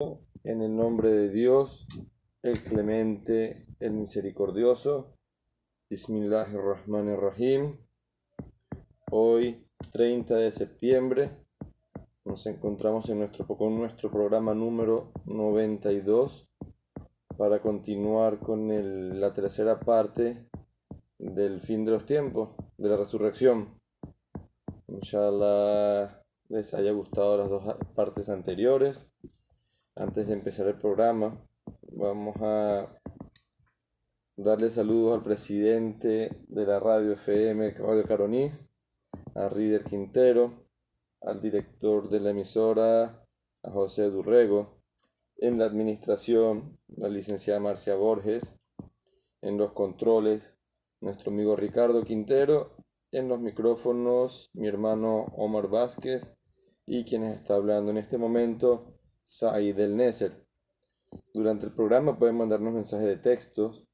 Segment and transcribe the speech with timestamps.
[0.00, 1.88] En el nombre de Dios,
[2.44, 5.16] el clemente, el misericordioso.
[5.90, 7.76] Bismillahirrahmanirrahim.
[9.10, 11.32] Hoy, 30 de septiembre,
[12.24, 16.48] nos encontramos en nuestro, con nuestro programa número 92
[17.36, 18.68] para continuar con
[19.18, 20.48] la tercera parte
[21.18, 23.80] del fin de los tiempos, de la resurrección.
[24.86, 27.64] Inshallah les haya gustado las dos
[27.96, 29.10] partes anteriores.
[29.98, 31.44] Antes de empezar el programa,
[31.90, 33.00] vamos a
[34.36, 38.48] darle saludos al presidente de la radio FM, Radio Caroní,
[39.34, 40.68] a Rider Quintero,
[41.20, 43.26] al director de la emisora,
[43.64, 44.78] a José Durrego,
[45.36, 48.54] en la administración, la licenciada Marcia Borges,
[49.42, 50.54] en los controles,
[51.00, 52.76] nuestro amigo Ricardo Quintero,
[53.10, 56.36] en los micrófonos, mi hermano Omar Vázquez
[56.86, 58.97] y quienes está hablando en este momento,
[59.30, 60.42] Said del Neser.
[61.34, 63.86] Durante el programa pueden mandarnos mensajes de texto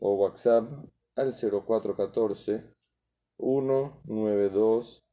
[0.00, 0.68] o WhatsApp
[1.14, 2.74] al 0414
[3.38, 5.04] 192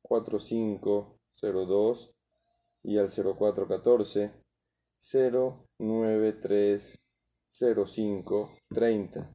[0.00, 2.14] 4502
[2.84, 4.32] y al 0414
[5.78, 6.98] 093
[7.50, 9.34] 0530.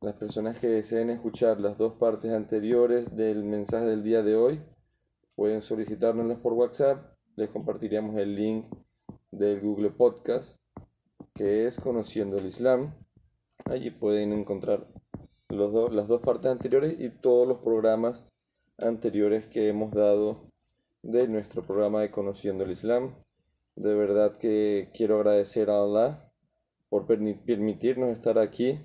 [0.00, 4.60] Las personas que deseen escuchar las dos partes anteriores del mensaje del día de hoy
[5.36, 7.16] pueden solicitárnoslas por WhatsApp.
[7.36, 8.66] Les compartiríamos el link
[9.38, 10.58] del Google Podcast,
[11.34, 12.94] que es Conociendo el Islam.
[13.66, 14.86] Allí pueden encontrar
[15.48, 18.26] los las dos partes anteriores y todos los programas
[18.78, 20.50] anteriores que hemos dado
[21.02, 23.14] de nuestro programa de Conociendo el Islam.
[23.74, 26.32] De verdad que quiero agradecer a Allah
[26.88, 28.80] por permitirnos estar aquí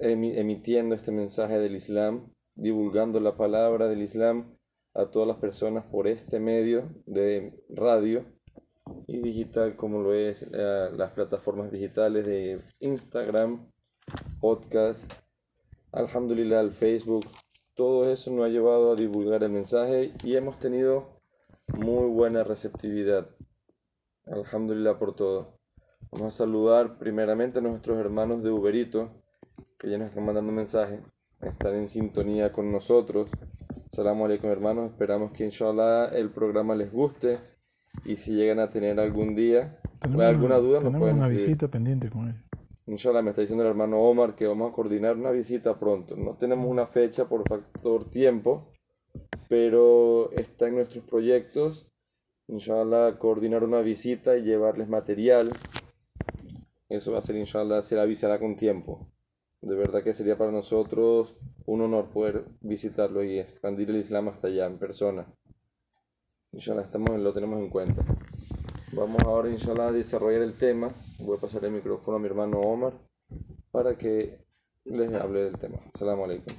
[0.00, 4.58] emitiendo este mensaje del Islam, divulgando la palabra del Islam
[4.94, 8.26] a todas las personas por este medio de radio
[9.06, 13.70] y digital como lo es eh, las plataformas digitales de Instagram,
[14.40, 15.12] podcast,
[15.92, 17.24] alhamdulillah, el Facebook.
[17.74, 21.20] Todo eso nos ha llevado a divulgar el mensaje y hemos tenido
[21.74, 23.28] muy buena receptividad.
[24.26, 25.58] Alhamdulillah por todo.
[26.10, 29.10] Vamos a saludar primeramente a nuestros hermanos de Uberito
[29.78, 31.00] que ya nos están mandando mensajes.
[31.40, 33.30] Están en sintonía con nosotros.
[33.90, 34.90] Salam alaikum hermanos.
[34.90, 37.40] Esperamos que inshallah el programa les guste
[38.04, 42.28] y si llegan a tener algún día alguna duda, nos pueden una visita pendiente con
[42.28, 42.34] él.
[42.86, 46.16] Inshallah, me está diciendo el hermano Omar que vamos a coordinar una visita pronto.
[46.16, 48.72] No tenemos una fecha por factor tiempo,
[49.48, 51.86] pero está en nuestros proyectos.
[52.48, 55.50] Inshallah, coordinar una visita y llevarles material.
[56.88, 59.08] Eso va a ser, inshallah, se la avisará con tiempo.
[59.60, 61.36] De verdad que sería para nosotros
[61.66, 65.32] un honor poder visitarlo y expandir el Islam hasta allá en persona.
[66.54, 68.04] Inshallah, estamos, lo tenemos en cuenta.
[68.92, 70.90] Vamos ahora, inshallah, a desarrollar el tema.
[71.20, 72.92] Voy a pasar el micrófono a mi hermano Omar
[73.70, 74.44] para que
[74.84, 75.78] les hable del tema.
[75.94, 76.54] Assalamu alaikum.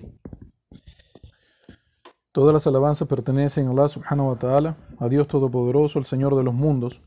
[2.31, 6.41] Todas las alabanzas pertenecen a Allah subhanahu wa ta'ala, a Dios Todopoderoso, el Señor de
[6.41, 7.01] los mundos,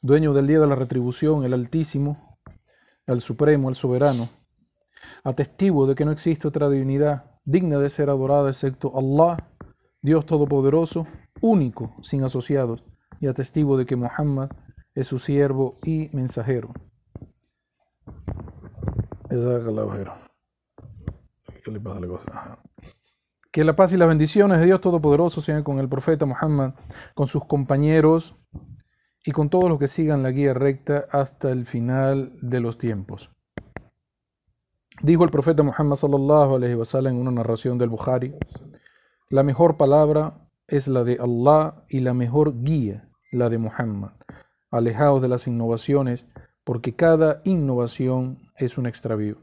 [0.00, 2.38] dueño del día de la retribución, el Altísimo,
[3.08, 4.28] el Supremo, el Soberano,
[5.24, 9.50] atestigo de que no existe otra divinidad digna de ser adorada excepto Allah,
[10.00, 11.08] Dios Todopoderoso,
[11.40, 12.84] único, sin asociados,
[13.20, 14.50] y atestigo de que Muhammad
[14.94, 16.72] es su siervo y mensajero.
[23.50, 26.74] Que la paz y las bendiciones de Dios Todopoderoso sean con el profeta Muhammad,
[27.14, 28.36] con sus compañeros
[29.24, 33.30] y con todos los que sigan la guía recta hasta el final de los tiempos.
[35.02, 38.34] Dijo el profeta Muhammad sallallahu alaihi wasallam en una narración del Bukhari,
[39.30, 44.12] la mejor palabra es la de Allah y la mejor guía, la de Muhammad.
[44.70, 46.26] Alejados de las innovaciones,
[46.64, 49.36] porque cada innovación es un extravío.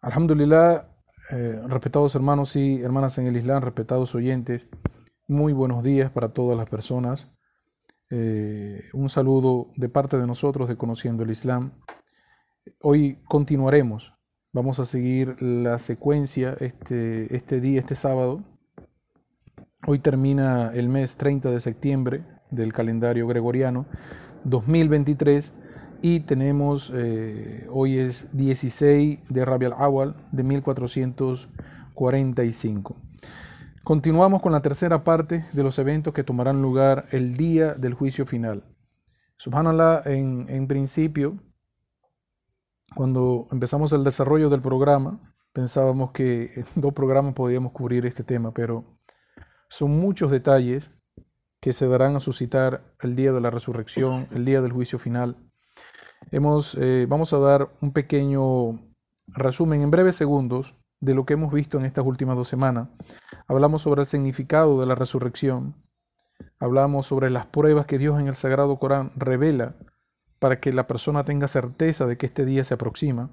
[0.00, 0.88] Alhamdulillah,
[1.32, 4.68] eh, respetados hermanos y hermanas en el Islam, respetados oyentes,
[5.26, 7.28] muy buenos días para todas las personas.
[8.10, 11.72] Eh, un saludo de parte de nosotros de Conociendo el Islam.
[12.80, 14.12] Hoy continuaremos,
[14.52, 18.44] vamos a seguir la secuencia este, este día, este sábado,
[19.84, 23.84] Hoy termina el mes 30 de septiembre del calendario gregoriano
[24.44, 25.52] 2023
[26.02, 32.96] y tenemos, eh, hoy es 16 de Rabial Awal de 1445.
[33.84, 38.26] Continuamos con la tercera parte de los eventos que tomarán lugar el día del juicio
[38.26, 38.64] final.
[39.36, 41.36] Subhanallah, en, en principio,
[42.96, 45.20] cuando empezamos el desarrollo del programa,
[45.52, 48.95] pensábamos que en dos programas podíamos cubrir este tema, pero
[49.68, 50.90] son muchos detalles
[51.60, 55.36] que se darán a suscitar el día de la resurrección, el día del juicio final.
[56.30, 58.78] Hemos, eh, vamos a dar un pequeño
[59.28, 62.88] resumen en breves segundos de lo que hemos visto en estas últimas dos semanas.
[63.46, 65.74] Hablamos sobre el significado de la resurrección.
[66.58, 69.76] Hablamos sobre las pruebas que Dios en el Sagrado Corán revela
[70.38, 73.30] para que la persona tenga certeza de que este día se aproxima.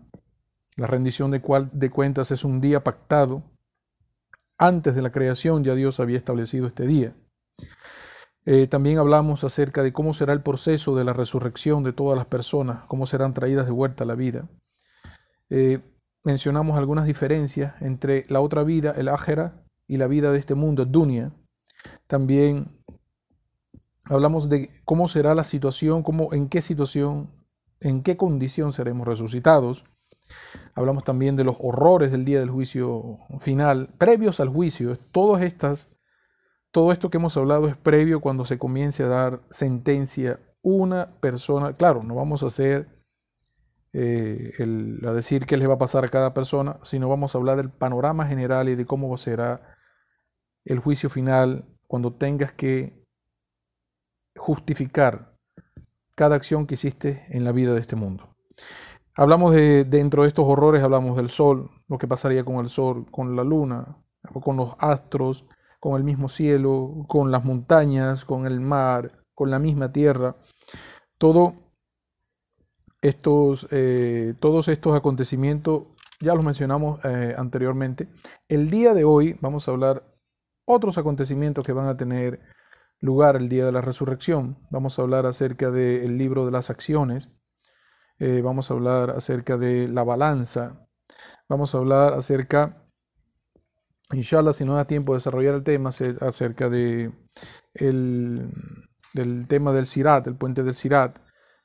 [0.75, 3.43] La rendición de, cual, de cuentas es un día pactado.
[4.57, 7.15] Antes de la creación ya Dios había establecido este día.
[8.45, 12.25] Eh, también hablamos acerca de cómo será el proceso de la resurrección de todas las
[12.25, 14.49] personas, cómo serán traídas de vuelta a la vida.
[15.49, 15.79] Eh,
[16.25, 20.85] mencionamos algunas diferencias entre la otra vida, el ájera, y la vida de este mundo,
[20.85, 21.31] dunya.
[22.07, 22.67] También
[24.05, 27.29] hablamos de cómo será la situación, cómo, en qué situación,
[27.79, 29.85] en qué condición seremos resucitados.
[30.75, 34.97] Hablamos también de los horrores del día del juicio final, previos al juicio.
[35.11, 35.89] Todas estas,
[36.71, 41.73] todo esto que hemos hablado es previo cuando se comience a dar sentencia una persona.
[41.73, 42.87] Claro, no vamos a hacer
[43.95, 44.51] eh,
[45.05, 47.69] a decir qué les va a pasar a cada persona, sino vamos a hablar del
[47.69, 49.77] panorama general y de cómo será
[50.65, 53.05] el juicio final cuando tengas que
[54.35, 55.37] justificar
[56.15, 58.35] cada acción que hiciste en la vida de este mundo.
[59.15, 63.05] Hablamos de, dentro de estos horrores, hablamos del sol, lo que pasaría con el sol,
[63.11, 64.03] con la luna,
[64.41, 65.45] con los astros,
[65.79, 70.35] con el mismo cielo, con las montañas, con el mar, con la misma tierra.
[71.17, 71.53] Todo
[73.01, 75.83] estos, eh, todos estos acontecimientos
[76.19, 78.07] ya los mencionamos eh, anteriormente.
[78.47, 80.03] El día de hoy vamos a hablar
[80.65, 82.39] otros acontecimientos que van a tener
[82.99, 84.57] lugar el día de la resurrección.
[84.71, 87.29] Vamos a hablar acerca del libro de las acciones.
[88.19, 90.87] Eh, vamos a hablar acerca de la balanza.
[91.49, 92.85] Vamos a hablar acerca,
[94.11, 97.11] inshallah, si no da tiempo de desarrollar el tema, acerca de
[97.73, 98.49] el,
[99.13, 101.19] del tema del Sirat, el puente del Sirat.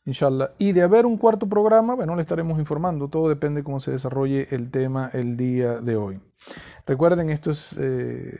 [0.05, 0.55] Inshallah.
[0.59, 3.09] Y de haber un cuarto programa, bueno, le estaremos informando.
[3.09, 6.19] Todo depende de cómo se desarrolle el tema el día de hoy.
[6.87, 8.33] Recuerden, esto es eh,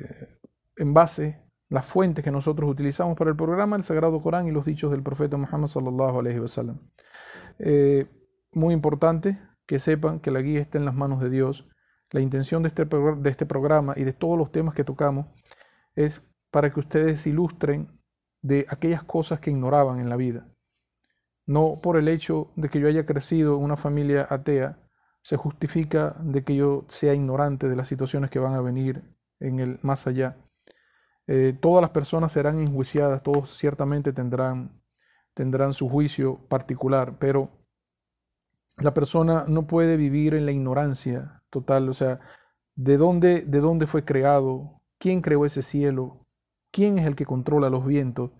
[0.79, 4.65] en base las fuentes que nosotros utilizamos para el programa, el Sagrado Corán y los
[4.65, 6.81] dichos del profeta Muhammad sallallahu alaihi wasallam.
[7.59, 8.07] Eh,
[8.53, 11.69] muy importante que sepan que la guía está en las manos de Dios.
[12.11, 15.27] La intención de este, de este programa y de todos los temas que tocamos
[15.95, 17.89] es para que ustedes ilustren
[18.41, 20.49] de aquellas cosas que ignoraban en la vida.
[21.47, 24.79] No por el hecho de que yo haya crecido en una familia atea,
[25.23, 29.03] se justifica de que yo sea ignorante de las situaciones que van a venir
[29.41, 30.37] en el más allá.
[31.27, 34.78] Eh, todas las personas serán enjuiciadas, todos ciertamente tendrán,
[35.39, 37.49] tendrán su juicio particular, pero
[38.79, 42.19] la persona no puede vivir en la ignorancia total, o sea,
[42.75, 44.83] ¿de dónde, de dónde fue creado?
[44.99, 46.27] ¿Quién creó ese cielo?
[46.73, 48.33] ¿Quién es el que controla los vientos?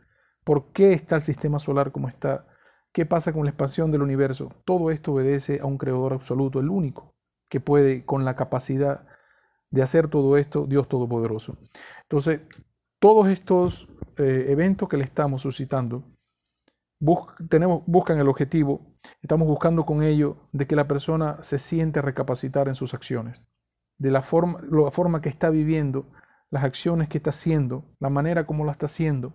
[0.43, 2.49] ¿Por qué está el sistema solar como está?
[2.93, 4.51] ¿Qué pasa con la expansión del universo?
[4.65, 7.15] Todo esto obedece a un creador absoluto, el único
[7.49, 9.07] que puede con la capacidad
[9.71, 11.59] de hacer todo esto, Dios Todopoderoso.
[12.03, 12.41] Entonces,
[12.99, 13.87] todos estos
[14.17, 16.18] eh, eventos que le estamos suscitando
[17.49, 22.69] tenemos, buscan el objetivo, estamos buscando con ello de que la persona se siente recapacitar
[22.69, 23.41] en sus acciones,
[23.99, 26.11] de la forma, la forma que está viviendo,
[26.51, 29.35] las acciones que está haciendo, la manera como la está haciendo,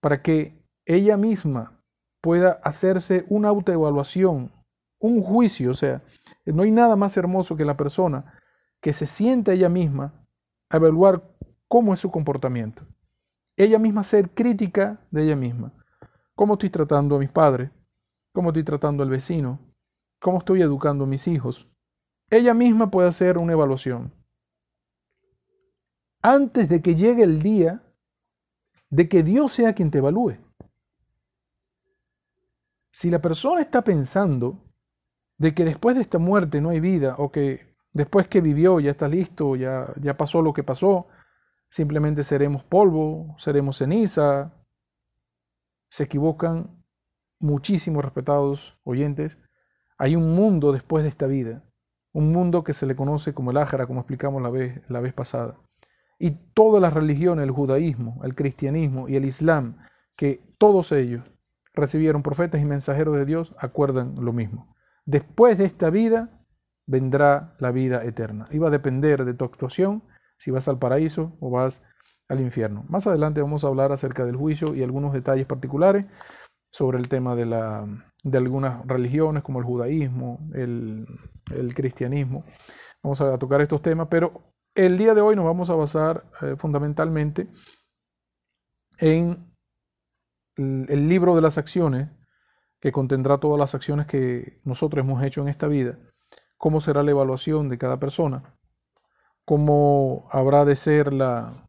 [0.00, 1.82] para que ella misma
[2.20, 4.50] pueda hacerse una autoevaluación,
[5.00, 6.02] un juicio, o sea,
[6.44, 8.34] no hay nada más hermoso que la persona
[8.80, 10.26] que se siente ella misma
[10.70, 12.86] a evaluar cómo es su comportamiento.
[13.56, 15.74] Ella misma ser crítica de ella misma.
[16.38, 17.68] ¿Cómo estoy tratando a mis padres?
[18.32, 19.58] ¿Cómo estoy tratando al vecino?
[20.20, 21.66] ¿Cómo estoy educando a mis hijos?
[22.30, 24.14] Ella misma puede hacer una evaluación.
[26.22, 27.82] Antes de que llegue el día
[28.88, 30.38] de que Dios sea quien te evalúe.
[32.92, 34.62] Si la persona está pensando
[35.38, 38.92] de que después de esta muerte no hay vida o que después que vivió ya
[38.92, 41.08] está listo, ya, ya pasó lo que pasó,
[41.68, 44.54] simplemente seremos polvo, seremos ceniza.
[45.90, 46.84] Se equivocan
[47.40, 49.38] muchísimos respetados oyentes.
[49.98, 51.64] Hay un mundo después de esta vida,
[52.12, 55.12] un mundo que se le conoce como el Ájara, como explicamos la vez, la vez
[55.12, 55.58] pasada.
[56.18, 59.78] Y todas las religiones, el judaísmo, el cristianismo y el islam,
[60.16, 61.22] que todos ellos
[61.74, 64.74] recibieron profetas y mensajeros de Dios, acuerdan lo mismo.
[65.06, 66.44] Después de esta vida
[66.86, 68.48] vendrá la vida eterna.
[68.50, 70.02] Y va a depender de tu actuación
[70.36, 71.82] si vas al paraíso o vas
[72.28, 72.84] al infierno.
[72.88, 76.06] Más adelante vamos a hablar acerca del juicio y algunos detalles particulares
[76.70, 77.86] sobre el tema de, la,
[78.22, 81.06] de algunas religiones como el judaísmo, el,
[81.74, 82.44] cristianismo.
[83.02, 84.32] Vamos a tocar estos temas, pero
[84.74, 87.48] el día de hoy nos vamos a basar eh, fundamentalmente
[88.98, 89.36] en
[90.58, 92.10] el libro de las acciones,
[92.80, 95.98] que contendrá todas las acciones que nosotros hemos hecho en esta vida,
[96.56, 98.58] cómo será la evaluación de cada persona,
[99.44, 101.67] cómo habrá de ser la...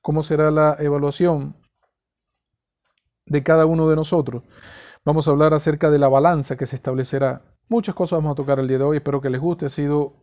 [0.00, 1.56] ¿Cómo será la evaluación
[3.26, 4.42] de cada uno de nosotros?
[5.04, 7.42] Vamos a hablar acerca de la balanza que se establecerá.
[7.70, 8.96] Muchas cosas vamos a tocar el día de hoy.
[8.96, 9.66] Espero que les guste.
[9.66, 10.14] Ha sido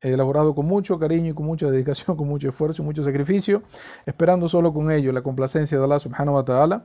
[0.00, 3.62] elaborado con mucho cariño y con mucha dedicación, con mucho esfuerzo y mucho sacrificio,
[4.04, 6.84] esperando solo con ello la complacencia de Allah subhanahu wa ta'ala.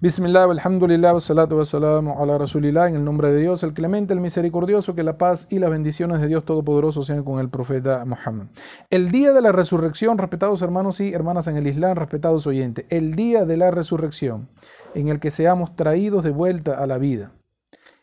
[0.00, 4.94] Bismillah, alhamdulillah, salatu wassalamu ala rasulillah, en el nombre de Dios, el clemente, el misericordioso,
[4.94, 8.48] que la paz y las bendiciones de Dios Todopoderoso sean con el profeta Muhammad.
[8.90, 13.14] El día de la resurrección, respetados hermanos y hermanas en el Islam, respetados oyentes, el
[13.14, 14.48] día de la resurrección,
[14.94, 17.32] en el que seamos traídos de vuelta a la vida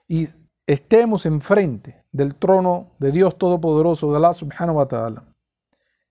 [0.08, 0.28] y
[0.66, 5.24] estemos enfrente del trono de Dios Todopoderoso, de Allah subhanahu wa ta'ala.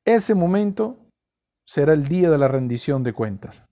[0.05, 0.97] Ese momento
[1.67, 3.64] será el día de la rendición de cuentas.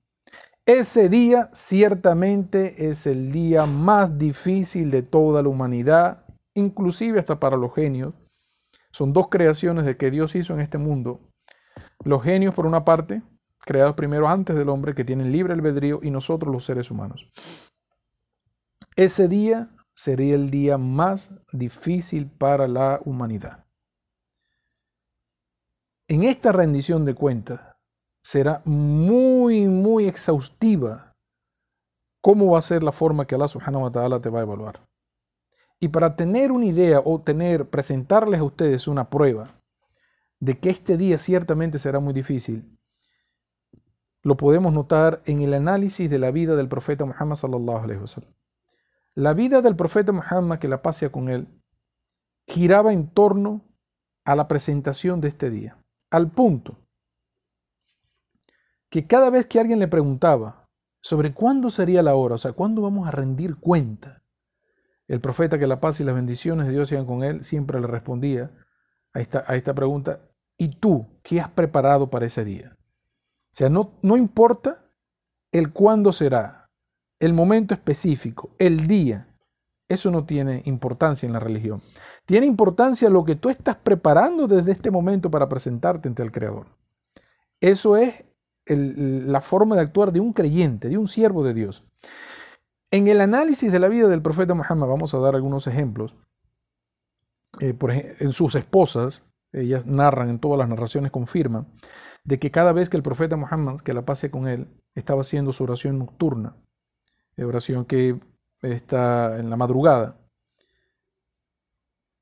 [0.68, 7.56] Ese día ciertamente es el día más difícil de toda la humanidad, inclusive hasta para
[7.56, 8.12] los genios.
[8.92, 11.20] Son dos creaciones de que Dios hizo en este mundo.
[12.04, 13.22] Los genios, por una parte,
[13.60, 17.30] creados primero antes del hombre, que tienen libre albedrío, y nosotros los seres humanos.
[18.94, 23.64] Ese día sería el día más difícil para la humanidad.
[26.08, 27.67] En esta rendición de cuentas,
[28.28, 31.16] será muy, muy exhaustiva
[32.20, 34.86] cómo va a ser la forma que Allah subhanahu wa ta'ala te va a evaluar.
[35.80, 39.58] Y para tener una idea o tener, presentarles a ustedes una prueba
[40.40, 42.78] de que este día ciertamente será muy difícil,
[44.22, 47.86] lo podemos notar en el análisis de la vida del profeta Muhammad sallallahu.
[49.14, 51.48] La vida del profeta Muhammad, que la pase con él,
[52.46, 53.64] giraba en torno
[54.26, 56.87] a la presentación de este día, al punto
[58.90, 60.68] que cada vez que alguien le preguntaba
[61.00, 64.22] sobre cuándo sería la hora, o sea, cuándo vamos a rendir cuenta,
[65.06, 67.86] el profeta que la paz y las bendiciones de Dios sean con él, siempre le
[67.86, 68.50] respondía
[69.14, 70.20] a esta, a esta pregunta,
[70.56, 72.76] ¿y tú qué has preparado para ese día?
[72.76, 74.84] O sea, no, no importa
[75.50, 76.70] el cuándo será,
[77.18, 79.34] el momento específico, el día,
[79.88, 81.82] eso no tiene importancia en la religión.
[82.26, 86.66] Tiene importancia lo que tú estás preparando desde este momento para presentarte ante el Creador.
[87.60, 88.24] Eso es
[88.68, 91.84] la forma de actuar de un creyente, de un siervo de Dios.
[92.90, 96.16] En el análisis de la vida del profeta Muhammad, vamos a dar algunos ejemplos.
[97.60, 99.22] Eh, por en sus esposas,
[99.52, 101.68] ellas narran, en todas las narraciones confirman,
[102.24, 105.52] de que cada vez que el profeta Muhammad, que la pase con él, estaba haciendo
[105.52, 106.56] su oración nocturna,
[107.36, 108.20] de oración que
[108.62, 110.18] está en la madrugada,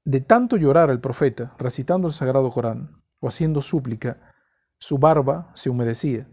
[0.05, 4.33] de tanto llorar al profeta, recitando el sagrado Corán o haciendo súplica,
[4.79, 6.29] su barba se humedecía.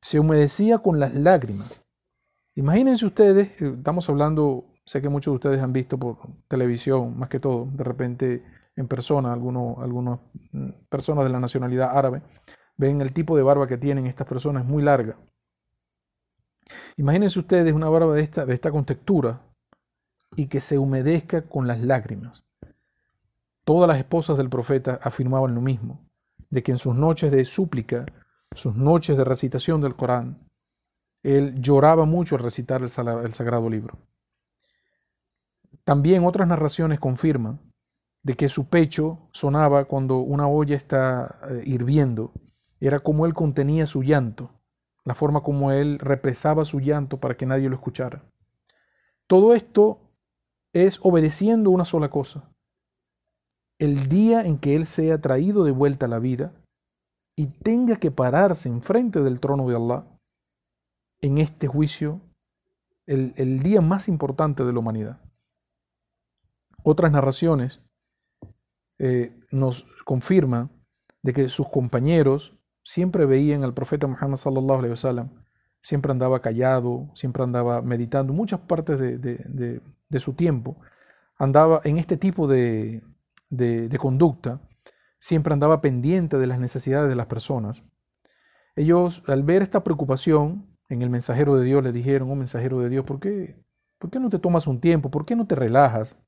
[0.00, 1.82] Se humedecía con las lágrimas.
[2.54, 7.28] Imagínense ustedes, eh, estamos hablando, sé que muchos de ustedes han visto por televisión, más
[7.28, 8.42] que todo, de repente
[8.74, 10.20] en persona, algunas algunos
[10.52, 12.22] mm, personas de la nacionalidad árabe,
[12.76, 15.16] ven el tipo de barba que tienen estas personas, es muy larga.
[16.96, 19.40] Imagínense ustedes una barba de esta, de esta contextura
[20.36, 22.44] y que se humedezca con las lágrimas.
[23.64, 26.08] Todas las esposas del profeta afirmaban lo mismo
[26.50, 28.06] de que en sus noches de súplica,
[28.54, 30.48] sus noches de recitación del Corán,
[31.22, 33.98] él lloraba mucho al recitar el, sagrado libro.
[35.84, 37.60] También otras narraciones confirman
[38.22, 42.32] de que su pecho sonaba cuando una olla está eh, hirviendo.
[42.80, 44.50] Era como él contenía su llanto,
[45.04, 48.22] la forma como él represaba su llanto para que nadie lo escuchara.
[49.26, 50.00] Todo esto
[50.72, 52.50] es obedeciendo una sola cosa,
[53.78, 56.52] el día en que Él sea traído de vuelta a la vida
[57.38, 60.04] y tenga que pararse enfrente del trono de Allah
[61.20, 62.20] en este juicio,
[63.06, 65.20] el, día más importante de la humanidad.
[66.82, 67.80] Otras narraciones
[68.98, 70.70] eh, nos confirman
[71.22, 75.30] de que sus compañeros siempre veían al profeta Muhammad sallallahu alaihi wasallam,
[75.80, 80.76] siempre andaba callado, siempre andaba meditando, muchas partes de su tiempo
[81.38, 83.00] andaba en este tipo de,
[83.48, 84.60] de, conducta,
[85.18, 87.82] siempre andaba pendiente de las necesidades de las personas.
[88.76, 92.88] Ellos, al ver esta preocupación en el mensajero de Dios, le dijeron, oh mensajero de
[92.88, 93.62] Dios, ¿por qué,
[93.98, 95.10] ¿por qué no te tomas un tiempo?
[95.10, 96.18] ¿Por qué no te relajas?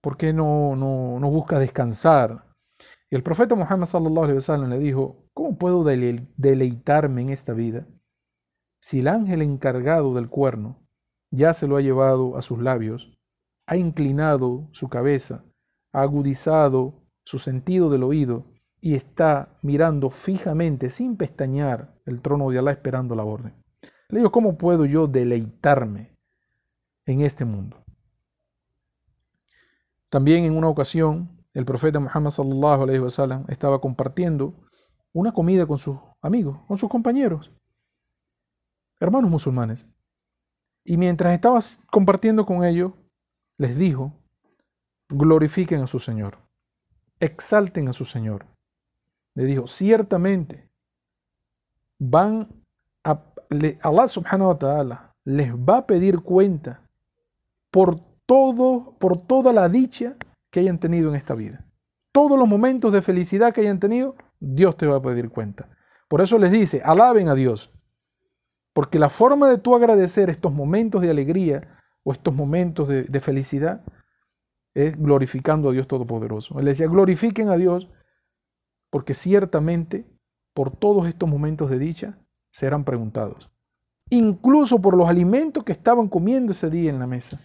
[0.00, 2.46] ¿Por qué no, no, no buscas descansar?
[3.10, 7.86] Y el profeta Muhammad sallallahu le dijo, ¿cómo puedo deleitarme en esta vida
[8.80, 10.80] si el ángel encargado del cuerno
[11.30, 13.18] ya se lo ha llevado a sus labios,
[13.66, 15.44] ha inclinado su cabeza
[15.92, 18.46] ha agudizado su sentido del oído
[18.80, 23.52] y está mirando fijamente, sin pestañear, el trono de Alá esperando la orden.
[24.08, 26.16] Le digo, ¿cómo puedo yo deleitarme
[27.04, 27.84] en este mundo?
[30.08, 34.54] También en una ocasión, el profeta Muhammad sallallahu estaba compartiendo
[35.12, 37.52] una comida con sus amigos, con sus compañeros,
[39.00, 39.84] hermanos musulmanes.
[40.82, 41.58] Y mientras estaba
[41.90, 42.92] compartiendo con ellos,
[43.58, 44.14] les dijo,
[45.10, 46.47] glorifiquen a su Señor,
[47.20, 48.46] exalten a su Señor.
[49.34, 50.68] Le dijo, ciertamente
[51.98, 52.48] van
[53.04, 53.22] a,
[53.82, 56.82] Allah subhanahu wa ta'ala les va a pedir cuenta
[57.70, 60.16] por todo, por toda la dicha
[60.50, 61.66] que hayan tenido en esta vida.
[62.12, 65.68] Todos los momentos de felicidad que hayan tenido, Dios te va a pedir cuenta.
[66.08, 67.70] Por eso les dice, alaben a Dios.
[68.72, 73.82] Porque la forma de tú agradecer estos momentos de alegría o estos momentos de felicidad
[74.78, 76.60] es glorificando a Dios Todopoderoso.
[76.60, 77.88] Él decía, glorifiquen a Dios
[78.90, 80.06] porque ciertamente
[80.54, 82.18] por todos estos momentos de dicha
[82.52, 83.50] serán preguntados.
[84.08, 87.40] Incluso por los alimentos que estaban comiendo ese día en la mesa.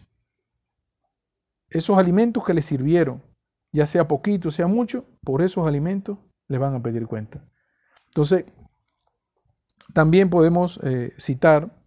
[1.69, 3.23] Esos alimentos que les sirvieron,
[3.71, 7.43] ya sea poquito, sea mucho, por esos alimentos les van a pedir cuenta.
[8.05, 8.45] Entonces,
[9.95, 11.83] también podemos eh, citar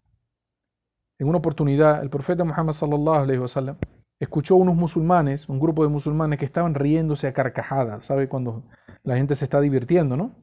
[1.18, 3.76] en una oportunidad el profeta Muhammad sallallahu alaihi wasallam
[4.18, 8.28] escuchó unos musulmanes, un grupo de musulmanes que estaban riéndose a carcajadas, ¿sabe?
[8.28, 8.64] Cuando
[9.02, 10.34] la gente se está divirtiendo, ¿no?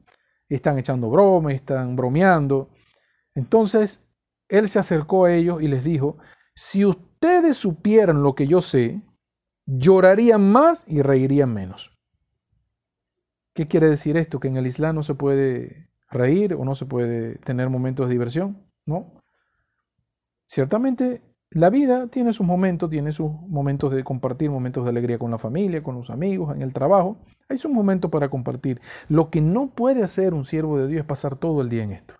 [0.48, 2.70] Están echando bromas, están bromeando.
[3.34, 4.04] Entonces,
[4.48, 6.18] él se acercó a ellos y les dijo,
[6.54, 9.02] si ustedes supieran lo que yo sé,
[9.66, 11.90] llorarían más y reirían menos.
[13.54, 14.40] ¿Qué quiere decir esto?
[14.40, 18.12] Que en el Islam no se puede reír o no se puede tener momentos de
[18.12, 19.22] diversión, ¿no?
[20.46, 21.22] Ciertamente
[21.54, 25.38] la vida tiene sus momentos, tiene sus momentos de compartir, momentos de alegría con la
[25.38, 27.16] familia, con los amigos, en el trabajo.
[27.48, 28.80] Hay sus momentos para compartir.
[29.08, 31.92] Lo que no puede hacer un siervo de Dios es pasar todo el día en
[31.92, 32.14] esto.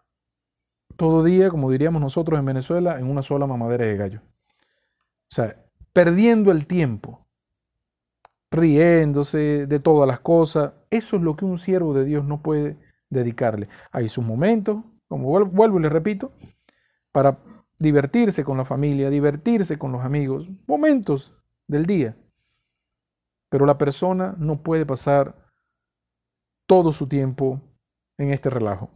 [0.97, 4.21] Todo día, como diríamos nosotros en Venezuela, en una sola mamadera de gallo.
[4.23, 5.57] O sea,
[5.93, 7.27] perdiendo el tiempo,
[8.53, 10.75] riéndose de todas las cosas.
[10.91, 12.79] Eso es lo que un siervo de Dios no puede
[13.11, 13.69] dedicarle.
[13.91, 16.33] Hay sus momentos, como vuelvo y le repito,
[17.11, 17.39] para
[17.79, 21.33] divertirse con la familia, divertirse con los amigos, momentos
[21.67, 22.17] del día.
[23.49, 25.37] Pero la persona no puede pasar
[26.67, 27.61] todo su tiempo
[28.19, 28.91] en este relajo.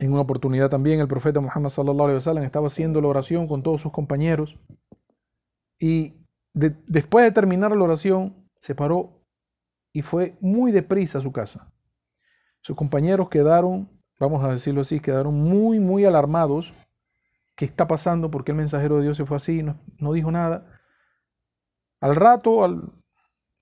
[0.00, 3.62] En una oportunidad también el profeta Muhammad sallallahu alaihi wasallam estaba haciendo la oración con
[3.62, 4.58] todos sus compañeros
[5.78, 6.14] y
[6.52, 9.22] después de terminar la oración se paró
[9.92, 11.72] y fue muy deprisa a su casa.
[12.60, 16.74] Sus compañeros quedaron, vamos a decirlo así, quedaron muy muy alarmados
[17.56, 20.30] qué está pasando, por qué el mensajero de Dios se fue así, no, no dijo
[20.30, 20.80] nada.
[22.00, 22.82] Al rato, al,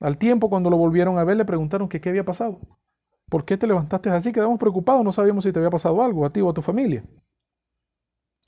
[0.00, 2.60] al, tiempo, cuando lo volvieron a ver, le preguntaron qué había pasado.
[3.28, 4.32] ¿Por qué te levantaste así?
[4.32, 7.04] Quedamos preocupados, no sabíamos si te había pasado algo a ti o a tu familia.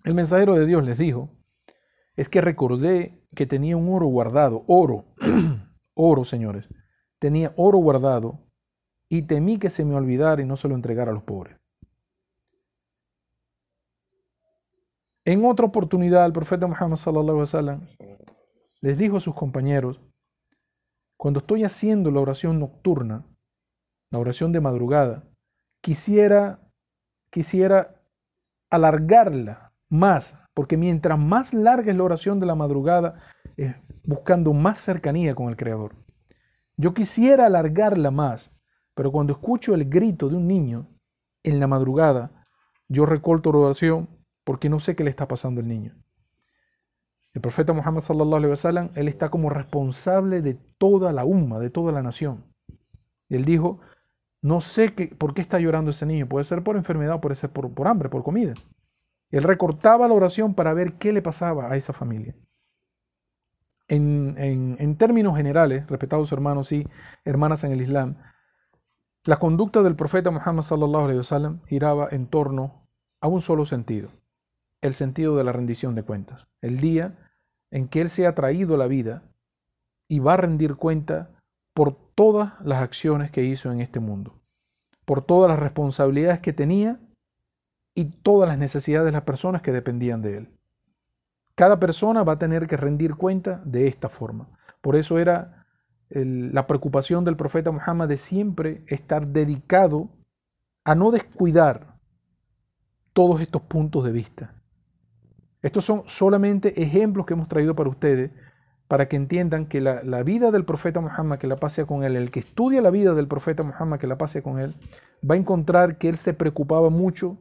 [0.05, 1.31] El mensajero de Dios les dijo,
[2.17, 5.07] es que recordé que tenía un oro guardado, oro,
[5.95, 6.69] oro, señores,
[7.19, 8.47] tenía oro guardado
[9.09, 11.57] y temí que se me olvidara y no se lo entregara a los pobres.
[15.27, 17.81] En otra oportunidad, el profeta Muhammad sallallahu
[18.83, 20.01] les dijo a sus compañeros:
[21.17, 23.25] Cuando estoy haciendo la oración nocturna,
[24.11, 25.25] la oración de madrugada,
[25.81, 26.61] quisiera,
[27.31, 28.03] quisiera
[28.69, 33.19] alargarla más, porque mientras más larga es la oración de la madrugada,
[33.57, 33.75] es
[34.07, 35.97] buscando más cercanía con el Creador.
[36.77, 38.61] Yo quisiera alargarla más,
[38.95, 40.87] pero cuando escucho el grito de un niño
[41.45, 42.47] en la madrugada,
[42.89, 44.14] yo recorto la oración
[44.45, 45.95] porque no sé qué le está pasando al niño.
[47.33, 51.71] El profeta Muhammad sallallahu alaihi wasallam, él está como responsable de toda la umma, de
[51.71, 52.45] toda la nación.
[53.29, 53.81] Él dijo,
[54.41, 57.51] no sé qué, por qué está llorando ese niño, puede ser por enfermedad, puede ser
[57.51, 58.55] por, por hambre, por comida.
[59.31, 62.37] Él recortaba la oración para ver qué le pasaba a esa familia.
[63.89, 66.87] En, en, en, términos generales, respetados hermanos y
[67.25, 68.17] hermanas en el Islam,
[69.25, 72.87] la conducta del profeta Muhammad sallallahu alaihi wasallam giraba en torno
[73.21, 74.11] a un solo sentido,
[74.85, 76.47] el sentido de la rendición de cuentas.
[76.61, 77.19] El día
[77.71, 79.25] en que Él se ha traído la vida
[80.09, 81.31] y va a rendir cuenta
[81.73, 84.41] por todas las acciones que hizo en este mundo,
[85.05, 87.01] por todas las responsabilidades que tenía
[87.95, 90.49] y todas las necesidades de las personas que dependían de Él.
[91.55, 94.51] Cada persona va a tener que rendir cuenta de esta forma.
[94.81, 95.67] Por eso era
[96.11, 100.11] la preocupación del profeta Muhammad de siempre estar dedicado
[100.85, 101.99] a no descuidar
[103.15, 104.64] todos estos puntos de vista.
[105.65, 108.31] Estos son solamente ejemplos que hemos traído para ustedes
[108.87, 112.17] para que entiendan que la, la, vida del profeta Muhammad, que la pase con él,
[112.17, 114.75] el que estudia la vida del profeta Muhammad, que la pase con él,
[115.29, 117.39] va a encontrar que él se preocupaba mucho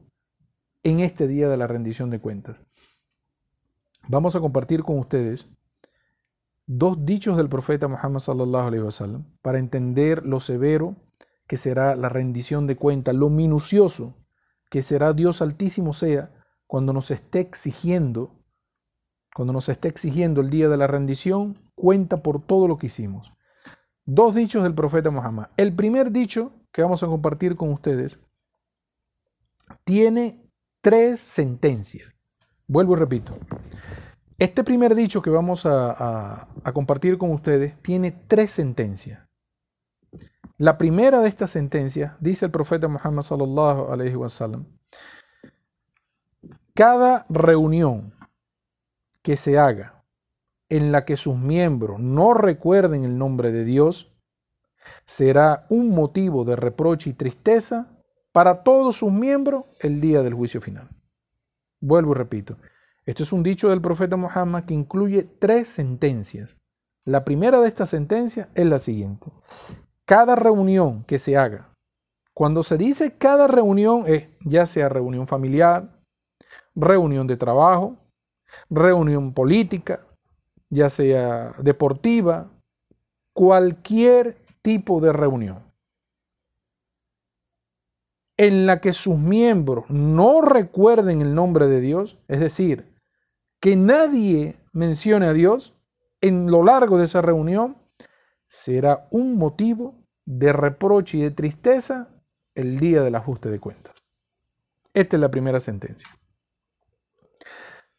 [0.83, 2.61] en este día de la rendición de cuentas.
[4.07, 5.47] Vamos a compartir con ustedes
[6.65, 10.95] dos dichos del profeta Muhammad sallallahu alaihi wasallam para entender lo severo
[11.45, 14.15] que será la rendición de cuentas, lo minucioso
[14.69, 16.32] que será Dios altísimo sea
[16.73, 18.31] cuando nos esté exigiendo,
[19.35, 23.31] cuando nos esté exigiendo el día de la rendición, cuenta por todo lo que hicimos.
[24.05, 25.51] Dos dichos del profeta Muhammad.
[25.55, 28.17] El primer dicho que vamos a compartir con ustedes
[29.83, 30.49] tiene
[30.81, 32.11] tres sentencias.
[32.67, 33.37] Vuelvo y repito.
[34.39, 39.29] Este primer dicho que vamos a, compartir con ustedes tiene tres sentencias.
[40.57, 43.91] La primera de estas sentencias, dice el profeta Muhammad sallallahu
[46.75, 48.15] cada reunión
[49.21, 50.03] que se haga
[50.69, 54.11] en la que sus miembros no recuerden el nombre de Dios
[55.05, 57.87] será un motivo de reproche y tristeza
[58.31, 60.89] para todos sus miembros el día del juicio final.
[61.79, 62.57] Vuelvo y repito,
[63.05, 66.57] esto es un dicho del profeta Muhammad que incluye tres sentencias.
[67.05, 69.31] La primera de estas sentencias es la siguiente.
[70.05, 71.69] Cada reunión que se haga,
[72.33, 76.02] cuando se dice cada reunión es ya sea reunión familiar,
[76.75, 77.95] reunión de trabajo,
[78.69, 80.05] reunión política,
[80.69, 82.49] ya sea deportiva,
[83.33, 85.73] cualquier tipo de reunión
[88.37, 92.91] en la que sus miembros no recuerden el nombre de Dios, es decir,
[93.59, 95.75] que nadie mencione a Dios
[96.21, 97.77] en lo largo de esa reunión,
[98.47, 102.09] será un motivo de reproche y de tristeza
[102.55, 103.93] el día del ajuste de cuentas.
[104.93, 106.07] Esta es la primera sentencia.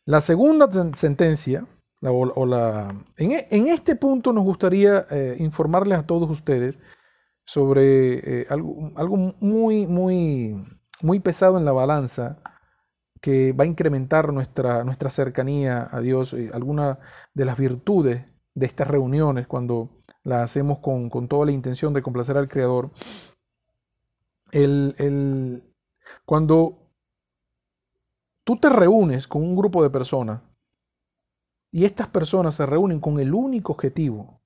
[0.07, 1.67] La segunda sentencia,
[2.03, 6.79] o la, e, en, este punto nos gustaría eh, informarles a todos ustedes
[7.47, 10.62] sobre eh, algo, algo, muy, muy,
[11.01, 12.38] muy pesado en la balanza
[13.23, 16.99] que va a incrementar nuestra, nuestra cercanía a Dios, y alguna
[17.33, 19.88] de las virtudes de estas reuniones cuando
[20.25, 22.90] las hacemos con, toda la intención de complacer al Creador.
[24.53, 25.62] El,
[26.27, 26.84] cuando
[28.44, 30.42] tú te reúnes con un grupo de personas
[31.70, 34.42] y estas personas se reúnen con el único objetivo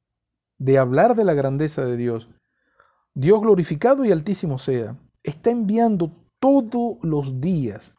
[0.57, 2.29] de hablar de la grandeza de Dios,
[3.15, 7.93] Dios glorificado y altísimo sea, está enviando todos los días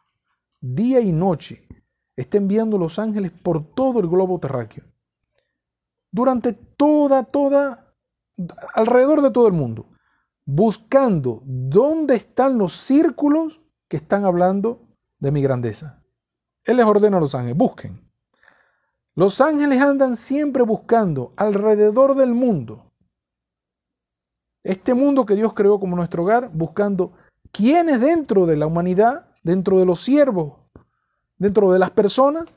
[0.60, 1.62] día y noche,
[2.16, 4.84] está enviando los ángeles por todo el globo terráqueo.
[6.12, 7.86] Durante toda, toda,
[8.74, 9.86] alrededor de todo el mundo,
[10.44, 14.89] buscando dónde están los círculos que están hablando
[15.20, 16.02] de mi grandeza.
[16.64, 18.10] Él les ordena a los ángeles, busquen.
[19.14, 22.92] Los ángeles andan siempre buscando alrededor del mundo.
[24.62, 27.12] Este mundo que Dios creó como nuestro hogar, buscando
[27.52, 30.58] quiénes dentro de la humanidad dentro de los siervos,
[31.38, 32.54] dentro de las personas,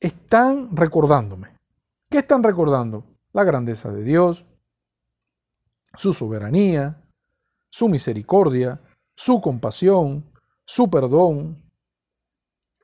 [0.00, 1.56] están recordándome.
[2.10, 3.04] ¿Qué están recordando?
[3.32, 4.46] La grandeza de Dios,
[5.94, 7.02] su soberanía,
[7.70, 8.80] su misericordia,
[9.14, 10.30] su compasión,
[10.64, 11.65] su perdón.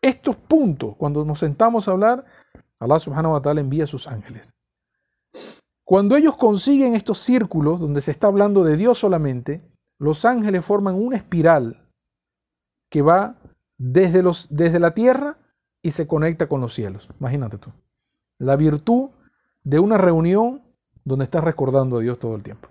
[0.02, 2.24] Estos puntos, cuando nos sentamos a hablar,
[2.80, 4.52] Allah subhanahu wa ta'ala envía a sus ángeles.
[5.84, 9.62] Cuando ellos consiguen estos círculos donde se está hablando de Dios solamente,
[9.98, 11.88] los ángeles forman una espiral
[12.90, 13.36] que va
[13.78, 15.38] desde, los, desde la tierra
[15.80, 17.08] y se conecta con los cielos.
[17.20, 17.72] Imagínate tú.
[18.38, 19.10] La virtud
[19.62, 20.62] de una reunión
[21.04, 22.68] donde estás recordando a Dios todo el tiempo.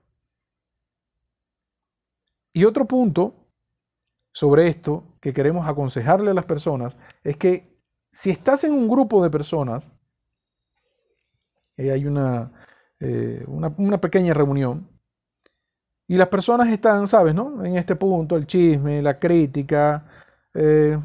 [2.53, 3.33] Y otro punto
[4.33, 7.79] sobre esto que queremos aconsejarle a las personas es que
[8.11, 9.89] si estás en un grupo de personas,
[11.77, 12.51] y hay una,
[12.99, 14.89] eh, una, una, pequeña reunión,
[16.07, 17.33] y las personas están, ¿sabes?
[17.33, 17.63] No?
[17.63, 20.05] En este punto, el chisme, la crítica,
[20.53, 20.99] eh,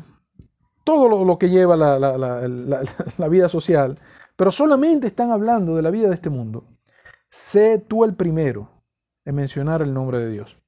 [0.83, 1.98] todo lo, que lleva la,
[3.18, 3.98] la, vida social,
[4.37, 6.64] pero solamente están hablando de la vida de este mundo.
[7.29, 8.70] Sé tú el primero
[9.24, 10.59] en mencionar el nombre de Dios.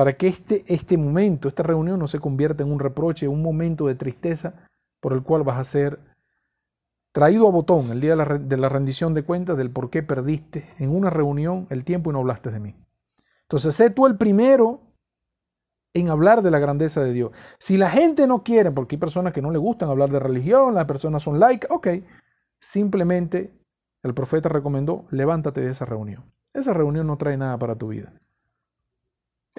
[0.00, 3.86] Para que este, este momento, esta reunión no se convierta en un reproche, un momento
[3.86, 4.54] de tristeza
[4.98, 6.00] por el cual vas a ser
[7.12, 10.88] traído a botón el día de la, rendición de cuentas del por qué perdiste en
[10.88, 12.76] una reunión el tiempo y no hablaste de mí.
[13.42, 14.80] Entonces, sé tú el primero
[15.92, 17.32] en hablar de la grandeza de Dios.
[17.58, 20.74] Si la gente no quiere, porque hay personas que no le gustan hablar de religión,
[20.74, 21.88] las personas son laicas, ok,
[22.58, 23.52] simplemente
[24.02, 26.24] el profeta recomendó, levántate de esa reunión.
[26.54, 28.14] Esa reunión no trae nada para tu vida.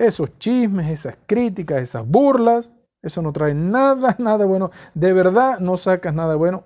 [0.01, 2.71] Esos chismes, esas críticas, esas burlas,
[3.03, 4.71] eso no trae nada, nada bueno.
[4.95, 6.63] De verdad no sacas nada bueno.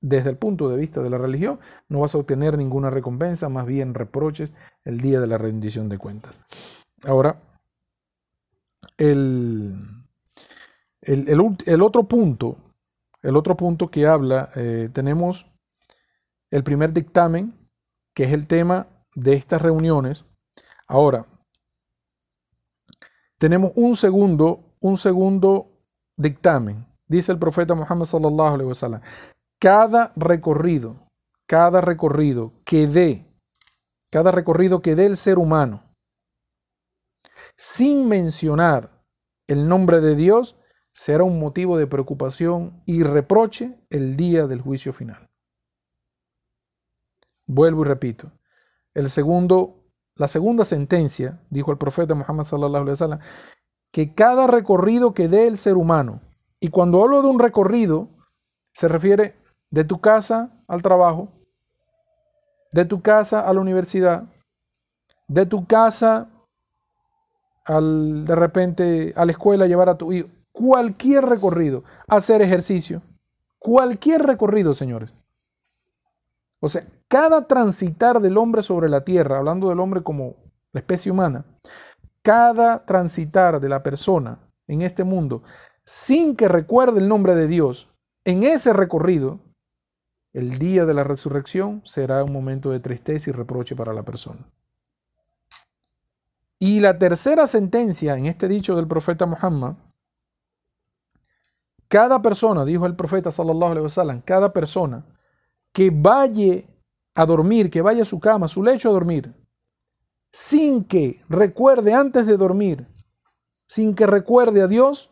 [0.00, 3.66] desde el punto de vista de la religión, no vas a obtener ninguna recompensa, más
[3.66, 4.52] bien reproches
[4.84, 6.40] el día de la rendición de cuentas.
[7.04, 7.40] Ahora,
[8.96, 9.74] el,
[11.02, 12.56] el, otro punto,
[13.22, 15.46] el otro punto que habla, eh, tenemos
[16.50, 17.54] el primer dictamen,
[18.12, 20.24] que es el tema de estas reuniones.
[20.88, 21.24] Ahora,
[23.38, 25.70] tenemos un segundo, un segundo
[26.16, 26.86] dictamen.
[27.06, 29.00] Dice el profeta Muhammad sallallahu alaihi wasallam,
[29.58, 31.08] cada recorrido,
[31.46, 33.26] cada recorrido que dé,
[34.10, 35.84] cada recorrido que dé el ser humano,
[37.56, 39.04] sin mencionar
[39.46, 40.56] el nombre de Dios,
[40.92, 45.28] será un motivo de preocupación y reproche el día del juicio final.
[47.46, 48.32] Vuelvo y repito.
[48.94, 49.77] El segundo,
[50.18, 53.20] la segunda sentencia, dijo el profeta Muhammad sallallahu alaihi wasallam,
[53.92, 56.20] que cada recorrido que dé el ser humano,
[56.60, 58.08] y cuando hablo de un recorrido,
[58.72, 59.36] se refiere
[59.70, 61.28] de tu casa al trabajo,
[62.72, 64.24] de tu casa a la universidad,
[65.28, 66.28] de tu casa
[67.64, 73.02] al de repente a la escuela llevar a tu hijo, cualquier recorrido, hacer ejercicio,
[73.58, 75.14] cualquier recorrido, señores.
[76.60, 80.36] O sea, cada transitar del hombre sobre la tierra, hablando del hombre como
[80.72, 81.44] la especie humana,
[82.22, 85.42] cada transitar de la persona en este mundo
[85.84, 87.88] sin que recuerde el nombre de Dios
[88.24, 89.40] en ese recorrido,
[90.34, 94.40] el día de la resurrección será un momento de tristeza y reproche para la persona.
[96.58, 99.76] Y la tercera sentencia en este dicho del profeta Muhammad,
[101.88, 105.06] cada persona, dijo el profeta sallallahu alaihi wasallam, cada persona
[105.72, 106.62] que vaya
[107.18, 109.34] a dormir, que vaya a su cama, a su lecho a dormir,
[110.30, 112.86] sin que recuerde antes de dormir,
[113.66, 115.10] sin que recuerde a Dios,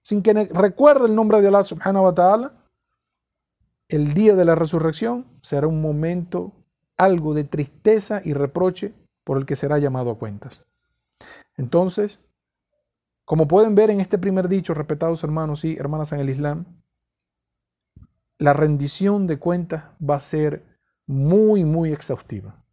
[0.00, 2.54] sin que recuerde el nombre de Allah subhanahu wa ta'ala,
[3.88, 6.52] el día de la resurrección será un momento,
[6.96, 10.64] algo de tristeza y reproche por el que será llamado a cuentas.
[11.58, 12.20] Entonces,
[13.26, 16.64] como pueden ver en este primer dicho, respetados hermanos y hermanas en el Islam,
[18.38, 20.71] la rendición de cuentas va a ser
[21.06, 22.64] muy, muy exhaustiva.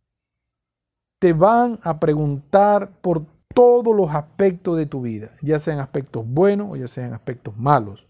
[1.19, 6.69] Te van a preguntar por todos los aspectos de tu vida, ya sean aspectos buenos
[6.71, 8.07] o ya sean aspectos malos.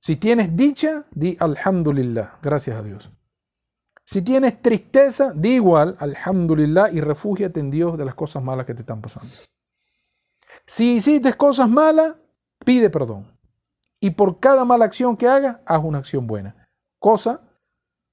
[0.00, 3.10] Si tienes dicha, di alhamdulillah, gracias a Dios.
[4.04, 8.74] Si tienes tristeza, di igual, alhamdulillah, y refúgiate en Dios de las cosas malas que
[8.74, 9.32] te están pasando.
[10.66, 12.16] Si hiciste cosas malas,
[12.64, 13.38] pide perdón.
[14.00, 16.68] Y por cada mala acción que hagas, haz una acción buena.
[16.98, 17.49] Cosa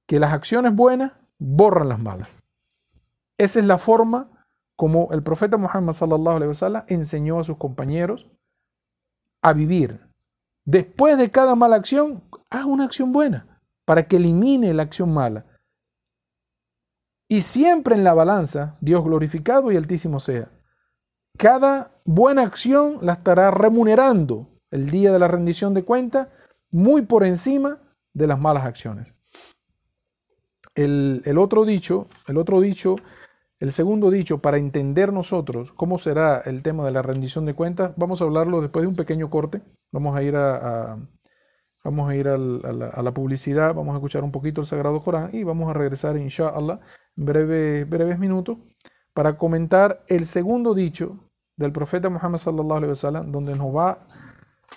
[0.07, 2.37] que las acciones buenas borran las malas.
[3.37, 4.31] Esa es la forma
[4.75, 5.93] como el profeta Muhammad
[6.87, 8.27] enseñó a sus compañeros
[9.41, 10.07] a vivir.
[10.65, 15.45] Después de cada mala acción, haz una acción buena para que elimine la acción mala.
[17.27, 20.51] Y siempre en la balanza, Dios glorificado y altísimo sea.
[21.37, 26.29] Cada buena acción la estará remunerando el día de la rendición de cuentas
[26.71, 27.79] muy por encima
[28.13, 29.16] de las malas acciones.
[30.77, 32.97] El, otro dicho, el otro dicho,
[33.59, 37.93] el segundo dicho, para entender nosotros cómo será el tema de la rendición de cuentas,
[37.97, 39.63] vamos a hablarlo después de un pequeño corte.
[39.91, 40.95] Vamos a ir a,
[41.83, 45.43] vamos a, ir a, la, publicidad, vamos a escuchar un poquito el Sagrado Corán y
[45.43, 46.79] vamos a regresar, inshallah,
[47.15, 48.59] en breves, breves minutos
[49.15, 51.17] para comentar el segundo dicho
[51.55, 53.97] del profeta Muhammad sallallahu alaihi wasallam, donde nos va,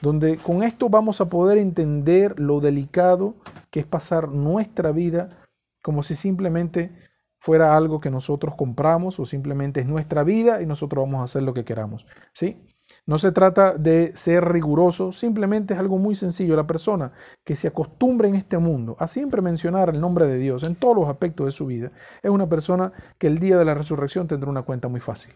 [0.00, 3.34] donde con esto vamos a poder entender lo delicado
[3.70, 5.36] que es pasar nuestra vida
[5.82, 6.92] como si simplemente
[7.38, 11.42] fuera algo que nosotros compramos o simplemente es nuestra vida y nosotros vamos a hacer
[11.42, 12.06] lo que queramos.
[12.32, 12.70] ¿sí?
[13.06, 16.54] No se trata de ser riguroso, simplemente es algo muy sencillo.
[16.54, 17.12] La persona
[17.44, 20.94] que se acostumbre en este mundo a siempre mencionar el nombre de Dios en todos
[20.94, 24.50] los aspectos de su vida, es una persona que el día de la resurrección tendrá
[24.50, 25.32] una cuenta muy fácil.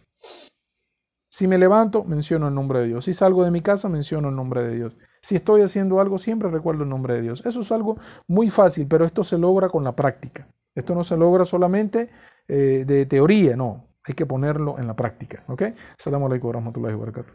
[1.31, 3.07] Si me levanto, menciono el nombre de Dios.
[3.07, 4.97] Si salgo de mi casa, menciono el nombre de Dios.
[5.25, 7.47] Si estoy haciendo algo, siempre recuerdo el nombre de Dios.
[7.47, 7.97] Eso es algo
[8.29, 10.47] muy fácil, pero esto se logra con la práctica.
[10.75, 12.11] Esto no se logra solamente
[12.47, 13.89] eh, de teoría, no.
[14.07, 15.43] Hay que ponerlo en la práctica.
[15.49, 15.63] ¿Ok?
[15.97, 17.33] Salamu alaikum wa rahmatullahi wa barakatuh.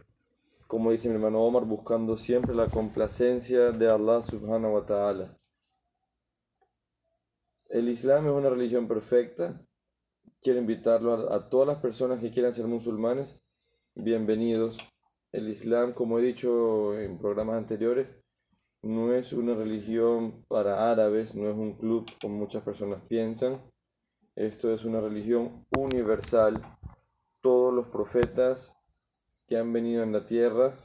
[0.68, 5.34] Como dice mi hermano Omar, buscando siempre la complacencia de Allah subhanahu wa ta'ala.
[7.70, 9.60] El Islam es una religión perfecta.
[10.44, 13.40] Quiero invitarlo a, a todas las personas que quieran ser musulmanes.
[13.96, 14.78] Bienvenidos.
[15.32, 18.08] El Islam, como he dicho en programas anteriores,
[18.82, 23.62] no es una religión para árabes, no es un club como muchas personas piensan.
[24.36, 26.60] Esto es una religión universal.
[27.42, 28.76] Todos los profetas
[29.46, 30.76] que han venido en la tierra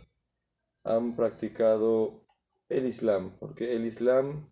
[0.83, 2.27] han practicado
[2.69, 4.51] el Islam, porque el Islam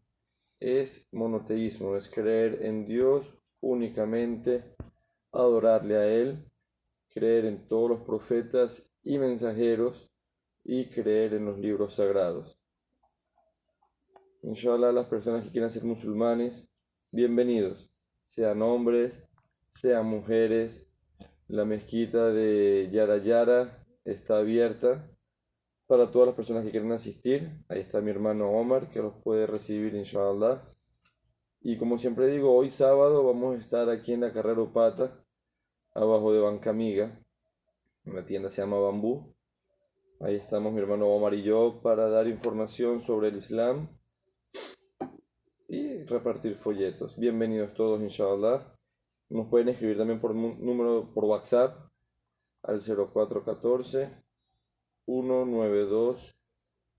[0.58, 4.74] es monoteísmo, es creer en Dios únicamente,
[5.32, 6.50] adorarle a Él,
[7.08, 10.10] creer en todos los profetas y mensajeros
[10.64, 12.58] y creer en los libros sagrados.
[14.42, 16.68] Inshallah, las personas que quieran ser musulmanes,
[17.10, 17.92] bienvenidos,
[18.26, 19.24] sean hombres,
[19.68, 20.88] sean mujeres.
[21.48, 25.08] La mezquita de Yara Yara está abierta
[25.86, 27.62] para todas las personas que quieren asistir.
[27.68, 30.62] Ahí está mi hermano Omar, que los puede recibir, inshallah.
[31.60, 35.24] Y como siempre digo, hoy sábado vamos a estar aquí en la carrera Upata,
[35.94, 37.21] abajo de Banca Amiga.
[38.04, 39.32] La tienda se llama Bambú.
[40.18, 43.96] Ahí estamos mi hermano Omar y yo para dar información sobre el Islam
[45.68, 47.16] y repartir folletos.
[47.16, 48.76] Bienvenidos todos, inshallah.
[49.28, 51.76] Nos pueden escribir también por número por WhatsApp
[52.64, 54.10] al 0414
[55.06, 56.34] 192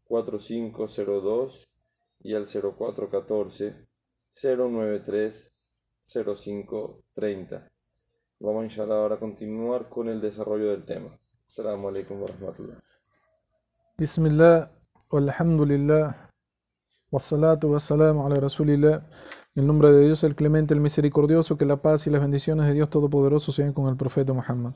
[0.06, 1.66] 4502
[2.20, 3.88] y al 0414
[4.42, 5.54] 093
[6.06, 7.73] 0530.
[8.44, 11.18] Vamos inshallah ahora a continuar con el desarrollo del tema.
[11.48, 12.76] Assalamu alaikum wa rahmatullah.
[13.98, 14.70] Bismillah,
[15.14, 16.30] alhamdulillah,
[17.10, 19.02] wassalatu wassalamu ala rasulillah.
[19.56, 22.68] En el nombre de Dios, el clemente, el misericordioso, que la paz y las bendiciones
[22.68, 24.74] de Dios Todopoderoso sean con el profeta Muhammad.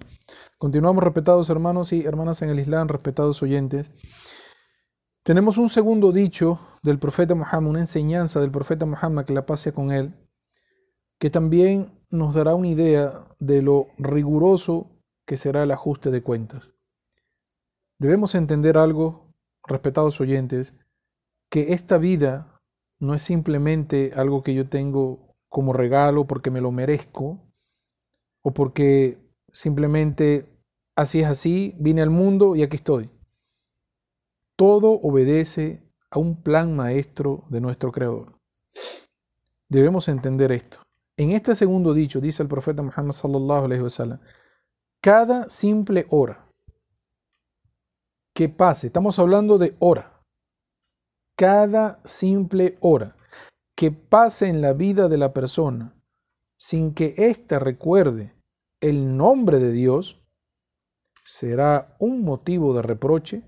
[0.58, 3.92] Continuamos, respetados hermanos y hermanas en el Islam, respetados oyentes.
[5.24, 9.60] Tenemos un segundo dicho del profeta Muhammad, una enseñanza del profeta Muhammad, que la paz
[9.60, 10.14] sea con él,
[11.20, 14.90] que también nos dará una idea de lo riguroso
[15.26, 16.72] que será el ajuste de cuentas.
[18.00, 19.34] Debemos entender algo,
[19.68, 20.74] respetados oyentes,
[21.50, 22.62] que esta vida
[23.00, 27.40] no es simplemente algo que yo tengo como regalo porque me lo merezco
[28.42, 29.18] o porque
[29.52, 30.50] simplemente
[30.96, 33.10] así es así, vine al mundo y aquí estoy.
[34.56, 38.40] Todo obedece a un plan maestro de nuestro Creador.
[39.70, 40.87] Debemos entender esto.
[41.18, 44.20] En este segundo dicho, dice el profeta Muhammad sallallahu alaihi wasallam,
[45.02, 46.48] cada simple hora
[48.36, 50.22] que pase, estamos hablando de hora,
[51.36, 53.16] cada simple hora
[53.76, 55.96] que pase en la vida de la persona
[56.56, 58.36] sin que ésta recuerde
[58.80, 60.24] el nombre de Dios,
[61.24, 63.44] será un motivo de reproche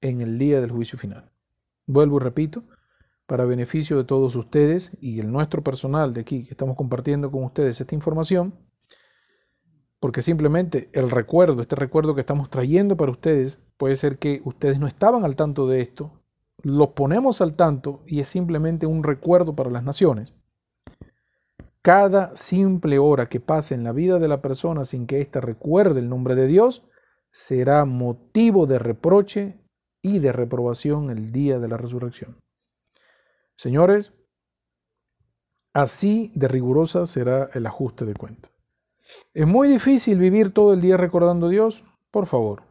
[0.00, 1.32] en el día del juicio final.
[1.86, 2.64] Vuelvo y repito,
[3.26, 7.44] para beneficio de todos ustedes y el nuestro personal de aquí que estamos compartiendo con
[7.44, 8.54] ustedes esta información,
[9.98, 14.78] porque simplemente el recuerdo, este recuerdo que estamos trayendo para ustedes, puede ser que ustedes
[14.78, 16.22] no estaban al tanto de esto,
[16.62, 20.34] los ponemos al tanto y es simplemente un recuerdo para las naciones.
[21.80, 26.00] Cada simple hora que pase en la vida de la persona sin que ésta recuerde
[26.00, 26.82] el nombre de Dios
[27.30, 29.58] será motivo de reproche
[30.00, 32.43] y de reprobación el día de la resurrección.
[33.56, 34.12] Señores,
[35.72, 38.52] así de rigurosa será el ajuste de cuentas.
[39.32, 41.84] ¿Es muy difícil vivir todo el día recordando a Dios?
[42.10, 42.62] Por favor.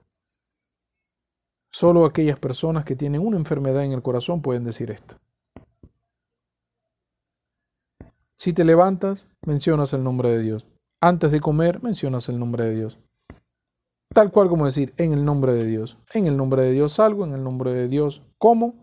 [1.71, 5.17] Solo aquellas personas que tienen una enfermedad en el corazón pueden decir esto.
[8.37, 10.67] Si te levantas, mencionas el nombre de Dios.
[10.99, 12.99] Antes de comer, mencionas el nombre de Dios.
[14.13, 15.97] Tal cual como decir, en el nombre de Dios.
[16.13, 18.82] En el nombre de Dios salgo, en el nombre de Dios como.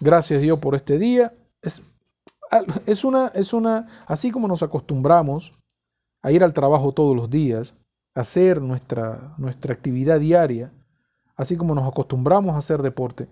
[0.00, 1.34] Gracias Dios por este día.
[1.62, 1.82] Es,
[2.86, 5.54] es, una, es una, así como nos acostumbramos
[6.22, 7.74] a ir al trabajo todos los días,
[8.14, 10.72] a hacer nuestra, nuestra actividad diaria,
[11.36, 13.28] así como nos acostumbramos a hacer deporte,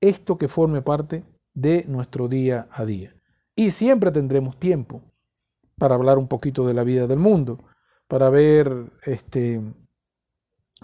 [0.00, 1.24] esto que forme parte
[1.54, 3.14] de nuestro día a día.
[3.54, 5.02] Y siempre tendremos tiempo
[5.76, 7.58] para hablar un poquito de la vida del mundo,
[8.08, 9.60] para ver, este,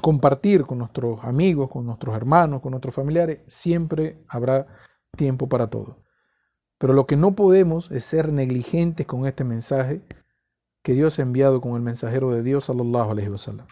[0.01, 4.67] compartir con nuestros amigos, con nuestros hermanos, con nuestros familiares, siempre habrá
[5.19, 5.99] tiempo para todo.
[6.79, 10.01] Pero lo que no podemos es ser negligentes con este mensaje
[10.83, 13.67] que Dios ha enviado con el mensajero de Dios, sallallahu alaihi wasallam.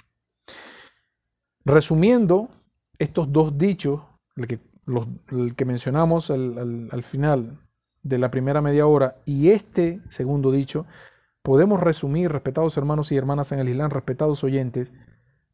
[1.65, 2.51] Resumiendo
[2.99, 4.03] estos dos dichos,
[4.37, 4.47] el
[5.57, 7.59] que, mencionamos al, al final
[8.03, 10.87] de la primera media hora y este segundo dicho,
[11.43, 14.93] podemos resumir, respetados hermanos y hermanas en el Islam, respetados oyentes,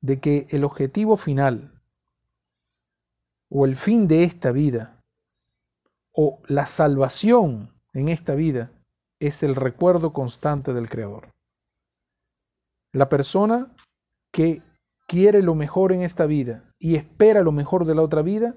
[0.00, 1.80] de que el objetivo final
[3.48, 5.01] o el fin de esta vida
[6.14, 8.70] o la salvación en esta vida
[9.20, 11.30] es el recuerdo constante del Creador.
[12.92, 13.74] La persona
[14.32, 14.62] que
[15.06, 18.54] quiere lo mejor en esta vida y espera lo mejor de la otra vida,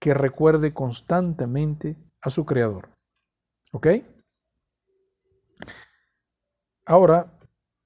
[0.00, 2.90] que recuerde constantemente a su Creador.
[3.72, 3.88] ¿Ok?
[6.86, 7.26] Ahora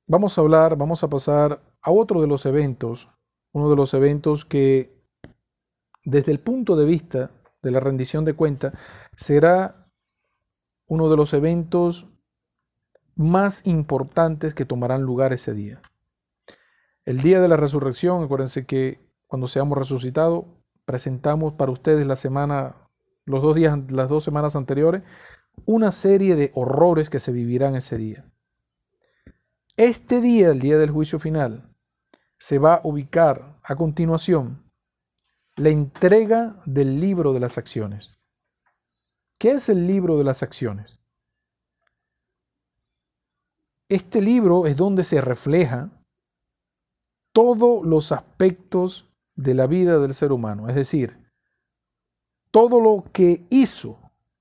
[0.07, 3.09] vamos a hablar, vamos a pasar a otro de los eventos,
[3.53, 4.90] uno de los eventos que
[6.05, 7.30] desde el punto de vista
[7.63, 8.75] de la rendición de cuentas,
[9.17, 9.89] será
[10.87, 12.09] uno de los eventos
[13.15, 15.81] más importantes que tomarán lugar ese día.
[17.05, 20.45] El día de la resurrección, acuérdense que cuando seamos resucitados,
[20.85, 22.77] presentamos para ustedes la semana,
[23.25, 25.03] los dos días, las dos semanas anteriores,
[25.65, 28.25] una serie de horrores que se vivirán ese día.
[29.77, 31.75] Este día, el día del juicio final,
[32.39, 34.62] se va a ubicar a continuación
[35.57, 38.11] la entrega del libro de las acciones.
[39.38, 40.98] ¿Qué es el libro de las acciones?
[43.88, 45.90] Este libro es donde se refleja
[47.32, 51.18] todos los aspectos de la vida del ser humano, es decir,
[52.50, 53.98] todo lo que hizo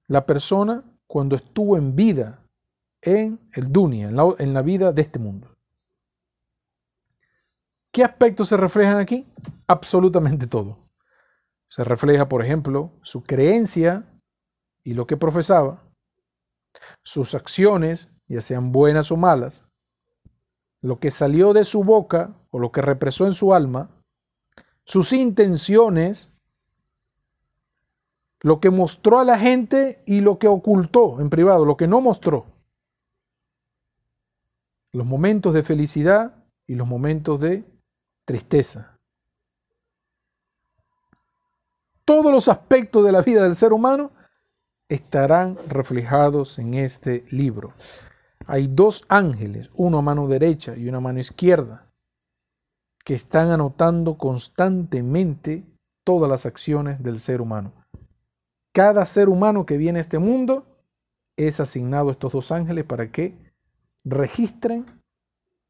[0.07, 2.45] la persona cuando estuvo en vida
[3.01, 5.47] en el dunia, en la, en la vida de este mundo.
[7.91, 9.27] ¿Qué aspectos se reflejan aquí?
[9.67, 10.80] Absolutamente todo.
[11.71, 14.03] Se refleja, por ejemplo, su creencia
[14.83, 15.81] y lo que profesaba,
[17.01, 19.63] sus acciones, ya sean buenas o malas,
[20.81, 23.89] lo que salió de su boca o lo que represó en su alma,
[24.83, 26.37] sus intenciones,
[28.41, 32.01] lo que mostró a la gente y lo que ocultó en privado, lo que no
[32.01, 32.47] mostró.
[34.91, 37.63] Los momentos de felicidad y los momentos de
[38.25, 38.99] tristeza.
[42.11, 44.11] Todos los aspectos de la vida del ser humano
[44.89, 47.73] estarán reflejados en este libro.
[48.47, 51.89] Hay dos ángeles, uno a mano derecha y uno a mano izquierda,
[53.05, 55.63] que están anotando constantemente
[56.03, 57.71] todas las acciones del ser humano.
[58.73, 60.65] Cada ser humano que viene a este mundo
[61.37, 63.37] es asignado a estos dos ángeles para que
[64.03, 64.85] registren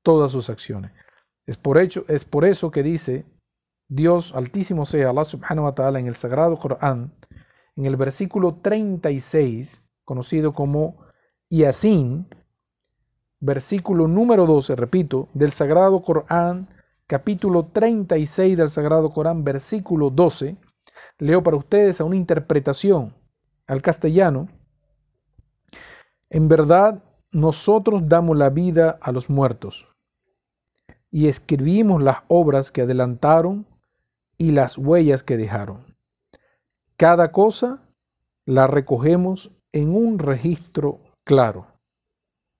[0.01, 0.91] todas sus acciones.
[1.45, 3.25] Es por, es por eso que dice
[3.91, 7.13] Dios altísimo sea Allah subhanahu wa ta'ala en el sagrado Corán,
[7.75, 10.95] en el versículo 36, conocido como
[11.49, 12.25] Yasin,
[13.41, 16.69] versículo número 12, repito, del sagrado Corán,
[17.05, 20.55] capítulo 36 del sagrado Corán, versículo 12,
[21.17, 23.13] leo para ustedes a una interpretación
[23.67, 24.47] al castellano.
[26.29, 29.89] En verdad, nosotros damos la vida a los muertos
[31.09, 33.67] y escribimos las obras que adelantaron
[34.41, 35.77] y las huellas que dejaron.
[36.97, 37.83] Cada cosa
[38.43, 41.67] la recogemos en un registro claro.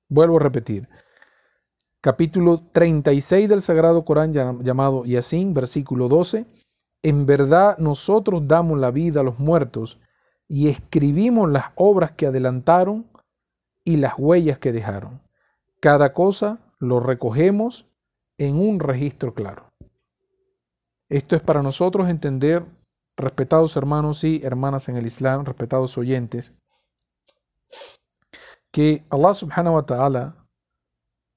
[0.08, 0.88] Vuelvo a repetir.
[2.00, 6.46] Capítulo 36 del Sagrado Corán llamado Yasin, versículo 12.
[7.02, 10.00] En verdad nosotros damos la vida a los muertos
[10.48, 13.10] y escribimos las obras que adelantaron
[13.84, 15.24] y las huellas que dejaron.
[15.80, 17.88] Cada cosa lo recogemos
[18.38, 19.71] en un registro claro.
[21.12, 22.66] Esto es para nosotros entender,
[23.18, 26.54] respetados hermanos y hermanas en el Islam, respetados oyentes,
[28.72, 30.48] que Allah subhanahu wa ta'ala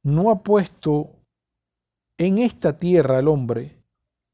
[0.05, 1.11] no ha puesto
[2.19, 3.77] en esta tierra al hombre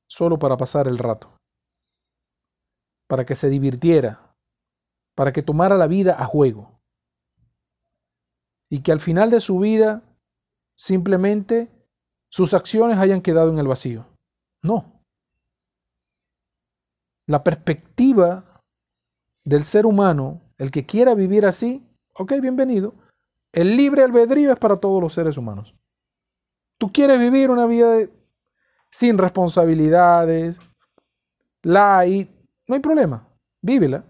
[0.07, 1.35] solo para pasar el rato,
[3.09, 4.37] para que se divirtiera,
[5.15, 6.83] para que tomara la vida a juego
[8.69, 10.03] y que al final de su vida
[10.77, 11.71] simplemente
[12.31, 14.07] sus acciones hayan quedado en el vacío.
[14.63, 15.00] No.
[17.31, 18.43] La perspectiva
[19.45, 22.93] del ser humano, el que quiera vivir así, ok, bienvenido.
[23.53, 25.77] El libre albedrío es para todos los seres humanos.
[26.77, 28.09] Tú quieres vivir una vida
[28.91, 30.59] sin responsabilidades,
[31.63, 32.29] light,
[32.67, 33.29] no hay problema,
[33.63, 34.05] vívela.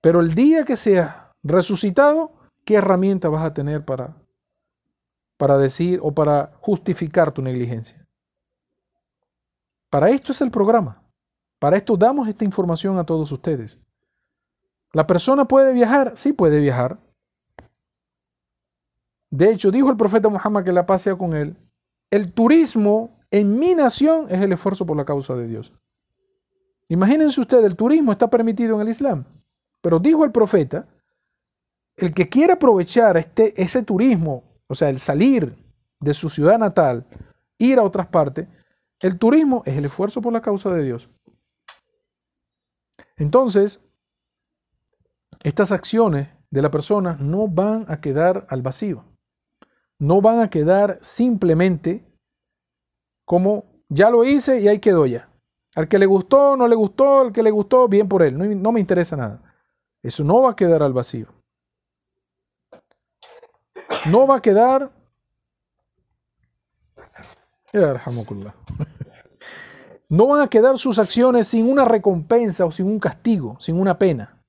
[0.00, 1.14] Pero el día que seas
[1.44, 2.32] resucitado,
[2.64, 4.16] ¿qué herramienta vas a tener para
[5.36, 8.04] para decir o para justificar tu negligencia.
[9.88, 11.07] Para esto es el programa.
[11.58, 13.78] Para esto damos esta información a todos ustedes.
[14.92, 16.12] ¿La persona puede viajar?
[16.16, 16.98] Sí puede viajar.
[19.30, 21.56] De hecho, dijo el profeta Muhammad que la paz sea con él.
[22.10, 25.74] El turismo en mi nación es el esfuerzo por la causa de Dios.
[26.88, 29.24] Imagínense ustedes, el turismo está permitido en el Islam.
[29.82, 30.88] Pero dijo el profeta,
[31.96, 35.52] el que quiera aprovechar este, ese turismo o sea, el salir
[35.98, 37.06] de su ciudad natal,
[37.56, 38.46] ir a otras partes,
[39.00, 41.08] el turismo es el esfuerzo por la causa de Dios.
[43.18, 43.80] Entonces,
[45.42, 49.04] estas acciones de la persona no van a quedar al vacío.
[49.98, 52.04] No van a quedar simplemente
[53.24, 55.28] como ya lo hice y ahí quedó ya.
[55.74, 58.38] Al que le gustó, no le gustó, al que le gustó, bien por él.
[58.38, 59.42] No, no me interesa nada.
[60.02, 61.28] Eso no va a quedar al vacío
[64.06, 64.90] no va a quedar.
[70.08, 73.98] No van a quedar sus acciones sin una recompensa o sin un castigo, sin una
[73.98, 74.42] pena.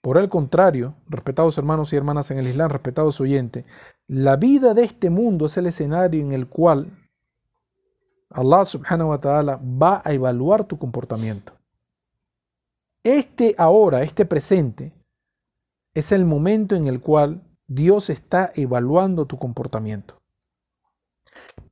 [0.00, 3.64] Por el contrario, respetados hermanos y hermanas en el Islam, respetados oyentes,
[4.06, 6.90] la vida de este mundo es el escenario en el cual
[8.30, 11.54] Allah subhanahu wa ta'ala va a evaluar tu comportamiento.
[13.02, 14.92] Este ahora, este presente,
[15.94, 20.23] es el momento en el cual Dios está evaluando tu comportamiento.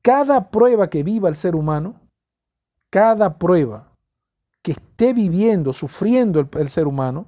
[0.03, 2.01] Cada prueba que viva el ser humano,
[2.91, 3.93] cada prueba
[4.61, 7.27] que esté viviendo, sufriendo el, ser humano,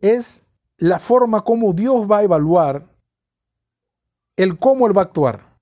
[0.00, 0.44] es
[0.76, 2.82] la forma como Dios va a evaluar
[4.36, 5.58] el cómo Él va a actuar.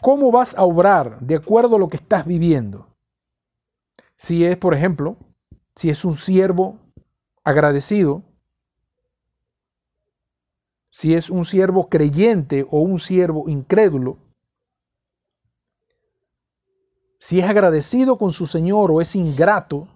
[0.00, 2.88] ¿Cómo vas a obrar de acuerdo a lo que estás viviendo?
[4.16, 5.16] Si es, por ejemplo,
[5.76, 6.78] si es un siervo
[7.44, 8.22] agradecido,
[10.92, 14.18] si es un siervo creyente o un siervo incrédulo,
[17.18, 19.88] si es agradecido con su Señor o es ingrato,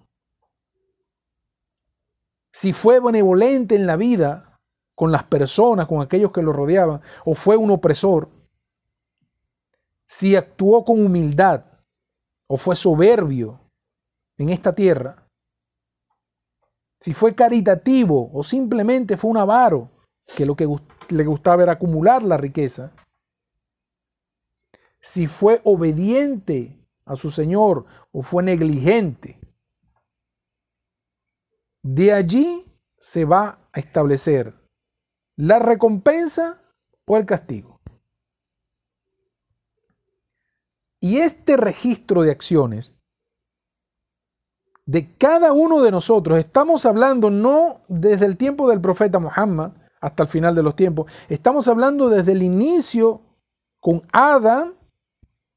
[2.51, 4.59] si fue benevolente en la vida
[4.95, 8.29] con las personas, con aquellos que lo rodeaban, o fue un opresor,
[10.07, 11.63] si actuó con humildad
[12.47, 13.59] o fue soberbio
[14.39, 15.27] en esta tierra,
[16.99, 19.91] si fue caritativo o simplemente fue un avaro,
[20.35, 20.67] que lo que
[21.09, 22.91] le gustaba era acumular la riqueza,
[24.99, 29.39] si fue obediente a su Señor o fue negligente,
[31.81, 32.65] de allí
[32.97, 34.53] se va a establecer
[35.35, 36.61] la recompensa
[37.05, 37.79] o el castigo.
[40.99, 42.95] Y este registro de acciones
[44.85, 50.23] de cada uno de nosotros, estamos hablando no desde el tiempo del profeta Muhammad hasta
[50.23, 53.21] el final de los tiempos, estamos hablando desde el inicio
[53.79, 54.73] con Adán,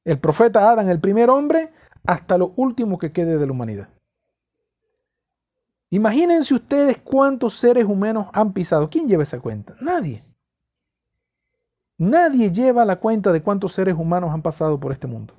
[0.04, 1.72] el profeta Adán, el primer hombre,
[2.06, 3.88] hasta lo último que quede de la humanidad.
[5.90, 8.88] Imagínense ustedes cuántos seres humanos han pisado.
[8.88, 9.74] ¿Quién lleva esa cuenta?
[9.80, 10.24] Nadie.
[11.98, 15.34] Nadie lleva la cuenta de cuántos seres humanos han pasado por este mundo.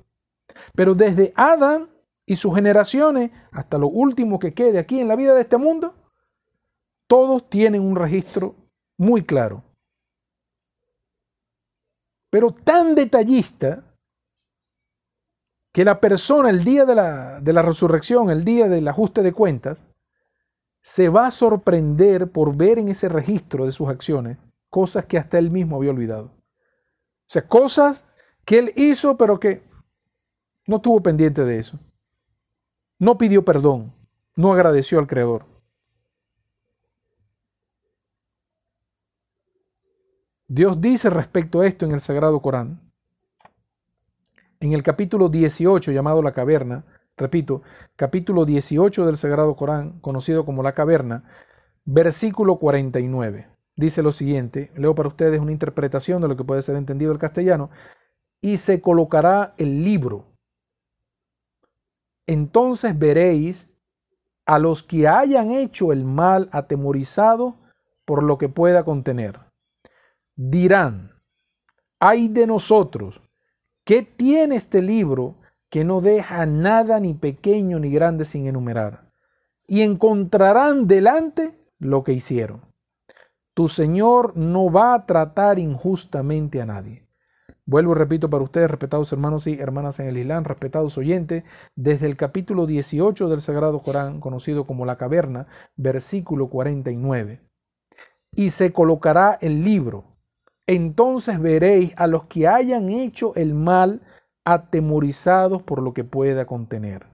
[0.74, 1.88] Pero desde Adán
[2.26, 5.94] y sus generaciones hasta lo último que quede aquí en la vida de este mundo,
[7.06, 8.54] todos tienen un registro
[9.02, 9.64] muy claro.
[12.30, 13.84] Pero tan detallista
[15.72, 19.32] que la persona el día de la, de la resurrección, el día del ajuste de
[19.32, 19.84] cuentas,
[20.82, 24.38] se va a sorprender por ver en ese registro de sus acciones
[24.70, 26.26] cosas que hasta él mismo había olvidado.
[26.26, 28.06] O sea, cosas
[28.44, 29.62] que él hizo pero que
[30.68, 31.78] no estuvo pendiente de eso.
[32.98, 33.92] No pidió perdón,
[34.36, 35.51] no agradeció al Creador.
[40.54, 42.78] Dios dice respecto a esto en el Sagrado Corán,
[44.60, 46.84] en el capítulo 18 llamado La Caverna,
[47.16, 47.62] Repito,
[47.96, 51.24] capítulo 18 del Sagrado Corán, conocido como la caverna,
[51.86, 53.48] versículo 49.
[53.76, 57.18] Dice lo siguiente, leo para ustedes una interpretación de lo que puede ser entendido el
[57.18, 57.70] castellano,
[58.42, 60.26] y se colocará el libro.
[62.26, 63.70] Entonces veréis
[64.44, 67.56] a los que hayan hecho el mal atemorizado
[68.04, 69.51] por lo que pueda contener.
[70.36, 71.12] Dirán,
[71.98, 73.20] ay de nosotros,
[73.84, 75.36] ¿qué tiene este libro
[75.72, 79.10] que no deja nada ni pequeño ni grande sin enumerar,
[79.66, 82.60] y encontrarán delante lo que hicieron.
[83.54, 87.08] Tu Señor no va a tratar injustamente a nadie.
[87.64, 92.04] Vuelvo y repito para ustedes, respetados hermanos y hermanas en el Islam, respetados oyentes, desde
[92.04, 97.40] el capítulo 18 del Sagrado Corán, conocido como la caverna, versículo 49.
[98.32, 100.11] Y se colocará el libro.
[100.66, 104.00] Entonces veréis a los que hayan hecho el mal
[104.44, 107.06] atemorizados por lo que pueda contener.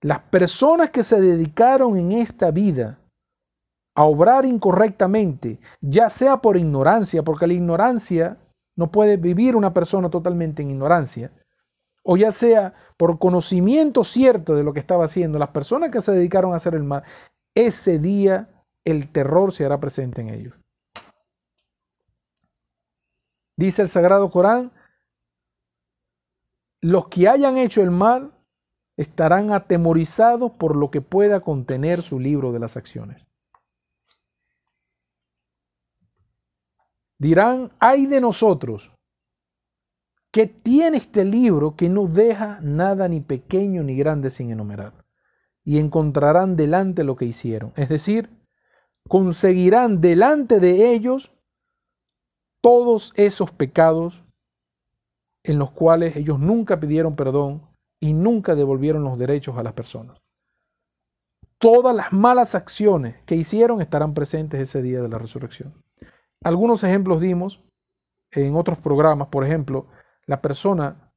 [0.00, 3.00] Las personas que se dedicaron en esta vida
[3.94, 8.38] a obrar incorrectamente, ya sea por ignorancia, porque la ignorancia
[8.76, 11.32] no puede vivir una persona totalmente en ignorancia,
[12.02, 16.12] o ya sea por conocimiento cierto de lo que estaba haciendo, las personas que se
[16.12, 17.02] dedicaron a hacer el mal,
[17.54, 18.50] ese día
[18.84, 20.54] el terror se hará presente en ellos.
[23.56, 24.72] Dice el Sagrado Corán,
[26.80, 28.34] los que hayan hecho el mal
[28.96, 33.24] estarán atemorizados por lo que pueda contener su libro de las acciones.
[37.18, 38.92] Dirán, ay de nosotros,
[40.30, 45.06] que tiene este libro que no deja nada ni pequeño ni grande sin enumerar,
[45.62, 47.72] y encontrarán delante lo que hicieron.
[47.76, 48.28] Es decir,
[49.08, 51.33] conseguirán delante de ellos
[52.64, 54.24] todos esos pecados
[55.42, 57.60] en los cuales ellos nunca pidieron perdón
[58.00, 60.16] y nunca devolvieron los derechos a las personas.
[61.58, 65.74] Todas las malas acciones que hicieron estarán presentes ese día de la resurrección.
[66.42, 67.62] Algunos ejemplos dimos
[68.30, 69.86] en otros programas, por ejemplo,
[70.24, 71.12] la persona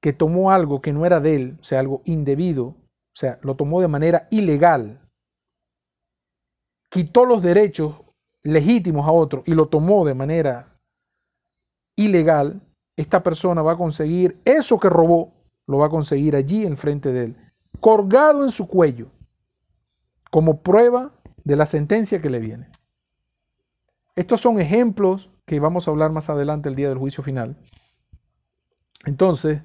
[0.00, 3.54] que tomó algo que no era de él, o sea, algo indebido, o sea, lo
[3.54, 4.98] tomó de manera ilegal,
[6.88, 7.96] quitó los derechos
[8.42, 10.69] legítimos a otro y lo tomó de manera
[12.04, 12.62] ilegal,
[12.96, 15.32] esta persona va a conseguir eso que robó,
[15.66, 19.06] lo va a conseguir allí enfrente de él, colgado en su cuello,
[20.30, 21.12] como prueba
[21.44, 22.70] de la sentencia que le viene.
[24.16, 27.56] Estos son ejemplos que vamos a hablar más adelante el día del juicio final.
[29.06, 29.62] Entonces,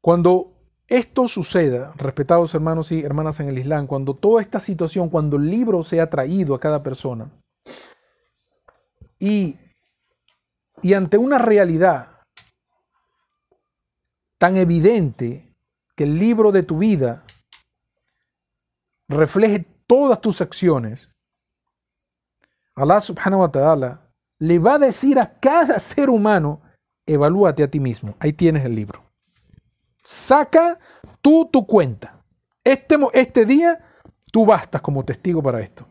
[0.00, 0.52] cuando
[0.88, 5.50] esto suceda, respetados hermanos y hermanas en el Islam, cuando toda esta situación, cuando el
[5.50, 7.32] libro sea traído a cada persona
[9.18, 9.58] y,
[10.82, 12.08] y ante una realidad
[14.38, 15.44] tan evidente
[15.96, 17.24] que el libro de tu vida
[19.08, 21.10] refleje todas tus acciones,
[22.74, 26.60] Allah subhanahu wa ta'ala le va a decir a cada ser humano,
[27.06, 28.16] evalúate a ti mismo.
[28.20, 29.02] Ahí tienes el libro.
[30.02, 30.78] Saca
[31.20, 32.22] tú tu cuenta.
[32.62, 33.80] Este, este día
[34.30, 35.88] tú bastas como testigo para esto.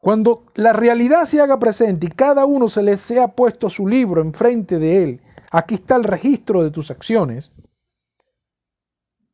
[0.00, 4.22] Cuando la realidad se haga presente y cada uno se le sea puesto su libro
[4.22, 7.52] enfrente de él, aquí está el registro de tus acciones.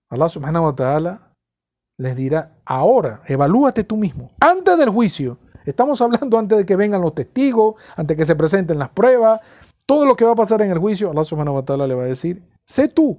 [0.09, 1.33] Allah subhanahu wa ta'ala
[1.99, 4.33] les dirá, ahora evalúate tú mismo.
[4.41, 8.37] Antes del juicio, estamos hablando antes de que vengan los testigos, antes de que se
[8.37, 9.41] presenten las pruebas,
[9.87, 12.03] todo lo que va a pasar en el juicio, Allah subhanahu wa ta'ala le va
[12.03, 13.19] a decir, Sé tú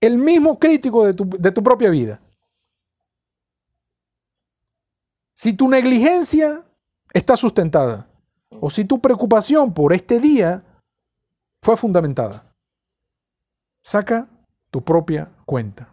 [0.00, 2.22] el mismo crítico de tu, propia vida.
[5.34, 6.64] Si tu negligencia
[7.16, 8.08] está sustentada
[8.60, 10.62] o si tu preocupación por este día
[11.62, 12.44] fue fundamentada,
[13.80, 14.28] saca
[14.70, 15.92] tu propia cuenta.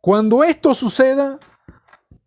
[0.00, 1.38] Cuando esto suceda,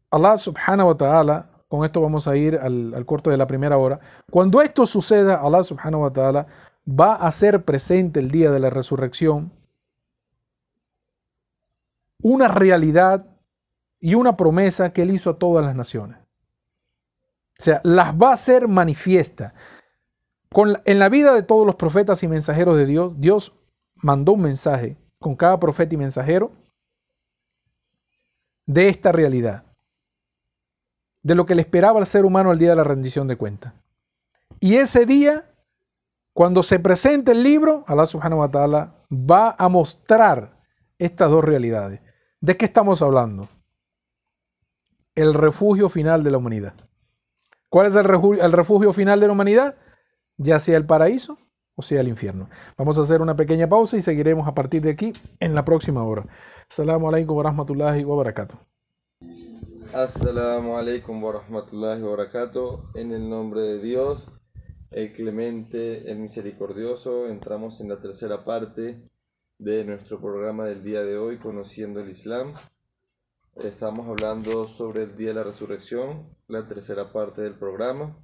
[0.09, 3.99] Allah subhanahu wa ta'ala con esto vamos a ir al, corte de la primera hora.
[4.31, 6.47] Cuando esto suceda, Allah subhanahu wa ta'ala
[6.87, 9.51] va a hacer presente el día de la resurrección
[12.21, 13.27] una realidad
[13.99, 16.17] y una promesa que él hizo a todas las naciones.
[17.59, 19.53] O sea, las va a hacer manifiesta.
[20.51, 23.53] Con, en la vida de todos los profetas y mensajeros de Dios, Dios
[23.95, 26.51] mandó un mensaje con cada profeta y mensajero
[28.65, 29.65] de esta realidad
[31.23, 33.73] de lo que le esperaba al ser humano al día de la rendición de cuentas.
[34.61, 35.51] Y ese día,
[36.33, 40.57] cuando se presente el libro, Allah subhanahu wa ta'ala va a mostrar
[40.97, 42.01] estas dos realidades.
[42.39, 43.49] ¿De qué estamos hablando?
[45.17, 46.75] El refugio final de la humanidad.
[47.69, 49.75] ¿Cuál es el refugio, final de la humanidad?
[50.37, 51.39] Ya sea el paraíso
[51.73, 52.49] o sea el infierno.
[52.77, 56.03] Vamos a hacer una pequeña pausa y seguiremos a partir de aquí en la próxima
[56.03, 56.27] hora.
[56.69, 58.57] Assalamu alaikum wa rahmatullahi wa barakatuh.
[59.91, 62.03] Assalamu alaikum wa rahmatullahi.
[62.93, 64.29] En el nombre de Dios,
[64.91, 69.01] el clemente, el misericordioso, entramos en la tercera parte
[69.57, 72.53] de nuestro programa del día de hoy, Conociendo el Islam.
[73.63, 78.15] Estamos hablando sobre el día de la resurrección, la tercera parte del programa.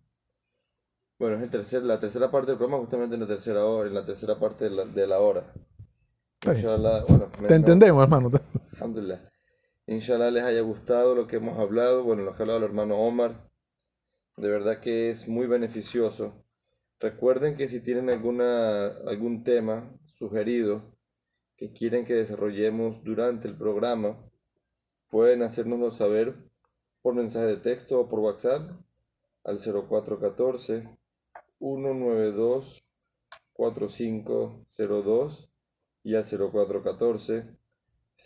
[1.18, 3.96] Bueno, es el tercer, la tercera parte del programa, justamente en la tercera hora, en
[3.96, 5.52] la tercera parte de la, de la hora.
[6.40, 8.30] Te entendemos, hermano.
[8.74, 9.28] Alhamdulillah.
[9.88, 12.98] Inshallah les haya gustado lo que hemos hablado, bueno, lo que ha hablado el hermano
[12.98, 13.50] Omar.
[14.38, 16.46] De verdad que es muy beneficioso.
[17.00, 20.96] Recuerden que si tienen alguna, algún tema sugerido
[21.58, 24.18] que quieren que desarrollemos durante el programa,
[25.14, 26.34] pueden hacérnoslo saber
[27.03, 28.72] por mensaje de texto o por WhatsApp
[29.43, 30.89] al 0414
[31.59, 32.84] 192
[33.53, 35.51] 4502
[36.01, 37.45] y al 0414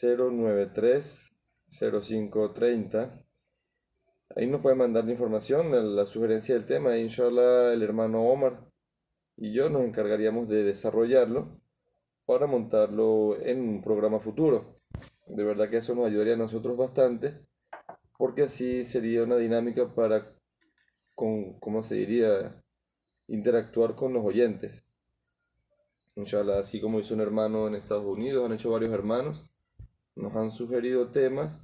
[0.01, 1.35] 093
[1.69, 3.21] 0530.
[4.37, 6.97] Ahí nos puede mandar la información, la sugerencia del tema.
[6.97, 8.65] Inshallah, el hermano Omar
[9.35, 11.59] y yo nos encargaríamos de desarrollarlo
[12.25, 14.73] para montarlo en un programa futuro.
[15.27, 17.39] De verdad que eso nos ayudaría a nosotros bastante,
[18.17, 20.33] porque así sería una dinámica para,
[21.15, 22.63] con, ¿cómo se diría?,
[23.27, 24.85] interactuar con los oyentes.
[26.15, 29.45] Inshallah, así como hizo un hermano en Estados Unidos, han hecho varios hermanos
[30.17, 31.61] nos han sugerido temas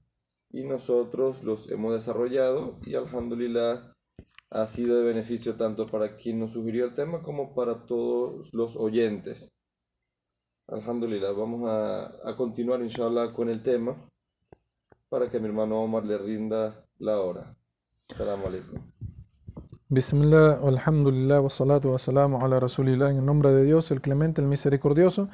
[0.52, 3.96] y nosotros los hemos desarrollado y alhamdulillah
[4.52, 8.76] ha sido de beneficio tanto para quien nos sugirió el tema como para todos los
[8.76, 9.52] oyentes.
[10.68, 13.96] Alhamdulillah, vamos a, a continuar inshallah con el tema
[15.10, 17.56] para que mi hermano Omar le rinda la hora.
[18.10, 18.80] Salam alaikum.
[19.90, 24.42] Bismillah, alhamdulillah, wa salatu wa salamu ala rasulillah, en el nombre de Dios, el clemente,
[24.42, 25.30] el misericordioso,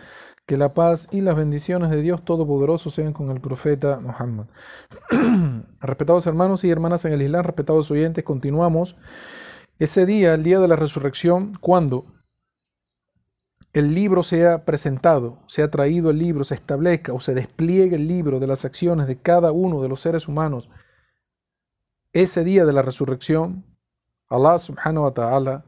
[0.45, 4.47] que la paz y las bendiciones de Dios Todopoderoso sean con el profeta Muhammad.
[5.81, 8.97] respetados hermanos y hermanas en el Islam, respetados oyentes, continuamos
[9.77, 12.03] ese día, el día de la resurrección, cuando
[13.73, 18.39] el libro sea presentado, sea traído el libro, se establezca o se despliegue el libro
[18.39, 20.69] de las acciones de cada uno de los seres humanos,
[22.11, 23.65] ese día de la resurrección,
[24.27, 25.65] Allah subhanahu wa ta'ala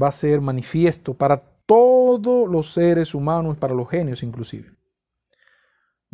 [0.00, 1.36] va a ser manifiesto para
[1.66, 4.76] todos los seres humanos, para los genios inclusive.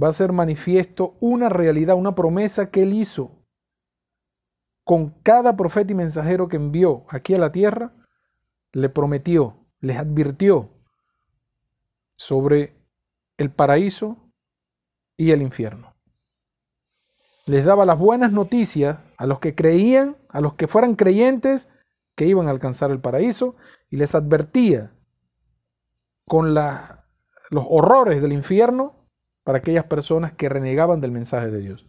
[0.03, 3.45] Va a ser manifiesto una realidad, una promesa que él hizo
[4.83, 7.95] con cada profeta y mensajero que envió aquí a la tierra,
[8.73, 10.74] le prometió, les advirtió
[12.17, 12.77] sobre
[13.39, 14.31] el paraíso
[15.17, 15.95] y el infierno.
[17.47, 21.69] Les daba las buenas noticias a los que creían, a los que fueran creyentes,
[22.17, 23.57] que iban a alcanzar el paraíso,
[23.91, 24.93] y les advertía
[26.27, 29.09] con los horrores del infierno
[29.45, 31.87] para aquellas personas que renegaban del mensaje de Dios.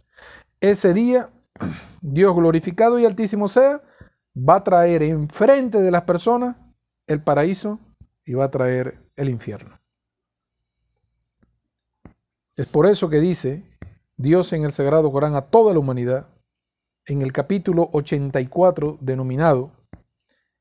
[0.60, 1.30] Ese día,
[2.02, 3.82] Dios glorificado y altísimo sea,
[4.36, 6.56] va a traer enfrente de las personas
[7.06, 7.78] el paraíso
[8.24, 9.78] y va a traer el infierno.
[12.56, 13.64] Es por eso que dice
[14.16, 16.30] Dios en el Sagrado Corán a toda la humanidad,
[17.04, 19.72] en el capítulo 84 denominado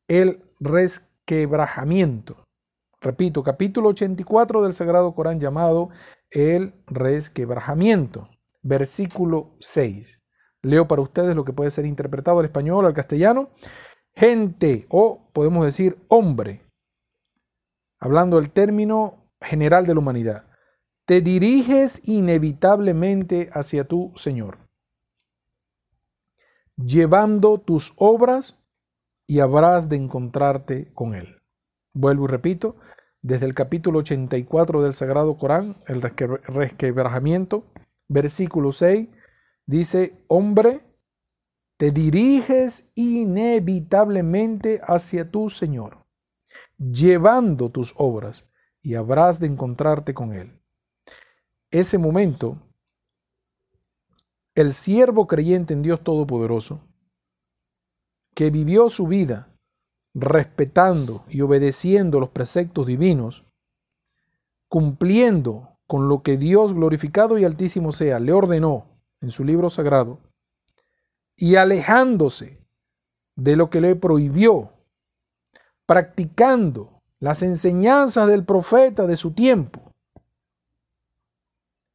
[0.09, 2.43] el resquebrajamiento.
[2.99, 5.89] Repito, capítulo 84 del Sagrado Corán llamado
[6.31, 8.29] el resquebrajamiento,
[8.61, 10.21] versículo 6.
[10.63, 13.51] Leo para ustedes lo que puede ser interpretado al español, al castellano.
[14.13, 16.61] Gente, o podemos decir hombre,
[18.01, 20.54] hablando del término general de la humanidad
[21.05, 24.57] te diriges inevitablemente hacia tu Señor,
[26.75, 28.57] llevando tus obras
[29.27, 31.43] y habrás de encontrarte con Él.
[31.93, 32.75] Vuelvo y repito,
[33.21, 37.71] desde el capítulo 84 del Sagrado Corán, el resquebrajamiento,
[38.07, 39.07] versículo 6,
[39.67, 40.81] dice, hombre,
[41.77, 46.03] te diriges inevitablemente hacia tu Señor,
[46.79, 48.45] llevando tus obras
[48.81, 50.64] y habrás de encontrarte con Él
[51.79, 52.61] ese momento,
[54.55, 56.87] el siervo creyente en Dios Todopoderoso,
[58.33, 59.49] que vivió su vida
[60.13, 63.43] respetando y obedeciendo los preceptos divinos,
[64.69, 68.87] cumpliendo con lo que Dios glorificado y altísimo sea le ordenó
[69.19, 70.19] en su libro sagrado,
[71.35, 72.65] y alejándose
[73.35, 74.71] de lo que le prohibió,
[75.85, 79.84] practicando las enseñanzas del profeta de su tiempo,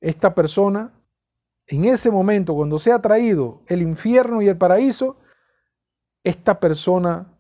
[0.01, 0.93] esta persona,
[1.67, 5.19] en ese momento, cuando sea traído el infierno y el paraíso,
[6.23, 7.39] esta persona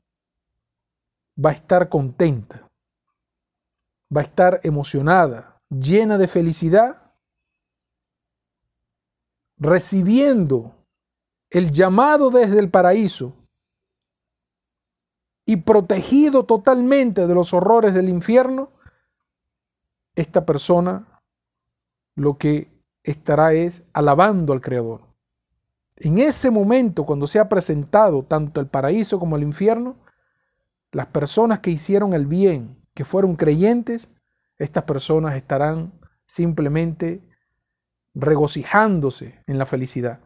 [1.42, 2.70] va a estar contenta,
[4.14, 7.14] va a estar emocionada, llena de felicidad,
[9.56, 10.86] recibiendo
[11.50, 13.36] el llamado desde el paraíso
[15.44, 18.70] y protegido totalmente de los horrores del infierno,
[20.14, 21.09] esta persona
[22.20, 22.70] lo que
[23.02, 25.00] estará es alabando al Creador.
[25.96, 29.96] En ese momento, cuando se ha presentado tanto el paraíso como el infierno,
[30.92, 34.10] las personas que hicieron el bien, que fueron creyentes,
[34.58, 35.94] estas personas estarán
[36.26, 37.22] simplemente
[38.12, 40.20] regocijándose en la felicidad.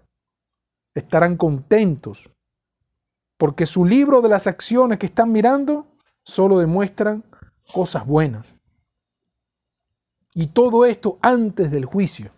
[0.95, 2.29] Estarán contentos,
[3.37, 5.87] porque su libro de las acciones que están mirando
[6.25, 7.25] solo demuestran
[7.73, 8.54] cosas buenas.
[10.35, 12.33] Y todo esto antes del juicio.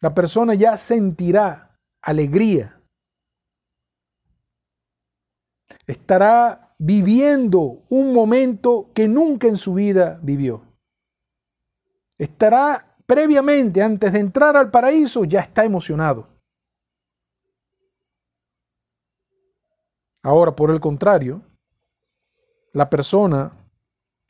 [0.00, 2.80] La persona ya sentirá alegría.
[5.86, 10.62] Estará viviendo un momento que nunca en su vida vivió.
[12.16, 16.28] Estará previamente, antes de entrar al paraíso, ya está emocionado.
[20.22, 21.42] Ahora, por el contrario,
[22.72, 23.52] la persona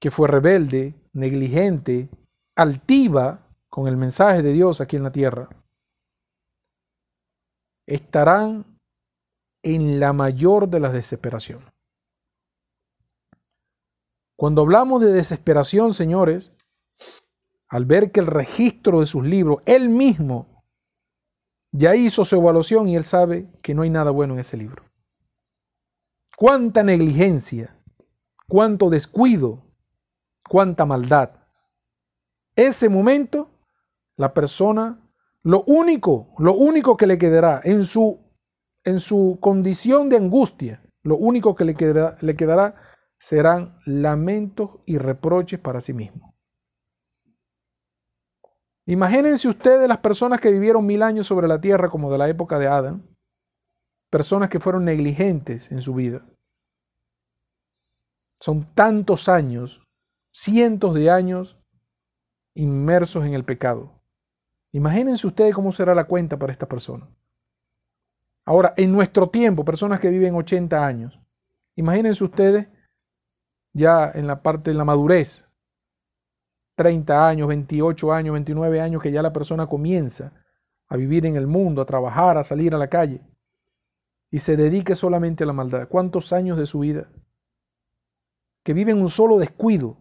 [0.01, 2.09] que fue rebelde, negligente,
[2.57, 5.49] altiva con el mensaje de Dios aquí en la tierra,
[7.87, 8.65] estarán
[9.63, 11.61] en la mayor de las desesperación.
[14.37, 16.53] Cuando hablamos de desesperación, señores,
[17.69, 20.65] al ver que el registro de sus libros, él mismo
[21.73, 24.85] ya hizo su evaluación y él sabe que no hay nada bueno en ese libro.
[26.37, 27.77] Cuánta negligencia,
[28.49, 29.70] cuánto descuido,
[30.51, 31.31] cuánta maldad.
[32.57, 33.53] Ese momento,
[34.17, 35.07] la persona
[35.43, 38.19] Lo único, lo único que le quedará en su,
[38.85, 42.75] en su condición de angustia, lo único que le quedará, le quedará
[43.17, 46.35] serán lamentos y reproches para sí mismo.
[48.87, 52.59] Imagínense ustedes las personas que vivieron mil años sobre la tierra como de la época
[52.59, 53.17] de Adán,
[54.11, 56.27] personas que fueron negligentes en su vida.
[58.41, 59.81] Son tantos años,
[60.31, 61.59] cientos de años
[62.55, 64.01] inmersos en el pecado.
[64.73, 67.09] Imagínense ustedes cómo será la cuenta para esta persona.
[68.45, 71.21] Ahora, en nuestro tiempo, personas que viven 80 años,
[71.75, 72.69] imagínense ustedes
[73.73, 75.47] ya en la parte de la madurez,
[76.77, 80.33] 30 años, 28 años, 29 años, que ya la persona comienza
[80.89, 83.23] a vivir en el mundo, a trabajar, a salir a la calle,
[84.31, 85.89] y se dedique solamente a la maldad.
[85.89, 87.09] ¿Cuántos años de su vida?
[88.65, 89.99] Que vive en un solo descuido,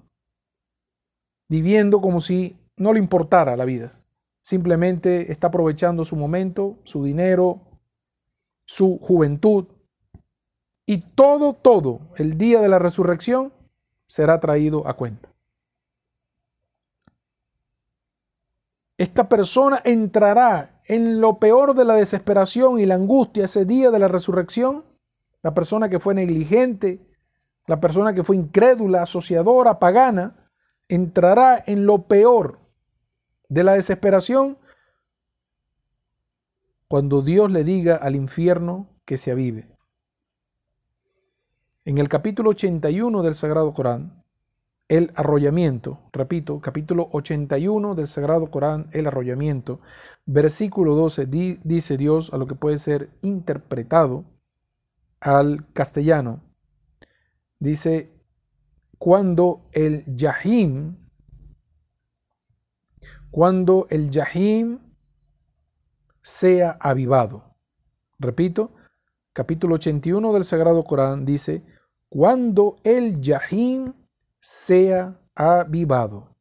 [1.50, 4.00] viviendo como si no le importara la vida.
[4.42, 7.62] Simplemente está aprovechando su momento, su dinero,
[8.66, 9.66] su juventud.
[10.86, 13.52] Y todo, todo, el día de la resurrección,
[14.06, 15.30] será traído a cuenta.
[18.98, 24.00] Esta persona entrará en lo peor de la desesperación y la angustia ese día de
[24.00, 24.84] la resurrección.
[25.42, 27.00] La persona que fue negligente,
[27.66, 30.49] la persona que fue incrédula, asociadora, pagana,
[30.90, 32.60] entrará en lo peor
[33.48, 34.58] de la desesperación
[36.88, 39.70] cuando Dios le diga al infierno que se avive.
[41.86, 44.24] En el capítulo 81 del Sagrado Corán,
[44.90, 49.80] el arrollamiento, repito, capítulo 81 del Sagrado Corán, el arrollamiento,
[50.26, 54.26] versículo 12, dice Dios a lo que puede ser interpretado
[55.22, 56.42] al castellano.
[57.60, 58.19] Dice,
[59.00, 60.98] cuando el Yahim,
[63.32, 64.80] cuando el Yahim
[66.22, 67.56] sea avivado.
[68.20, 68.76] Repito,
[69.32, 71.64] capítulo 81 del Sagrado Corán dice,
[72.10, 73.94] cuando el Yahim
[74.38, 76.36] sea avivado.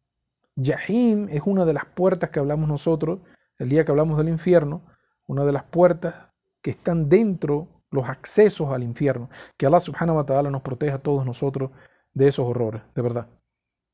[0.57, 3.21] Yahim es una de las puertas que hablamos nosotros
[3.59, 4.85] el día que hablamos del infierno,
[5.27, 9.31] una de las puertas que están dentro los accesos al infierno.
[9.57, 11.71] Que Allah subhanahu wa ta'ala nos proteja a todos nosotros
[12.15, 13.29] de esos horrores, de verdad.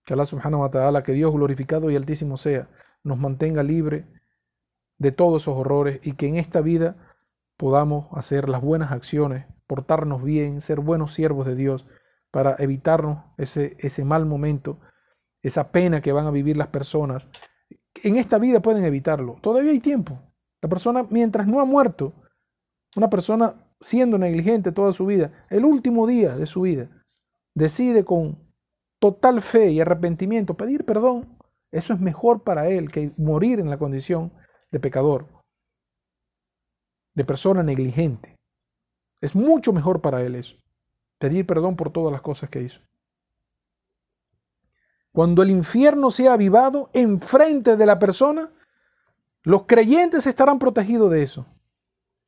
[0.05, 2.69] Que Allah subhanahu wa ta'ala, que Dios glorificado y altísimo sea,
[3.03, 4.07] nos mantenga libre
[4.99, 6.97] de todos esos horrores y que en esta vida
[7.57, 11.87] podamos hacer las buenas acciones, portarnos bien, ser buenos siervos de Dios
[12.31, 14.81] para evitarnos ese, ese mal momento,
[15.43, 17.29] esa pena que van a vivir las personas.
[18.03, 19.37] En esta vida pueden evitarlo.
[19.41, 20.19] Todavía hay tiempo.
[20.61, 22.15] La persona, mientras no ha muerto,
[22.97, 26.89] una persona siendo negligente toda su vida, el último día de su vida,
[27.55, 28.39] decide con
[28.99, 31.39] total fe y arrepentimiento pedir perdón,
[31.71, 34.33] eso es mejor para él que morir en la condición
[34.71, 35.27] de pecador,
[37.15, 38.37] de persona negligente.
[39.21, 40.57] Es mucho mejor para él eso
[41.25, 42.83] pedir perdón por todas las cosas que hizo.
[45.11, 48.53] Cuando el infierno sea avivado enfrente de la persona,
[49.43, 51.47] los creyentes estarán protegidos de eso.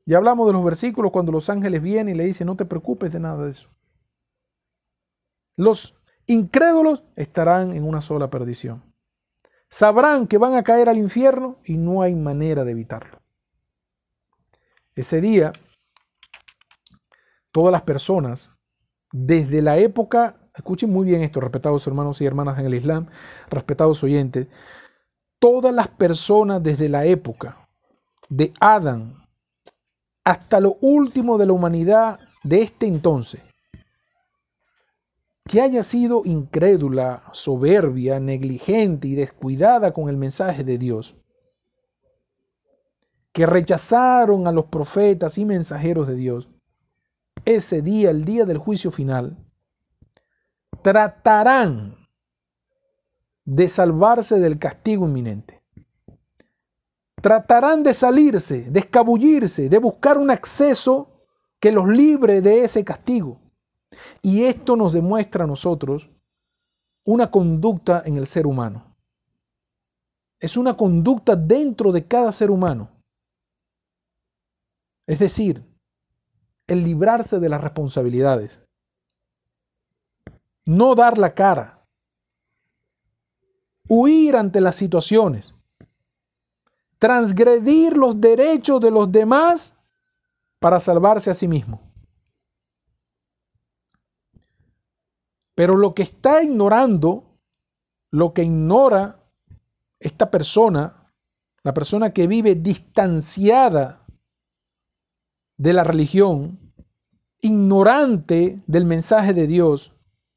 [0.06, 3.12] Ya hablamos de los versículos cuando los ángeles vienen y le dicen, no te preocupes
[3.12, 3.68] de nada de eso.
[5.56, 8.84] Los incrédulos estarán en una sola perdición.
[9.68, 13.20] Sabrán que van a caer al infierno y no hay manera de evitarlo.
[14.94, 15.52] Ese día,
[17.50, 18.50] todas las personas
[19.12, 23.08] desde la época, escuchen muy bien esto, respetados hermanos y hermanas en el Islam,
[23.50, 24.48] respetados oyentes,
[25.38, 27.68] todas las personas desde la época
[28.28, 29.14] de Adán
[30.24, 33.42] hasta lo último de la humanidad de este entonces,
[35.46, 41.14] que haya sido incrédula, soberbia, negligente y descuidada con el mensaje de Dios,
[43.32, 46.48] que rechazaron a los profetas y mensajeros de Dios,
[47.44, 49.36] ese día, el día del juicio final,
[50.82, 51.94] tratarán
[53.44, 55.62] de salvarse del castigo inminente.
[57.22, 61.24] Tratarán de salirse, de escabullirse, de buscar un acceso
[61.60, 63.45] que los libre de ese castigo.
[64.22, 66.10] Y esto nos demuestra a nosotros
[67.04, 68.96] una conducta en el ser humano.
[70.40, 72.90] Es una conducta dentro de cada ser humano.
[75.06, 75.64] Es decir,
[76.66, 78.60] el librarse de las responsabilidades.
[80.64, 81.86] No dar la cara.
[83.88, 85.54] Huir ante las situaciones.
[86.98, 89.76] Transgredir los derechos de los demás
[90.58, 91.85] para salvarse a sí mismo.
[95.56, 97.24] Pero lo que está ignorando,
[98.12, 99.18] lo que ignora
[99.98, 101.12] esta persona,
[101.64, 104.06] la persona que vive distanciada
[105.56, 106.74] de la religión,
[107.40, 109.94] ignorante del mensaje de Dios,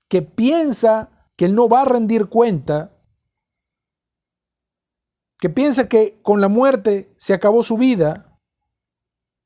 [0.10, 2.98] que piensa que él no va a rendir cuenta,
[5.38, 8.40] que piensa que con la muerte se acabó su vida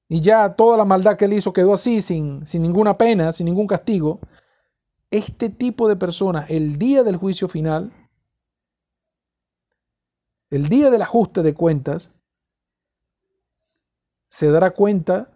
[0.07, 3.45] y ya toda la maldad que él hizo quedó así, sin, sin ninguna pena, sin
[3.45, 4.19] ningún castigo,
[5.13, 7.93] este tipo de persona, el día del juicio final,
[10.49, 12.09] el día del ajuste de cuentas,
[14.27, 15.29] se dará cuenta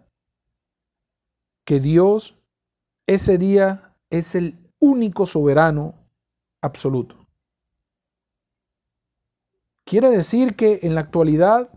[1.64, 2.34] que Dios
[3.06, 5.94] ese día es el único soberano
[6.60, 7.16] absoluto.
[9.84, 11.70] ¿Quiere decir que en la actualidad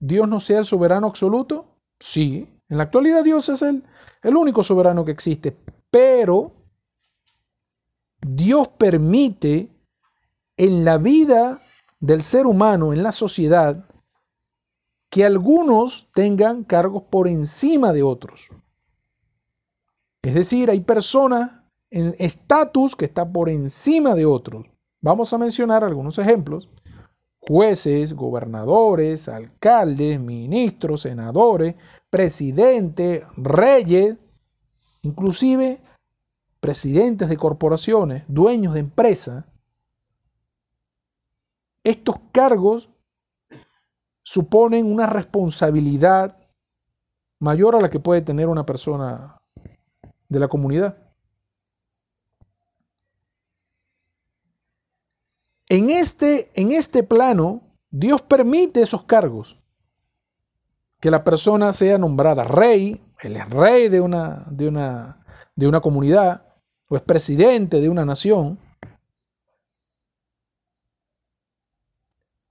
[0.00, 1.78] Dios no sea el soberano absoluto?
[2.00, 3.84] Sí, en la actualidad Dios es el,
[4.24, 5.56] el único soberano que existe,
[5.88, 6.63] pero
[8.26, 9.70] Dios permite
[10.56, 11.60] en la vida
[12.00, 13.86] del ser humano, en la sociedad,
[15.10, 18.48] que algunos tengan cargos por encima de otros.
[20.22, 24.66] Es decir, hay personas en estatus que está por encima de otros.
[25.02, 26.70] Vamos a mencionar algunos ejemplos.
[27.40, 31.74] Jueces, gobernadores, alcaldes, ministros, senadores,
[32.08, 34.16] presidentes, reyes,
[35.02, 35.83] inclusive
[36.64, 39.44] presidentes de corporaciones, dueños de empresas.
[41.82, 42.88] Estos cargos
[44.22, 46.38] suponen una responsabilidad
[47.38, 49.42] mayor a la que puede tener una persona
[50.30, 50.96] de la comunidad.
[55.68, 59.62] En este, en este plano, Dios permite esos cargos.
[60.98, 65.82] Que la persona sea nombrada rey, él es rey de una, de una, de una
[65.82, 66.43] comunidad,
[66.94, 68.56] o es presidente de una nación.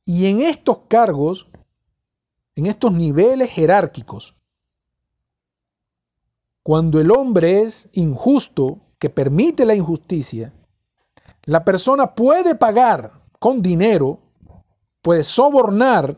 [0.04, 1.48] Y en estos cargos,
[2.56, 4.36] en estos niveles jerárquicos,
[6.62, 10.54] cuando el hombre es injusto, que permite la injusticia,
[11.44, 14.20] la persona puede pagar con dinero,
[15.02, 16.18] puede sobornar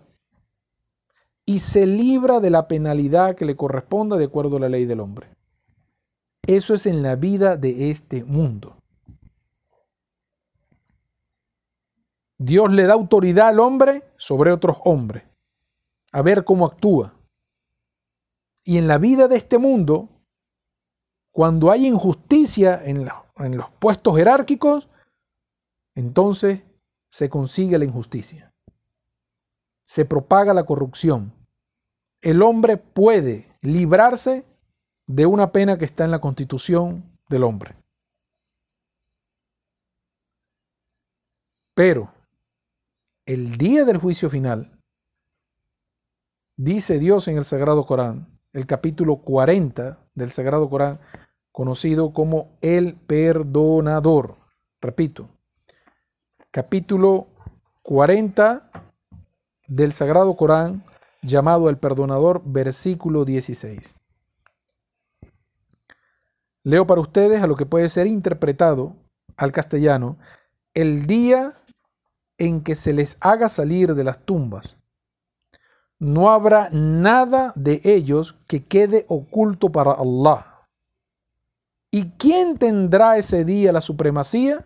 [1.45, 4.99] y se libra de la penalidad que le corresponda de acuerdo a la ley del
[4.99, 5.34] hombre.
[6.47, 8.77] Eso es en la vida de este mundo.
[12.37, 15.23] Dios le da autoridad al hombre sobre otros hombres,
[16.11, 17.15] a ver cómo actúa.
[18.63, 20.09] Y en la vida de este mundo,
[21.31, 24.89] cuando hay injusticia en, en los puestos jerárquicos,
[25.95, 26.63] entonces
[27.09, 28.53] se consigue la injusticia.
[29.83, 31.33] Se propaga la corrupción.
[32.21, 34.45] El hombre puede librarse
[35.08, 37.76] de una pena que está en la constitución del hombre.
[41.74, 42.14] Pero
[43.26, 44.80] el día del juicio final,
[46.56, 50.99] dice Dios en el Sagrado Corán, el capítulo 40 del Sagrado Corán,
[51.51, 54.36] conocido como el perdonador.
[54.80, 55.30] Repito,
[56.51, 57.28] capítulo
[57.82, 58.72] 40
[59.68, 60.84] del Sagrado Corán,
[61.22, 63.94] llamado el Perdonador, versículo 16.
[66.66, 68.95] Leo para ustedes a lo que puede ser interpretado
[69.38, 70.18] al castellano,
[70.74, 71.53] el día
[72.39, 74.78] en que se les haga salir de las tumbas.
[75.99, 80.68] No habrá nada de ellos que quede oculto para Allah.
[81.91, 84.66] ¿Y quién tendrá ese día la supremacía?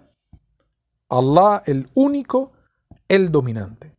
[1.10, 2.54] Allah el único,
[3.10, 3.91] el dominante.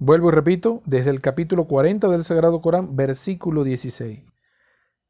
[0.00, 4.27] Vuelvo y repito, desde el capítulo 40 del Sagrado Corán, versículo 16.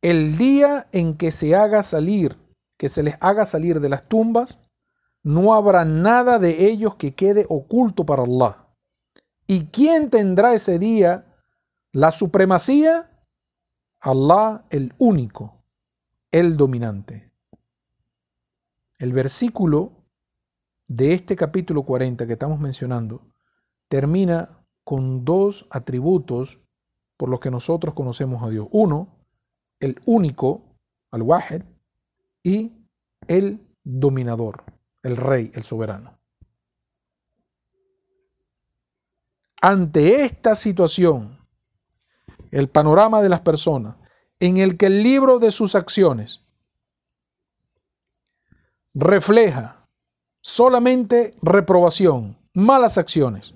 [0.00, 2.36] El día en que se haga salir,
[2.76, 4.58] que se les haga salir de las tumbas,
[5.22, 8.68] no habrá nada de ellos que quede oculto para Allah.
[9.46, 11.26] ¿Y quién tendrá ese día
[11.92, 13.10] la supremacía?
[14.00, 15.64] Allah el único,
[16.30, 17.32] el dominante.
[18.98, 19.92] El versículo
[20.86, 23.26] de este capítulo 40 que estamos mencionando
[23.88, 24.48] termina
[24.84, 26.60] con dos atributos
[27.16, 28.68] por los que nosotros conocemos a Dios.
[28.70, 29.17] Uno,
[29.80, 30.62] el único,
[31.10, 31.62] al-Wahid,
[32.42, 32.72] y
[33.26, 34.64] el dominador,
[35.02, 36.18] el rey, el soberano.
[39.60, 41.38] Ante esta situación,
[42.50, 43.96] el panorama de las personas,
[44.40, 46.44] en el que el libro de sus acciones
[48.94, 49.88] refleja
[50.40, 53.54] solamente reprobación, malas acciones.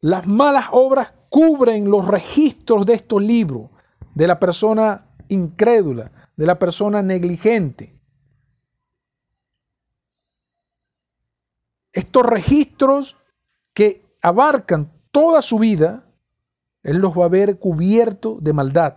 [0.00, 3.70] Las malas obras cubren los registros de estos libros
[4.14, 7.96] de la persona incrédula, de la persona negligente.
[11.96, 13.16] estos registros
[13.72, 16.04] que abarcan toda su vida,
[16.82, 18.96] Él los va a ver cubierto de maldad.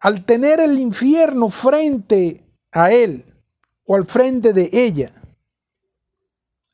[0.00, 2.42] Al tener el infierno frente
[2.72, 3.24] a Él
[3.86, 5.12] o al frente de ella,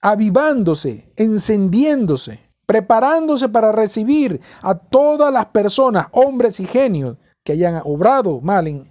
[0.02, 8.40] avivándose, encendiéndose, preparándose para recibir a todas las personas, hombres y genios, que hayan obrado
[8.40, 8.84] mal en,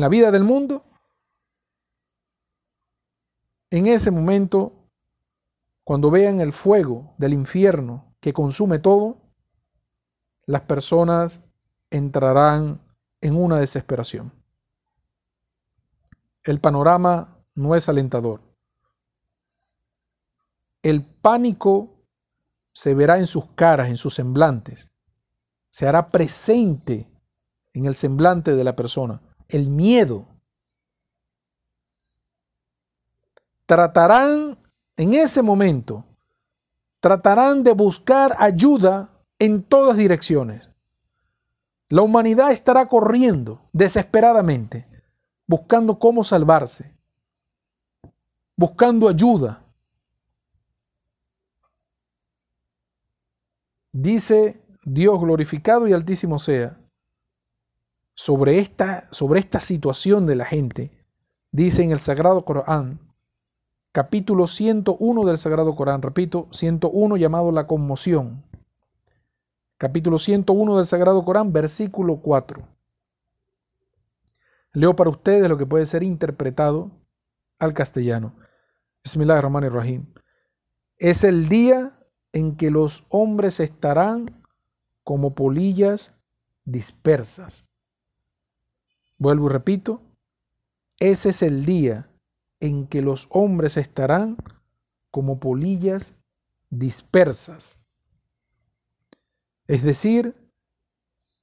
[0.00, 0.84] la vida del mundo,
[3.70, 4.72] en ese momento,
[5.84, 9.18] cuando vean el fuego del infierno que consume todo,
[10.46, 11.42] las personas
[11.90, 12.80] entrarán
[13.20, 14.32] en una desesperación.
[16.44, 18.47] El panorama no es alentador.
[20.82, 22.04] El pánico
[22.72, 24.88] se verá en sus caras, en sus semblantes.
[25.70, 27.10] Se hará presente
[27.72, 29.20] en el semblante de la persona.
[29.48, 30.28] El miedo.
[33.66, 34.58] Tratarán
[34.98, 36.04] en ese momento,
[36.98, 40.70] tratarán de buscar ayuda en todas direcciones.
[41.88, 44.88] La humanidad estará corriendo desesperadamente,
[45.46, 46.98] buscando cómo salvarse,
[48.56, 49.64] buscando ayuda.
[54.00, 56.78] Dice Dios glorificado y altísimo sea,
[58.14, 60.92] sobre esta, sobre esta situación de la gente,
[61.50, 63.00] dice en el Sagrado Corán,
[63.90, 68.44] capítulo 101 del Sagrado Corán, repito, 101 llamado la conmoción.
[69.78, 72.62] Capítulo 101 del Sagrado Corán, versículo 4.
[74.74, 76.92] Leo para ustedes lo que puede ser interpretado
[77.58, 78.36] al castellano.
[79.02, 80.06] Bismillahirrahmanirrahim.
[80.98, 81.97] Es el día
[82.32, 84.42] en que los hombres estarán
[85.02, 86.12] como polillas
[86.64, 87.68] dispersas
[89.18, 90.00] Vuelvo y repito,
[91.00, 92.08] ese es el día
[92.60, 94.36] en que los hombres estarán
[95.10, 96.14] como polillas
[96.70, 97.80] dispersas.
[99.66, 100.36] Es decir,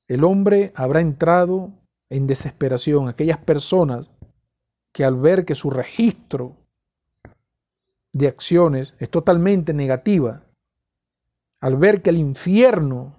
[0.08, 1.74] el hombre habrá entrado
[2.10, 3.10] en desesperación.
[3.10, 4.10] Aquellas personas
[4.94, 6.56] que al ver que su registro
[8.14, 10.45] de acciones es totalmente negativa,
[11.66, 13.16] al ver que el infierno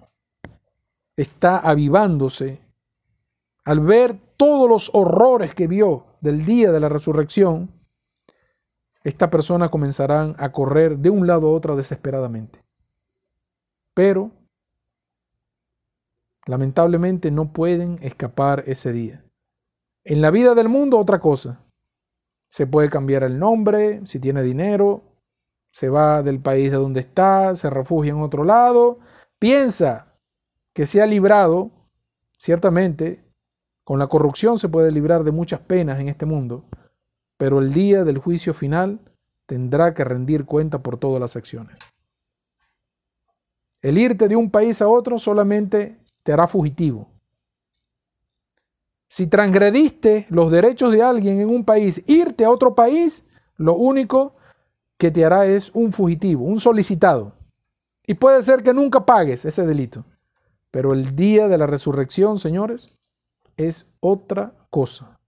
[1.17, 2.61] está avivándose,
[3.65, 7.69] al ver todos los horrores que vio del día de la resurrección,
[9.03, 12.63] esta persona comenzarán a correr de un lado a otro desesperadamente.
[13.93, 14.31] Pero,
[16.45, 19.25] lamentablemente, no pueden escapar ese día.
[20.05, 21.65] En la vida del mundo, otra cosa.
[22.47, 25.03] Se puede cambiar el nombre, si tiene dinero,
[25.77, 28.97] se va del país de donde está, se refugia en otro lado,
[29.37, 30.17] piensa
[30.73, 31.69] que se ha librado,
[32.35, 33.23] ciertamente,
[33.83, 36.65] con la corrupción se puede librar de muchas penas en este mundo,
[37.37, 39.01] pero el día del juicio final
[39.45, 41.77] tendrá que rendir cuenta por todas las acciones.
[43.83, 47.11] El irte de un país a otro solamente te hará fugitivo.
[49.07, 53.25] Si transgrediste los derechos de alguien en un país, irte a otro país,
[53.57, 54.36] lo único
[54.97, 57.33] que te hará es un fugitivo, un solicitado.
[58.05, 60.05] Y puede ser que nunca pagues ese delito.
[60.71, 62.93] Pero el día de la resurrección, señores,
[63.57, 65.19] es otra cosa.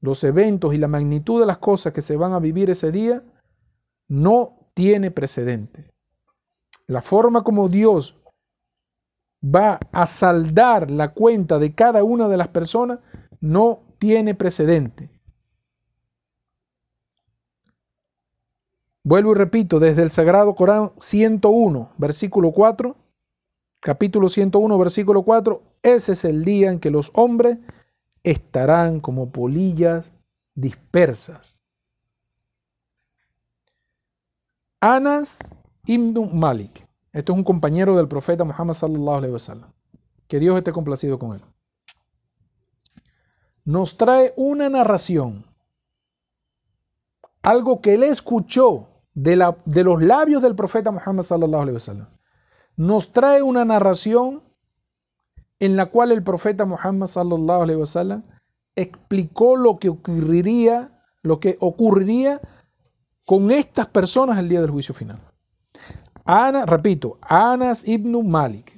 [0.00, 3.22] Los eventos y la magnitud de las cosas que se van a vivir ese día
[4.08, 5.90] no tiene precedente.
[6.86, 8.16] La forma como Dios
[9.42, 12.98] va a saldar la cuenta de cada una de las personas
[13.40, 15.10] no tiene precedente.
[19.02, 22.96] Vuelvo y repito, desde el Sagrado Corán 101, versículo 4,
[23.80, 27.58] capítulo 101, versículo 4, ese es el día en que los hombres
[28.22, 30.12] estarán como polillas
[30.54, 31.60] dispersas.
[34.80, 35.54] Anas
[35.86, 36.86] ibn Malik.
[37.12, 39.72] Esto es un compañero del profeta Muhammad sallallahu alaihi wasallam.
[40.28, 41.44] Que Dios esté complacido con él.
[43.64, 45.44] Nos trae una narración.
[47.42, 48.89] Algo que él escuchó
[49.22, 52.08] de, la, de los labios del profeta Muhammad sallallahu alaihi wasallam.
[52.76, 54.42] Nos trae una narración
[55.58, 58.22] en la cual el profeta Muhammad sallallahu alaihi wasallam
[58.76, 62.40] explicó lo que ocurriría, lo que ocurriría
[63.26, 65.20] con estas personas el día del juicio final.
[66.24, 68.72] Ana, repito, Anas ibn Malik,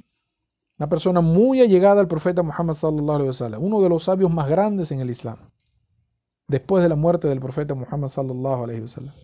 [0.76, 4.48] una persona muy allegada al profeta Muhammad sallallahu alaihi wasallam, uno de los sabios más
[4.48, 5.36] grandes en el Islam,
[6.48, 9.14] después de la muerte del profeta Muhammad sallallahu alaihi wasallam.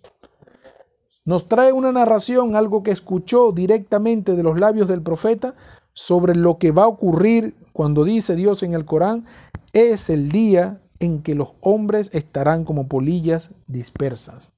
[1.29, 5.53] Nos trae una narración, algo que escuchó directamente de los labios del profeta
[5.93, 9.27] sobre lo que va a ocurrir cuando dice Dios en el Corán,
[9.71, 14.53] es el día en que los hombres estarán como polillas dispersas.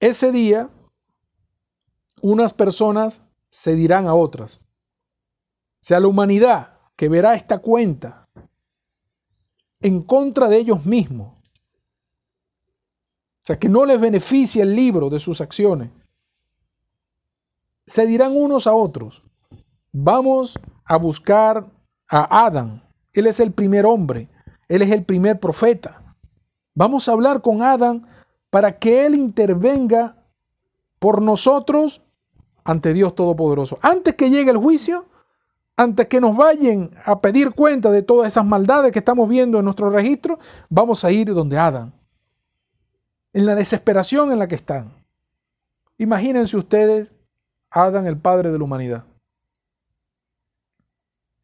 [0.00, 0.70] ese día
[2.20, 4.60] unas personas se dirán a otras.
[5.80, 8.28] Sea, la humanidad que verá esta cuenta
[9.80, 11.37] en contra de ellos mismos.
[13.48, 15.90] Sea, que no les beneficia el libro de sus acciones.
[17.86, 19.22] Se dirán unos a otros,
[19.90, 21.64] vamos a buscar
[22.10, 22.82] a Adán.
[23.14, 24.28] Él es el primer hombre,
[24.68, 26.14] él es el primer profeta.
[26.74, 28.06] Vamos a hablar con Adán
[28.50, 30.22] para que él intervenga
[30.98, 32.02] por nosotros
[32.64, 33.78] ante Dios Todopoderoso.
[33.80, 35.06] Antes que llegue el juicio,
[35.74, 39.64] antes que nos vayan a pedir cuenta de todas esas maldades que estamos viendo en
[39.64, 40.38] nuestro registro,
[40.68, 41.97] vamos a ir donde Adán.
[43.32, 45.04] En la desesperación en la que están.
[45.98, 47.12] Imagínense ustedes,
[47.70, 49.04] Adán, el padre de la humanidad.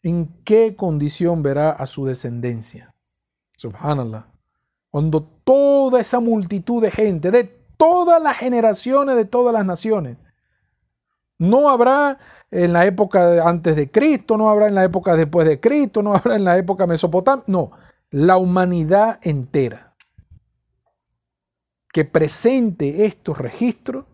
[0.02, 2.94] ¿En qué condición verá a su descendencia?
[3.56, 4.28] Subhanallah.
[4.90, 7.44] Cuando toda esa multitud de gente, de
[7.76, 10.16] todas las generaciones, de todas las naciones,
[11.38, 12.18] no habrá
[12.50, 16.14] en la época antes de Cristo, no habrá en la época después de Cristo, no
[16.14, 17.72] habrá en la época mesopotámica, no,
[18.10, 19.83] la humanidad entera
[21.94, 24.04] que presente estos registros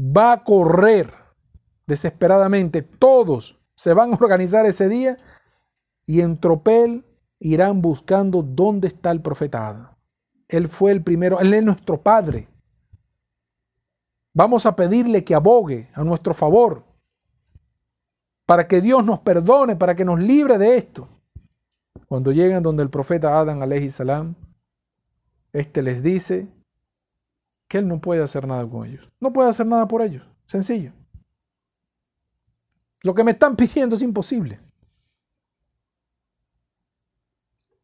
[0.00, 1.12] va a correr
[1.86, 5.18] desesperadamente, todos se van a organizar ese día
[6.06, 7.04] y en tropel
[7.38, 9.90] irán buscando dónde está el profeta Adán.
[10.48, 12.48] Él fue el primero, él es nuestro padre.
[14.32, 16.82] Vamos a pedirle que abogue a nuestro favor
[18.46, 21.10] para que Dios nos perdone, para que nos libre de esto.
[22.06, 24.34] Cuando llegan donde el profeta Adán alayhi salam,
[25.58, 26.48] este les dice
[27.68, 29.10] que él no puede hacer nada con ellos.
[29.20, 30.24] No puede hacer nada por ellos.
[30.46, 30.92] Sencillo.
[33.02, 34.60] Lo que me están pidiendo es imposible.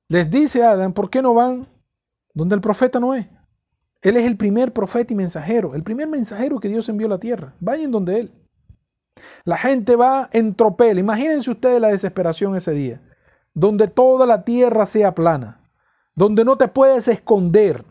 [0.09, 1.67] Les dice Adán, ¿por qué no van
[2.33, 3.31] donde el profeta Noé?
[4.03, 7.19] Él es el primer profeta y mensajero, el primer mensajero que Dios envió a la
[7.19, 7.55] tierra.
[7.61, 8.33] Vayan donde Él.
[9.45, 10.99] La gente va en tropel.
[10.99, 13.01] Imagínense ustedes la desesperación ese día,
[13.55, 15.64] donde toda la tierra sea plana,
[16.15, 17.85] donde no te puedes esconder.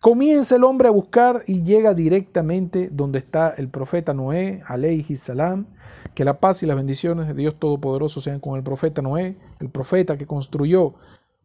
[0.00, 5.66] Comienza el hombre a buscar y llega directamente donde está el profeta Noé, alayhi salam.
[6.14, 9.70] Que la paz y las bendiciones de Dios Todopoderoso sean con el profeta Noé, el
[9.70, 10.94] profeta que construyó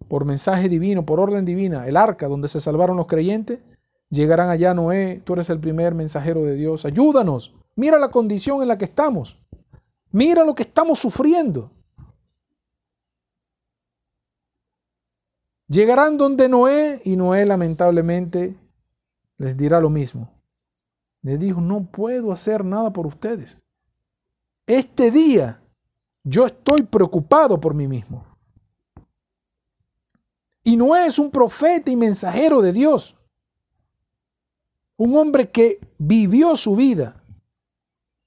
[0.07, 3.59] por mensaje divino, por orden divina, el arca donde se salvaron los creyentes,
[4.09, 8.67] llegarán allá, Noé, tú eres el primer mensajero de Dios, ayúdanos, mira la condición en
[8.67, 9.39] la que estamos,
[10.11, 11.71] mira lo que estamos sufriendo.
[15.67, 18.55] Llegarán donde Noé y Noé lamentablemente
[19.37, 20.31] les dirá lo mismo.
[21.21, 23.57] Les dijo, no puedo hacer nada por ustedes.
[24.67, 25.61] Este día
[26.23, 28.25] yo estoy preocupado por mí mismo.
[30.63, 33.17] Y no es un profeta y mensajero de Dios.
[34.95, 37.23] Un hombre que vivió su vida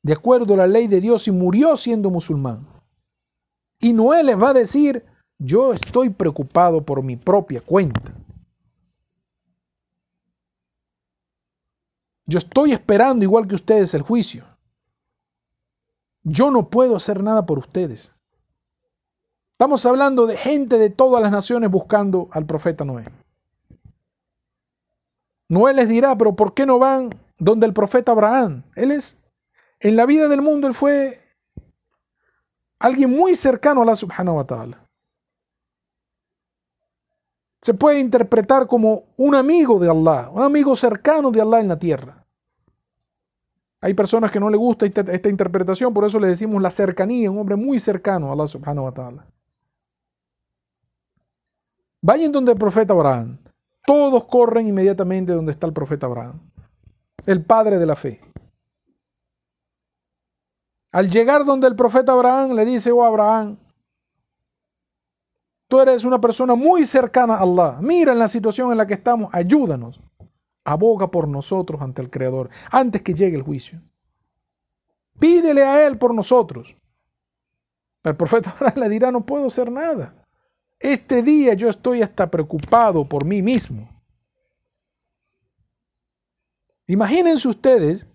[0.03, 2.69] de acuerdo a la ley de Dios y murió siendo musulmán.
[3.81, 5.05] Y Noé les va a decir,
[5.39, 8.13] yo estoy preocupado por mi propia cuenta.
[12.27, 14.45] Yo estoy esperando igual que ustedes el juicio.
[16.23, 18.13] Yo no puedo hacer nada por ustedes.
[19.53, 23.05] Estamos hablando de gente de todas las naciones buscando al profeta Noé.
[25.49, 28.65] Noé les dirá, pero ¿por qué no van donde el profeta Abraham?
[28.75, 29.19] Él es,
[29.79, 31.21] en la vida del mundo, él fue
[32.81, 34.86] alguien muy cercano a la subhanahu wa ta'ala.
[37.67, 41.77] Se puede interpretar como un amigo de Allah, un amigo cercano de Allah en la
[41.77, 42.25] tierra.
[43.81, 47.29] Hay personas que no le gusta esta, esta interpretación, por eso le decimos la cercanía,
[47.29, 49.27] un hombre muy cercano a Allah subhanahu wa ta'ala.
[52.03, 53.37] Vayan donde el profeta Abraham.
[53.85, 56.39] Todos corren inmediatamente donde está el profeta Abraham,
[57.27, 58.21] el padre de la fe.
[60.93, 63.59] Al llegar donde el profeta Abraham le dice, oh Abraham,
[65.69, 67.79] tú eres una persona muy cercana a Allah.
[67.81, 70.01] Mira en la situación en la que estamos, ayúdanos.
[70.65, 73.81] Aboga por nosotros ante el Creador, antes que llegue el juicio.
[75.19, 76.77] Pídele a Él por nosotros.
[78.03, 80.15] El profeta Abraham le dirá, no puedo hacer nada.
[80.79, 83.89] Este día yo estoy hasta preocupado por mí mismo.
[86.87, 88.07] Imagínense ustedes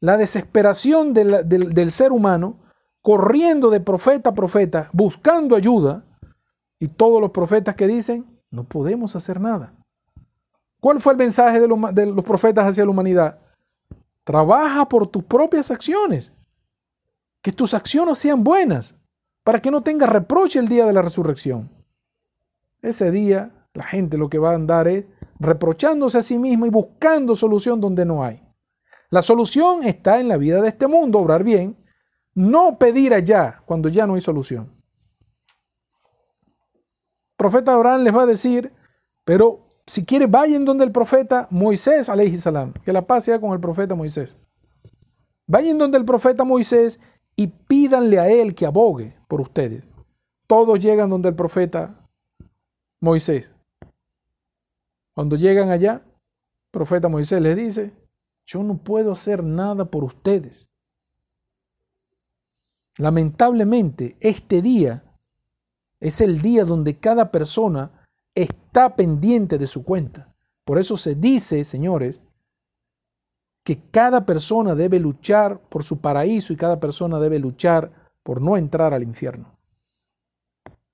[0.00, 2.60] la desesperación del, ser humano
[3.02, 6.04] corriendo de profeta a profeta, buscando ayuda,
[6.78, 9.74] y todos los profetas que dicen, no podemos hacer nada.
[10.80, 13.40] ¿Cuál fue el mensaje de los, profetas hacia la humanidad?
[14.24, 16.34] Trabaja por tus propias acciones,
[17.42, 18.94] que tus acciones sean buenas
[19.42, 21.70] para que no tenga reproche el día de la resurrección.
[22.80, 25.06] Ese día la gente lo que va a andar es
[25.38, 28.42] reprochándose a sí misma y buscando solución donde no hay.
[29.10, 31.76] La solución está en la vida de este mundo, obrar bien,
[32.34, 34.77] no pedir allá cuando ya no hay solución.
[37.38, 38.72] Profeta Abraham les va a decir,
[39.24, 42.10] pero si quiere vayan donde el profeta Moisés,
[42.40, 44.36] salam, que la paz sea con el profeta Moisés.
[45.46, 46.98] Vayan donde el profeta Moisés
[47.36, 49.84] y pídanle a él que abogue por ustedes.
[50.48, 52.08] Todos llegan donde el profeta
[53.00, 53.52] Moisés.
[55.14, 57.92] Cuando llegan allá, el profeta Moisés les dice,
[58.44, 60.68] yo no puedo hacer nada por ustedes.
[62.96, 65.04] Lamentablemente, este día
[66.00, 67.90] es el día donde cada persona
[68.34, 70.34] está pendiente de su cuenta.
[70.64, 72.20] Por eso se dice, señores,
[73.64, 77.92] que cada persona debe luchar por su paraíso y cada persona debe luchar
[78.22, 79.58] por no entrar al infierno.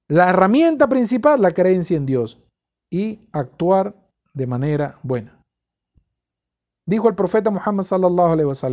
[0.09, 2.43] La herramienta principal, la creencia en Dios
[2.91, 3.95] y actuar
[4.33, 5.45] de manera buena.
[6.87, 7.87] Dijo el profeta Muhammad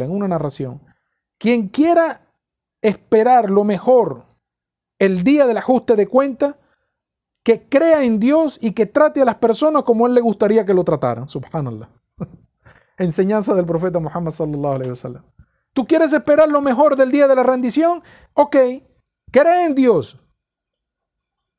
[0.01, 0.81] en una narración,
[1.37, 2.27] quien quiera
[2.81, 4.30] esperar lo mejor
[5.01, 6.59] el día del ajuste de cuenta,
[7.43, 10.75] que crea en Dios y que trate a las personas como él le gustaría que
[10.75, 11.27] lo trataran.
[11.27, 11.89] Subhanallah.
[12.99, 15.23] Enseñanza del profeta Muhammad sallallahu alaihi wasallam.
[15.73, 18.03] ¿Tú quieres esperar lo mejor del día de la rendición?
[18.33, 18.55] Ok,
[19.31, 20.21] cree en Dios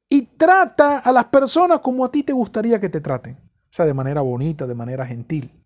[0.09, 3.41] y trata a las personas como a ti te gustaría que te traten.
[3.43, 5.65] O sea, de manera bonita, de manera gentil.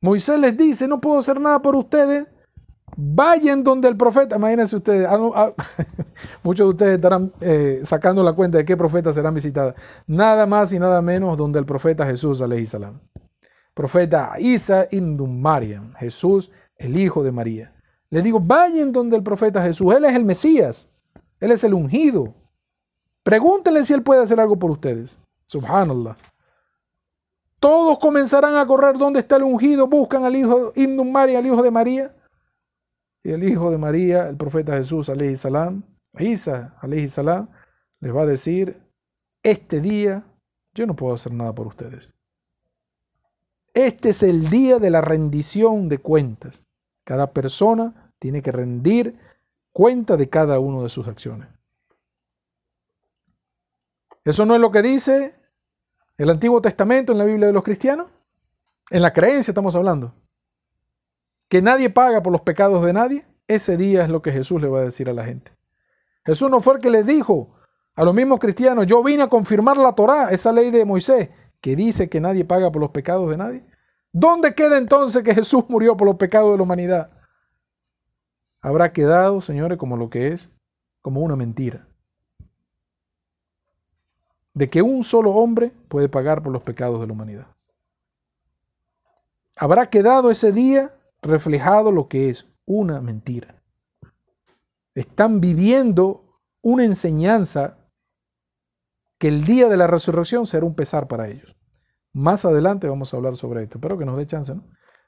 [0.00, 2.28] Moisés les dice, no puedo hacer nada por ustedes.
[3.00, 5.52] Vayan donde el profeta, imagínense ustedes, ah, ah,
[6.42, 9.74] muchos de ustedes estarán eh, sacando la cuenta de qué profeta serán visitados.
[10.08, 12.98] Nada más y nada menos donde el profeta Jesús, salam.
[13.72, 17.72] Profeta Isa ibn Mariam, Jesús, el hijo de María.
[18.10, 20.88] Les digo, vayan donde el profeta Jesús, él es el Mesías,
[21.38, 22.34] él es el ungido.
[23.22, 25.20] Pregúntenle si él puede hacer algo por ustedes.
[25.46, 26.16] Subhanallah.
[27.60, 31.62] Todos comenzarán a correr donde está el ungido, buscan al hijo Ibn María, al hijo
[31.62, 32.12] de María.
[33.28, 35.82] Y el hijo de María, el profeta Jesús, alayhi salam,
[36.18, 37.50] Isa, alayhi salam,
[38.00, 38.82] les va a decir,
[39.42, 40.24] este día
[40.72, 42.14] yo no puedo hacer nada por ustedes.
[43.74, 46.64] Este es el día de la rendición de cuentas.
[47.04, 49.18] Cada persona tiene que rendir
[49.72, 51.48] cuenta de cada una de sus acciones.
[54.24, 55.34] Eso no es lo que dice
[56.16, 58.10] el Antiguo Testamento en la Biblia de los cristianos.
[58.88, 60.14] En la creencia estamos hablando.
[61.48, 63.26] Que nadie paga por los pecados de nadie.
[63.46, 65.52] Ese día es lo que Jesús le va a decir a la gente.
[66.24, 67.54] Jesús no fue el que les dijo
[67.94, 71.30] a los mismos cristianos, yo vine a confirmar la Torá, esa ley de Moisés,
[71.60, 73.64] que dice que nadie paga por los pecados de nadie.
[74.12, 77.10] ¿Dónde queda entonces que Jesús murió por los pecados de la humanidad?
[78.60, 80.48] Habrá quedado, señores, como lo que es,
[81.02, 81.88] como una mentira
[84.58, 87.46] de que un solo hombre puede pagar por los pecados de la humanidad.
[89.56, 93.62] Habrá quedado ese día reflejado lo que es una mentira.
[94.94, 96.24] Están viviendo
[96.62, 97.78] una enseñanza
[99.18, 101.56] que el día de la resurrección será un pesar para ellos.
[102.12, 103.78] Más adelante vamos a hablar sobre esto.
[103.78, 104.54] Espero que nos dé chance.
[104.54, 104.64] ¿no?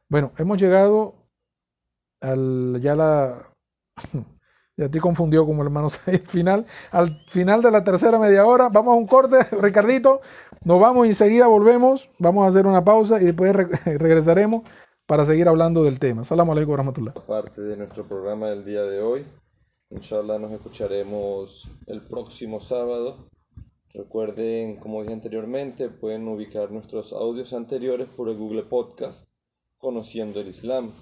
[0.08, 1.28] Bueno, hemos llegado
[2.20, 3.54] al ya la
[4.80, 5.90] Ya te confundió como al
[6.24, 8.70] final, al final de la tercera media hora.
[8.70, 10.22] Vamos a un corte, Ricardito.
[10.64, 12.08] Nos vamos y enseguida volvemos.
[12.18, 13.54] Vamos a hacer una pausa y después
[13.84, 14.62] regresaremos
[15.10, 16.22] para seguir hablando del tema.
[16.22, 17.14] Salam alaikum warahmatullah.
[17.26, 19.26] Parte de nuestro programa del día de hoy.
[19.90, 23.16] Inshallah nos escucharemos el próximo sábado.
[23.92, 29.26] Recuerden, como dije anteriormente, pueden ubicar nuestros audios anteriores por el Google Podcast,
[29.78, 30.92] Conociendo el Islam.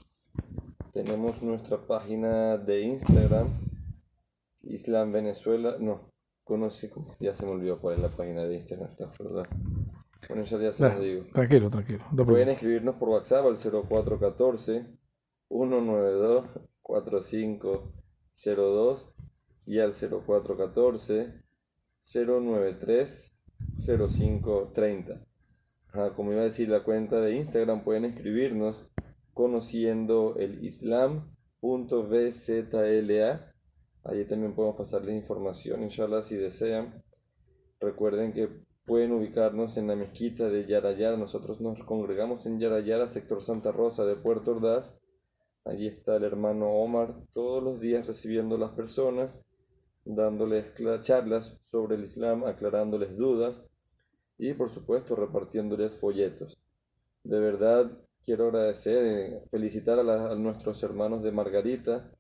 [0.95, 3.49] Tenemos nuestra página de Instagram,
[4.63, 6.11] Islam Venezuela, no,
[6.45, 6.91] conoce,
[7.21, 9.47] ya se me olvidó cuál es la página de Instagram, está verdad.
[10.29, 11.23] Bueno, ya, ya se lo digo.
[11.33, 12.05] Tranquilo, tranquilo.
[12.27, 14.85] Pueden escribirnos por WhatsApp al 0414
[15.49, 19.13] 192 4502
[19.67, 21.35] y al 0414
[22.03, 23.33] 093
[23.77, 25.25] 0530.
[26.17, 28.89] como iba a decir la cuenta de Instagram, pueden escribirnos
[29.35, 31.35] conociendo el islam.vzla
[34.05, 37.03] Allí también podemos pasarles información, inshallah, si desean.
[37.79, 38.49] Recuerden que
[38.89, 41.19] pueden ubicarnos en la mezquita de Yarayara.
[41.19, 44.99] Nosotros nos congregamos en Yarayara, sector Santa Rosa de Puerto Ordaz.
[45.67, 49.45] Allí está el hermano Omar todos los días recibiendo a las personas,
[50.07, 53.63] dándoles charlas sobre el Islam, aclarándoles dudas
[54.39, 56.59] y por supuesto repartiéndoles folletos.
[57.25, 57.93] De verdad
[58.25, 62.11] quiero agradecer, eh, felicitar a, a nuestros hermanos de Margarita,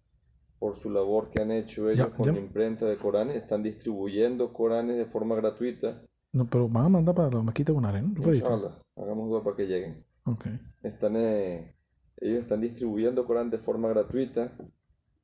[0.59, 3.36] por su labor que han hecho ellos con la imprenta de Coranes.
[3.36, 7.84] Están distribuyendo Coranes de forma gratuita No, pero van a mandar para la mezquita con
[7.84, 8.09] arena.
[8.14, 8.48] ¿Lo pediste?
[8.48, 10.05] Inshallah, hagamos duda para que lleguen.
[10.24, 10.46] Ok.
[10.82, 11.74] Están, eh,
[12.18, 14.52] ellos están distribuyendo Corán de forma gratuita.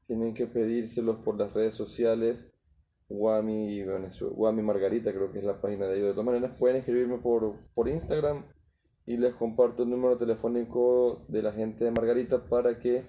[0.07, 2.51] Tienen que pedírselos por las redes sociales.
[3.11, 6.07] Wami, Venezue- Wami Margarita, creo que es la página de ellos.
[6.09, 8.45] De todas maneras, pueden escribirme por, por Instagram
[9.07, 13.05] y les comparto el número telefónico de la gente de Margarita para que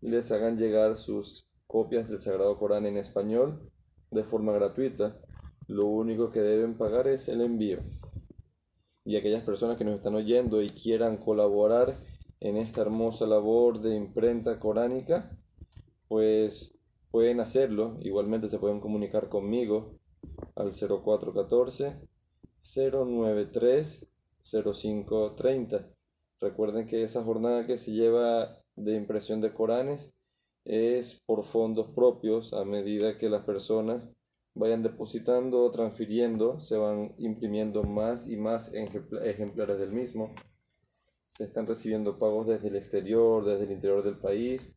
[0.00, 3.70] les hagan llegar sus copias del Sagrado Corán en español
[4.10, 5.18] de forma gratuita.
[5.68, 7.80] Lo único que deben pagar es el envío
[9.06, 11.94] y aquellas personas que nos están oyendo y quieran colaborar
[12.40, 15.30] en esta hermosa labor de imprenta coránica,
[16.08, 16.74] pues
[17.12, 17.98] pueden hacerlo.
[18.00, 20.00] Igualmente se pueden comunicar conmigo
[20.56, 22.00] al 0414
[22.74, 24.08] 093
[24.42, 25.88] 0530.
[26.40, 30.12] Recuerden que esa jornada que se lleva de impresión de Coranes
[30.64, 34.02] es por fondos propios a medida que las personas
[34.56, 40.34] vayan depositando transfiriendo, se van imprimiendo más y más ejempla- ejemplares del mismo.
[41.28, 44.74] Se están recibiendo pagos desde el exterior, desde el interior del país,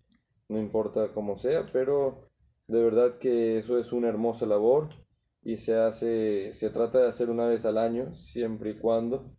[0.49, 2.29] no importa cómo sea, pero
[2.67, 4.89] de verdad que eso es una hermosa labor
[5.41, 9.31] y se hace, se trata de hacer una vez al año, siempre y cuando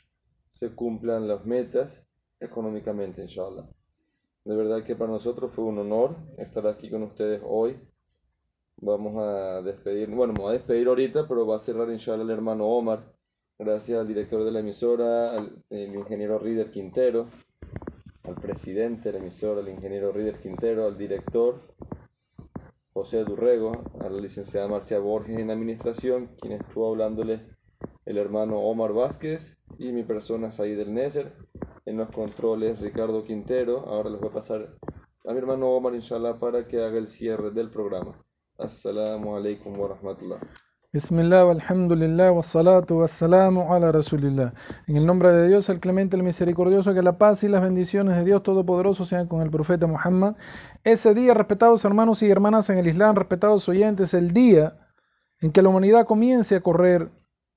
[0.48, 2.06] se cumplan las metas
[2.40, 3.68] económicamente, inshallah.
[4.44, 7.78] De verdad que para nosotros fue un honor estar aquí con ustedes hoy.
[8.82, 12.31] Vamos a despedir, bueno, me voy a despedir ahorita, pero va a cerrar inshallah el
[12.31, 13.12] hermano Omar.
[13.59, 17.27] Gracias al director de la emisora, al el ingeniero Rider Quintero,
[18.24, 21.61] al presidente de la emisora, al ingeniero Rider Quintero, al director
[22.94, 27.47] José Durrego, a la licenciada Marcia Borges en administración, quien estuvo hablándole
[28.07, 31.36] el hermano Omar Vázquez y mi persona Said El Nezer.
[31.85, 33.81] En los controles Ricardo Quintero.
[33.81, 34.77] Ahora les voy a pasar
[35.27, 38.24] a mi hermano Omar, inshallah, para que haga el cierre del programa.
[38.61, 39.97] Alaikum wa.
[40.93, 44.53] Bismillah, alhamdulillah, ala rasulillah.
[44.87, 48.16] En el nombre de Dios, el clemente, el misericordioso, que la paz y las bendiciones
[48.16, 50.35] de Dios Todopoderoso sean con el profeta Muhammad.
[50.85, 54.77] Ese día, respetados hermanos y hermanas en el Islam, respetados oyentes, el día
[55.41, 57.09] en que la humanidad comience a correr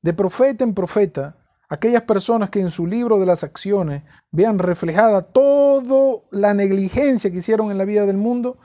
[0.04, 1.38] de profeta en profeta,
[1.70, 7.38] aquellas personas que en su libro de las acciones vean reflejada toda la negligencia que
[7.38, 8.58] hicieron en la vida del mundo,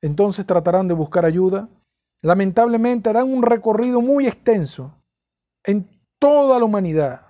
[0.00, 1.68] entonces tratarán de buscar ayuda.
[2.22, 5.02] Lamentablemente harán un recorrido muy extenso
[5.64, 5.88] en
[6.18, 7.20] toda la humanidad,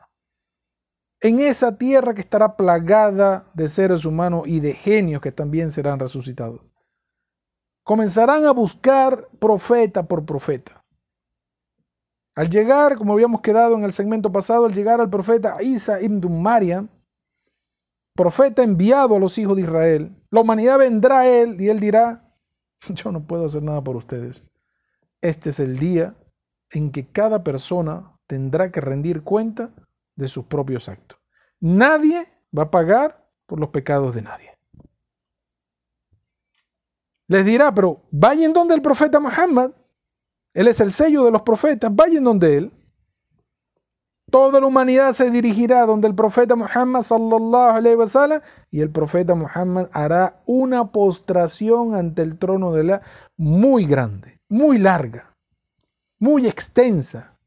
[1.21, 5.99] en esa tierra que estará plagada de seres humanos y de genios que también serán
[5.99, 6.61] resucitados.
[7.83, 10.85] Comenzarán a buscar profeta por profeta.
[12.35, 16.41] Al llegar, como habíamos quedado en el segmento pasado, al llegar al profeta Isa ibn
[16.41, 16.89] Mariam,
[18.15, 22.28] profeta enviado a los hijos de Israel, la humanidad vendrá a él y él dirá,
[22.95, 24.45] yo no puedo hacer nada por ustedes.
[25.21, 26.15] Este es el día
[26.71, 29.71] en que cada persona tendrá que rendir cuenta
[30.17, 31.19] de sus propios actos.
[31.61, 32.27] Nadie
[32.57, 34.51] va a pagar por los pecados de nadie.
[37.27, 39.73] Les dirá, pero vayan donde el profeta Muhammad.
[40.55, 41.95] Él es el sello de los profetas.
[41.95, 42.73] Vayan donde él.
[44.31, 49.35] Toda la humanidad se dirigirá donde el profeta Muhammad sallallahu alaihi wasallam y el profeta
[49.35, 53.03] Muhammad hará una postración ante el trono de la
[53.39, 55.35] muy grande, muy larga,
[56.19, 57.39] muy extensa.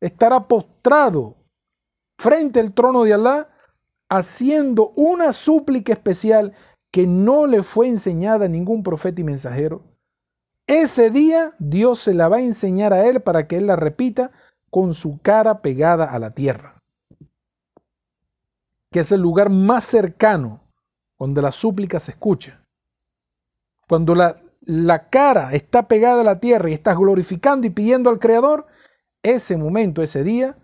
[0.00, 1.34] Estará postrado
[2.16, 3.48] frente al trono de Alá
[4.08, 6.54] haciendo una súplica especial
[6.92, 9.82] que no le fue enseñada a ningún profeta y mensajero.
[10.68, 14.30] Ese día Dios se la va a enseñar a él para que él la repita
[14.70, 16.82] con su cara pegada a la tierra,
[18.90, 20.64] que es el lugar más cercano
[21.18, 22.64] donde la súplica se escucha.
[23.88, 28.18] Cuando la, la cara está pegada a la tierra y estás glorificando y pidiendo al
[28.18, 28.66] Creador,
[29.22, 30.58] ese momento, ese día,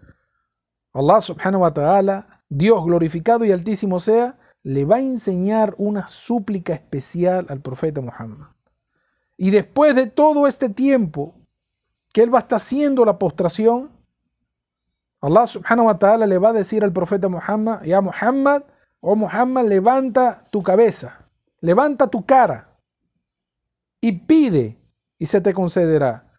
[0.93, 6.73] Allah subhanahu wa ta'ala, Dios glorificado y altísimo sea, le va a enseñar una súplica
[6.73, 8.55] especial al profeta Muhammad.
[9.37, 11.35] Y después de todo este tiempo
[12.13, 13.91] que él va a estar haciendo la postración,
[15.25, 18.63] Allah subhanahu wa ta'ala le va a decir al profeta Muhammad, ya Muhammad,
[19.01, 21.31] oh Muhammad, levanta tu cabeza,
[21.63, 22.79] levanta tu cara
[24.03, 24.79] y pide
[25.19, 26.31] y se te concederá.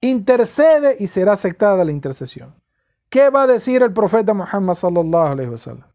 [0.00, 2.60] Intercede y será aceptada la intercesión.
[3.08, 5.88] ¿Qué va a decir el profeta Muhammad sallallahu alaihi wasallam?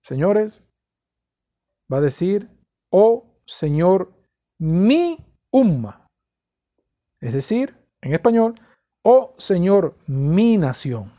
[0.00, 0.62] Señores,
[1.92, 2.48] va a decir,
[2.90, 4.12] oh Señor,
[4.58, 5.18] mi
[5.50, 6.08] umma.
[7.20, 8.54] Es decir, en español,
[9.02, 11.13] oh Señor, mi nación.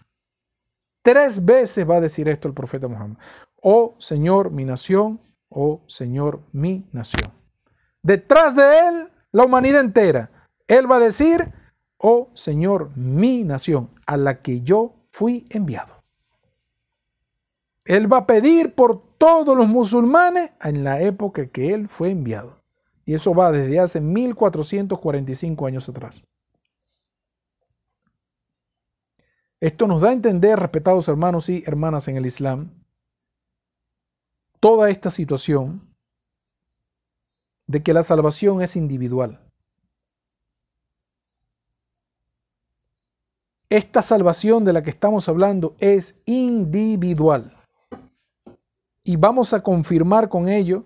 [1.05, 3.19] Tres veces va a decir esto el profeta Muhammad.
[3.61, 7.31] Oh Señor, mi nación, oh Señor, mi nación.
[8.01, 10.49] Detrás de él, la humanidad entera.
[10.67, 11.53] Él va a decir,
[11.99, 16.03] oh Señor, mi nación, a la que yo fui enviado.
[17.83, 22.63] Él va a pedir por todos los musulmanes en la época que él fue enviado.
[23.05, 26.23] Y eso va desde hace 1445 años atrás.
[29.65, 32.69] Esto nos da a entender, respetados hermanos y hermanas en el Islam,
[34.59, 35.81] toda esta situación
[37.65, 39.41] de que la salvación es individual.
[43.67, 47.51] Esta salvación de la que estamos hablando es individual.
[49.03, 50.83] Y vamos a confirmar con ello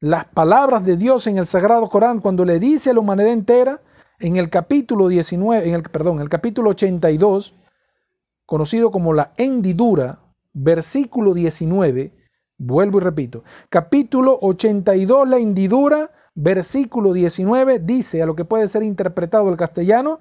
[0.00, 3.80] las palabras de Dios en el Sagrado Corán cuando le dice a la humanidad entera
[4.18, 7.54] en el capítulo 19, en el, perdón, el capítulo 82,
[8.48, 10.20] conocido como la hendidura,
[10.54, 12.14] versículo 19,
[12.56, 18.84] vuelvo y repito, capítulo 82, la hendidura, versículo 19, dice a lo que puede ser
[18.84, 20.20] interpretado el castellano,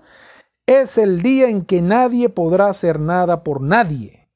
[0.66, 4.30] es el día en que nadie podrá hacer nada por nadie.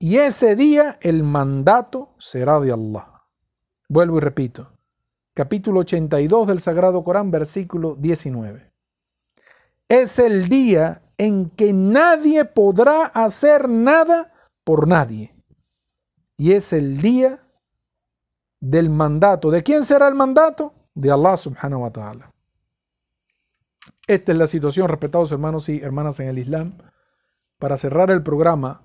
[0.00, 3.28] Y ese día el mandato será de Allah.
[3.88, 4.72] Vuelvo y repito.
[5.34, 8.72] Capítulo 82 del Sagrado Corán, versículo 19.
[9.86, 14.32] Es el día en que nadie podrá hacer nada
[14.64, 15.34] por nadie.
[16.36, 17.40] Y es el día
[18.60, 19.50] del mandato.
[19.50, 20.74] ¿De quién será el mandato?
[20.94, 22.32] De Allah subhanahu wa ta'ala.
[24.06, 26.78] Esta es la situación, respetados hermanos y hermanas en el Islam.
[27.58, 28.82] Para cerrar el programa,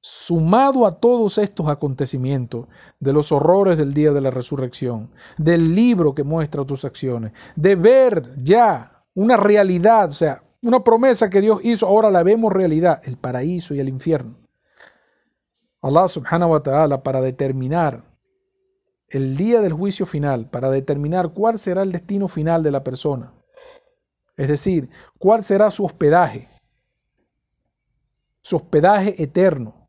[0.00, 2.66] sumado a todos estos acontecimientos,
[2.98, 7.76] de los horrores del día de la resurrección, del libro que muestra tus acciones, de
[7.76, 13.02] ver ya una realidad, o sea, una promesa que Dios hizo, ahora la vemos realidad,
[13.04, 14.36] el paraíso y el infierno.
[15.82, 18.02] Allah subhanahu wa ta'ala para determinar
[19.08, 23.34] el día del juicio final, para determinar cuál será el destino final de la persona.
[24.36, 26.48] Es decir, cuál será su hospedaje,
[28.40, 29.82] su hospedaje eterno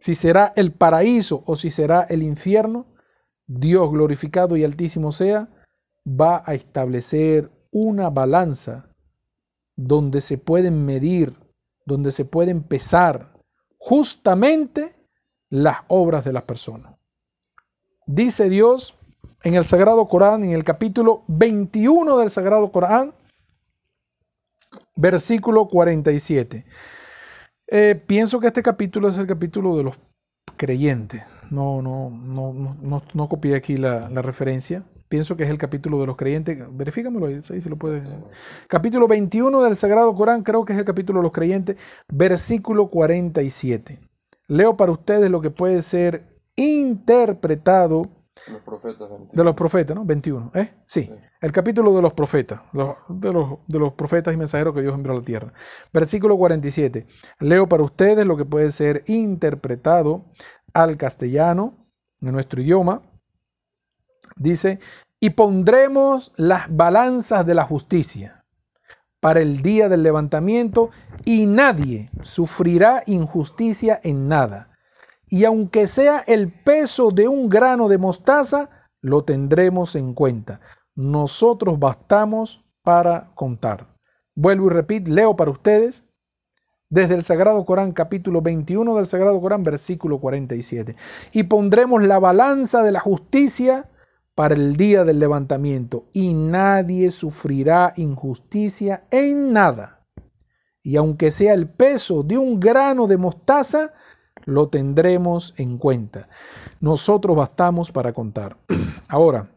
[0.00, 2.86] si será el paraíso o si será el infierno,
[3.46, 5.50] Dios glorificado y altísimo sea,
[6.06, 8.94] va a establecer una balanza
[9.76, 11.34] donde se pueden medir,
[11.86, 13.32] donde se pueden pesar
[13.78, 14.94] justamente
[15.48, 16.94] las obras de las personas.
[18.06, 18.98] Dice Dios
[19.42, 23.14] en el Sagrado Corán, en el capítulo 21 del Sagrado Corán,
[24.96, 26.64] versículo 47.
[27.68, 29.98] Eh, pienso que este capítulo es el capítulo de los
[30.56, 31.22] creyentes.
[31.50, 34.84] No, no, no, no, no copié aquí la, referencia.
[35.10, 36.56] Pienso que es el capítulo de los creyentes.
[36.70, 38.04] Verifícamelo ahí, si lo puedes.
[38.68, 41.76] Capítulo 21 del Sagrado Corán, creo que es el capítulo de los creyentes,
[42.08, 43.98] versículo 47.
[44.46, 48.08] Leo para ustedes lo que puede ser interpretado
[48.52, 50.04] los profetas, De los profetas, ¿no?
[50.04, 50.52] 21.
[50.54, 50.74] ¿eh?
[50.86, 51.10] Sí.
[51.40, 55.10] El capítulo de los profetas, de, los, de los profetas y mensajeros que Dios envió
[55.10, 55.52] a la tierra.
[55.92, 57.08] Versículo 47.
[57.40, 60.26] Leo para ustedes lo que puede ser interpretado
[60.72, 63.09] al castellano, en nuestro idioma.
[64.36, 64.80] Dice,
[65.20, 68.44] y pondremos las balanzas de la justicia
[69.20, 70.90] para el día del levantamiento
[71.24, 74.70] y nadie sufrirá injusticia en nada
[75.30, 78.68] y aunque sea el peso de un grano de mostaza,
[79.00, 80.60] lo tendremos en cuenta.
[80.96, 83.94] Nosotros bastamos para contar.
[84.34, 86.04] Vuelvo y repito, leo para ustedes
[86.88, 90.96] desde el Sagrado Corán, capítulo 21 del Sagrado Corán, versículo 47.
[91.32, 93.88] Y pondremos la balanza de la justicia
[94.40, 100.06] para el día del levantamiento, y nadie sufrirá injusticia en nada.
[100.82, 103.92] Y aunque sea el peso de un grano de mostaza,
[104.46, 106.30] lo tendremos en cuenta.
[106.80, 108.56] Nosotros bastamos para contar.
[109.10, 109.54] Ahora,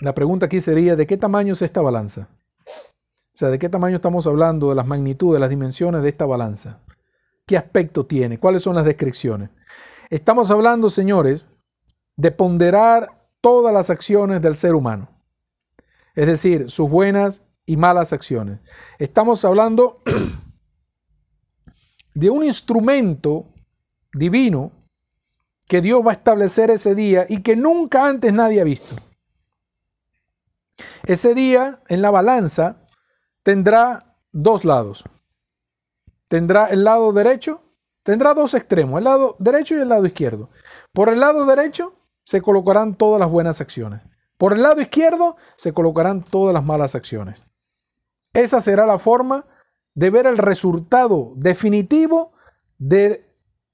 [0.00, 2.28] la pregunta aquí sería, ¿de qué tamaño es esta balanza?
[2.68, 4.68] O sea, ¿de qué tamaño estamos hablando?
[4.68, 6.84] De las magnitudes, las dimensiones de esta balanza.
[7.48, 8.38] ¿Qué aspecto tiene?
[8.38, 9.50] ¿Cuáles son las descripciones?
[10.08, 11.48] Estamos hablando, señores,
[12.16, 15.10] de ponderar todas las acciones del ser humano.
[16.14, 18.60] Es decir, sus buenas y malas acciones.
[18.98, 20.02] Estamos hablando
[22.14, 23.52] de un instrumento
[24.12, 24.72] divino
[25.68, 28.96] que Dios va a establecer ese día y que nunca antes nadie ha visto.
[31.04, 32.86] Ese día en la balanza
[33.42, 35.04] tendrá dos lados.
[36.28, 37.62] Tendrá el lado derecho,
[38.02, 40.50] tendrá dos extremos, el lado derecho y el lado izquierdo.
[40.92, 41.94] Por el lado derecho
[42.26, 44.02] se colocarán todas las buenas acciones.
[44.36, 47.46] Por el lado izquierdo se colocarán todas las malas acciones.
[48.32, 49.46] Esa será la forma
[49.94, 52.32] de ver el resultado definitivo
[52.78, 53.24] de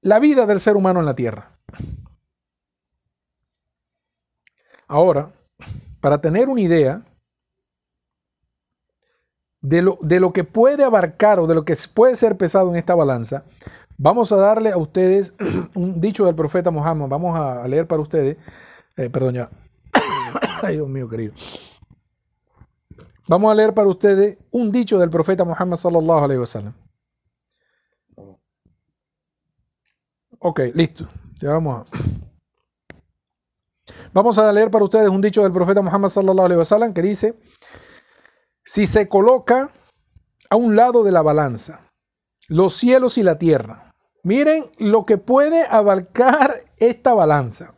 [0.02, 1.58] la vida del ser humano en la tierra.
[4.86, 5.32] Ahora,
[6.00, 7.02] para tener una idea
[9.62, 12.76] de lo, de lo que puede abarcar o de lo que puede ser pesado en
[12.76, 13.44] esta balanza,
[14.02, 15.32] vamos a darle a ustedes
[15.76, 17.08] un dicho del profeta Muhammad.
[17.08, 18.36] Vamos a leer para ustedes.
[18.96, 19.50] Eh, perdón, ya.
[20.62, 21.32] Ay, Dios mío, querido.
[23.28, 26.74] Vamos a leer para ustedes un dicho del profeta Muhammad sallallahu alaihi wasallam.
[30.40, 31.08] Ok, listo.
[31.40, 31.96] Ya vamos a...
[34.14, 37.34] Vamos a leer para ustedes un dicho del profeta Muhammad sallallahu alaihi wasallam que dice:
[38.62, 39.70] Si se coloca
[40.50, 41.92] a un lado de la balanza
[42.48, 43.91] los cielos y la tierra,
[44.22, 47.74] miren lo que puede abarcar esta balanza.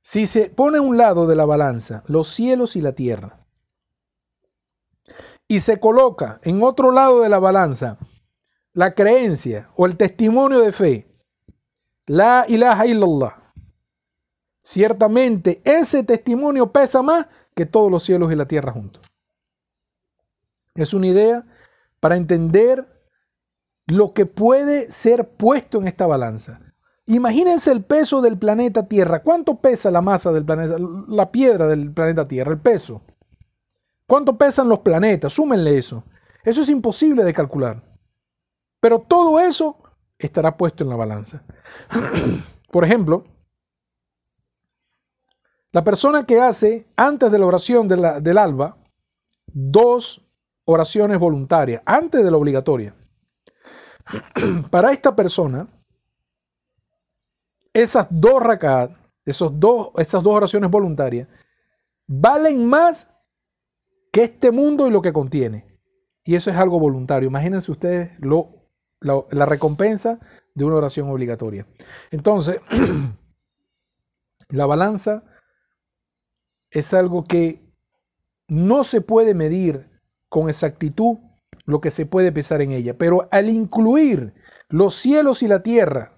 [0.00, 3.40] Si se pone a un lado de la balanza los cielos y la tierra,
[5.48, 7.98] y se coloca en otro lado de la balanza
[8.72, 11.06] la creencia o el testimonio de fe,
[12.06, 13.52] la ilaha illallah,
[14.62, 19.02] ciertamente ese testimonio pesa más que todos los cielos y la tierra juntos.
[20.74, 21.46] Es una idea
[22.00, 22.93] para entender
[23.86, 26.60] lo que puede ser puesto en esta balanza.
[27.06, 29.22] Imagínense el peso del planeta Tierra.
[29.22, 30.76] ¿Cuánto pesa la masa del planeta,
[31.08, 33.02] la piedra del planeta Tierra, el peso?
[34.06, 35.32] ¿Cuánto pesan los planetas?
[35.32, 36.04] Súmenle eso.
[36.44, 37.82] Eso es imposible de calcular.
[38.80, 39.78] Pero todo eso
[40.18, 41.44] estará puesto en la balanza.
[42.70, 43.24] Por ejemplo,
[45.72, 48.78] la persona que hace antes de la oración del alba
[49.46, 50.26] dos
[50.64, 52.94] oraciones voluntarias, antes de la obligatoria.
[54.70, 55.68] Para esta persona,
[57.72, 58.92] esas dos rakat,
[59.24, 61.28] esos dos, esas dos oraciones voluntarias,
[62.06, 63.10] valen más
[64.12, 65.66] que este mundo y lo que contiene.
[66.24, 67.28] Y eso es algo voluntario.
[67.28, 68.48] Imagínense ustedes lo,
[69.00, 70.18] la, la recompensa
[70.54, 71.66] de una oración obligatoria.
[72.10, 72.60] Entonces,
[74.50, 75.24] la balanza
[76.70, 77.64] es algo que
[78.48, 79.90] no se puede medir
[80.28, 81.18] con exactitud
[81.64, 84.34] lo que se puede pesar en ella, pero al incluir
[84.68, 86.14] los cielos y la tierra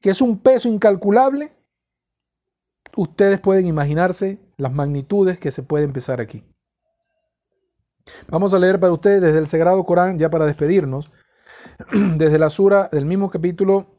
[0.00, 1.52] que es un peso incalculable,
[2.96, 6.44] ustedes pueden imaginarse las magnitudes que se pueden empezar aquí.
[8.26, 11.10] Vamos a leer para ustedes desde el Sagrado Corán, ya para despedirnos,
[12.16, 13.96] desde la sura del mismo capítulo,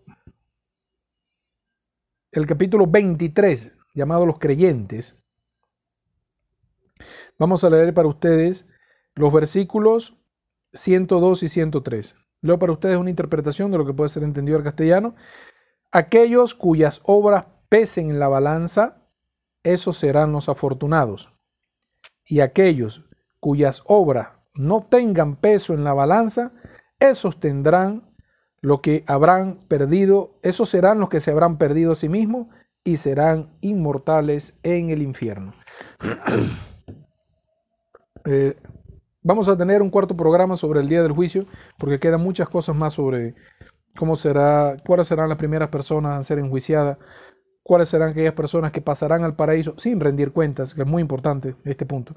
[2.31, 5.15] el capítulo 23, llamado Los Creyentes.
[7.39, 8.65] Vamos a leer para ustedes
[9.15, 10.22] los versículos
[10.73, 12.15] 102 y 103.
[12.41, 15.15] Leo para ustedes una interpretación de lo que puede ser entendido al castellano
[15.95, 19.05] Aquellos cuyas obras pesen en la balanza,
[19.61, 21.31] esos serán los afortunados.
[22.25, 23.07] Y aquellos
[23.39, 26.51] cuyas obras no tengan peso en la balanza,
[26.99, 28.11] esos tendrán
[28.59, 32.47] lo que habrán perdido, esos serán los que se habrán perdido a sí mismos
[32.83, 35.53] y serán inmortales en el infierno.
[38.25, 38.55] Eh,
[39.23, 41.45] vamos a tener un cuarto programa sobre el día del juicio,
[41.77, 43.35] porque quedan muchas cosas más sobre
[43.95, 46.97] cómo será, cuáles serán las primeras personas a ser enjuiciadas,
[47.63, 51.55] cuáles serán aquellas personas que pasarán al paraíso sin rendir cuentas, que es muy importante
[51.63, 52.15] este punto.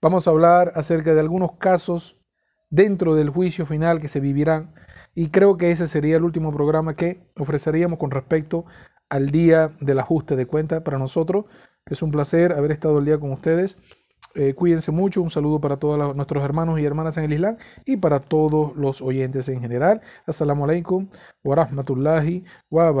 [0.00, 2.16] Vamos a hablar acerca de algunos casos
[2.70, 4.74] dentro del juicio final que se vivirán
[5.14, 8.64] y creo que ese sería el último programa que ofreceríamos con respecto
[9.08, 11.46] al día del ajuste de cuentas para nosotros.
[11.86, 13.78] Es un placer haber estado el día con ustedes.
[14.38, 17.56] Eh, cuídense mucho, un saludo para todos nuestros hermanos y hermanas en el Islam
[17.86, 20.02] y para todos los oyentes en general.
[20.26, 21.08] Assalamu alaikum
[21.42, 22.92] wa rahmatullahi wa.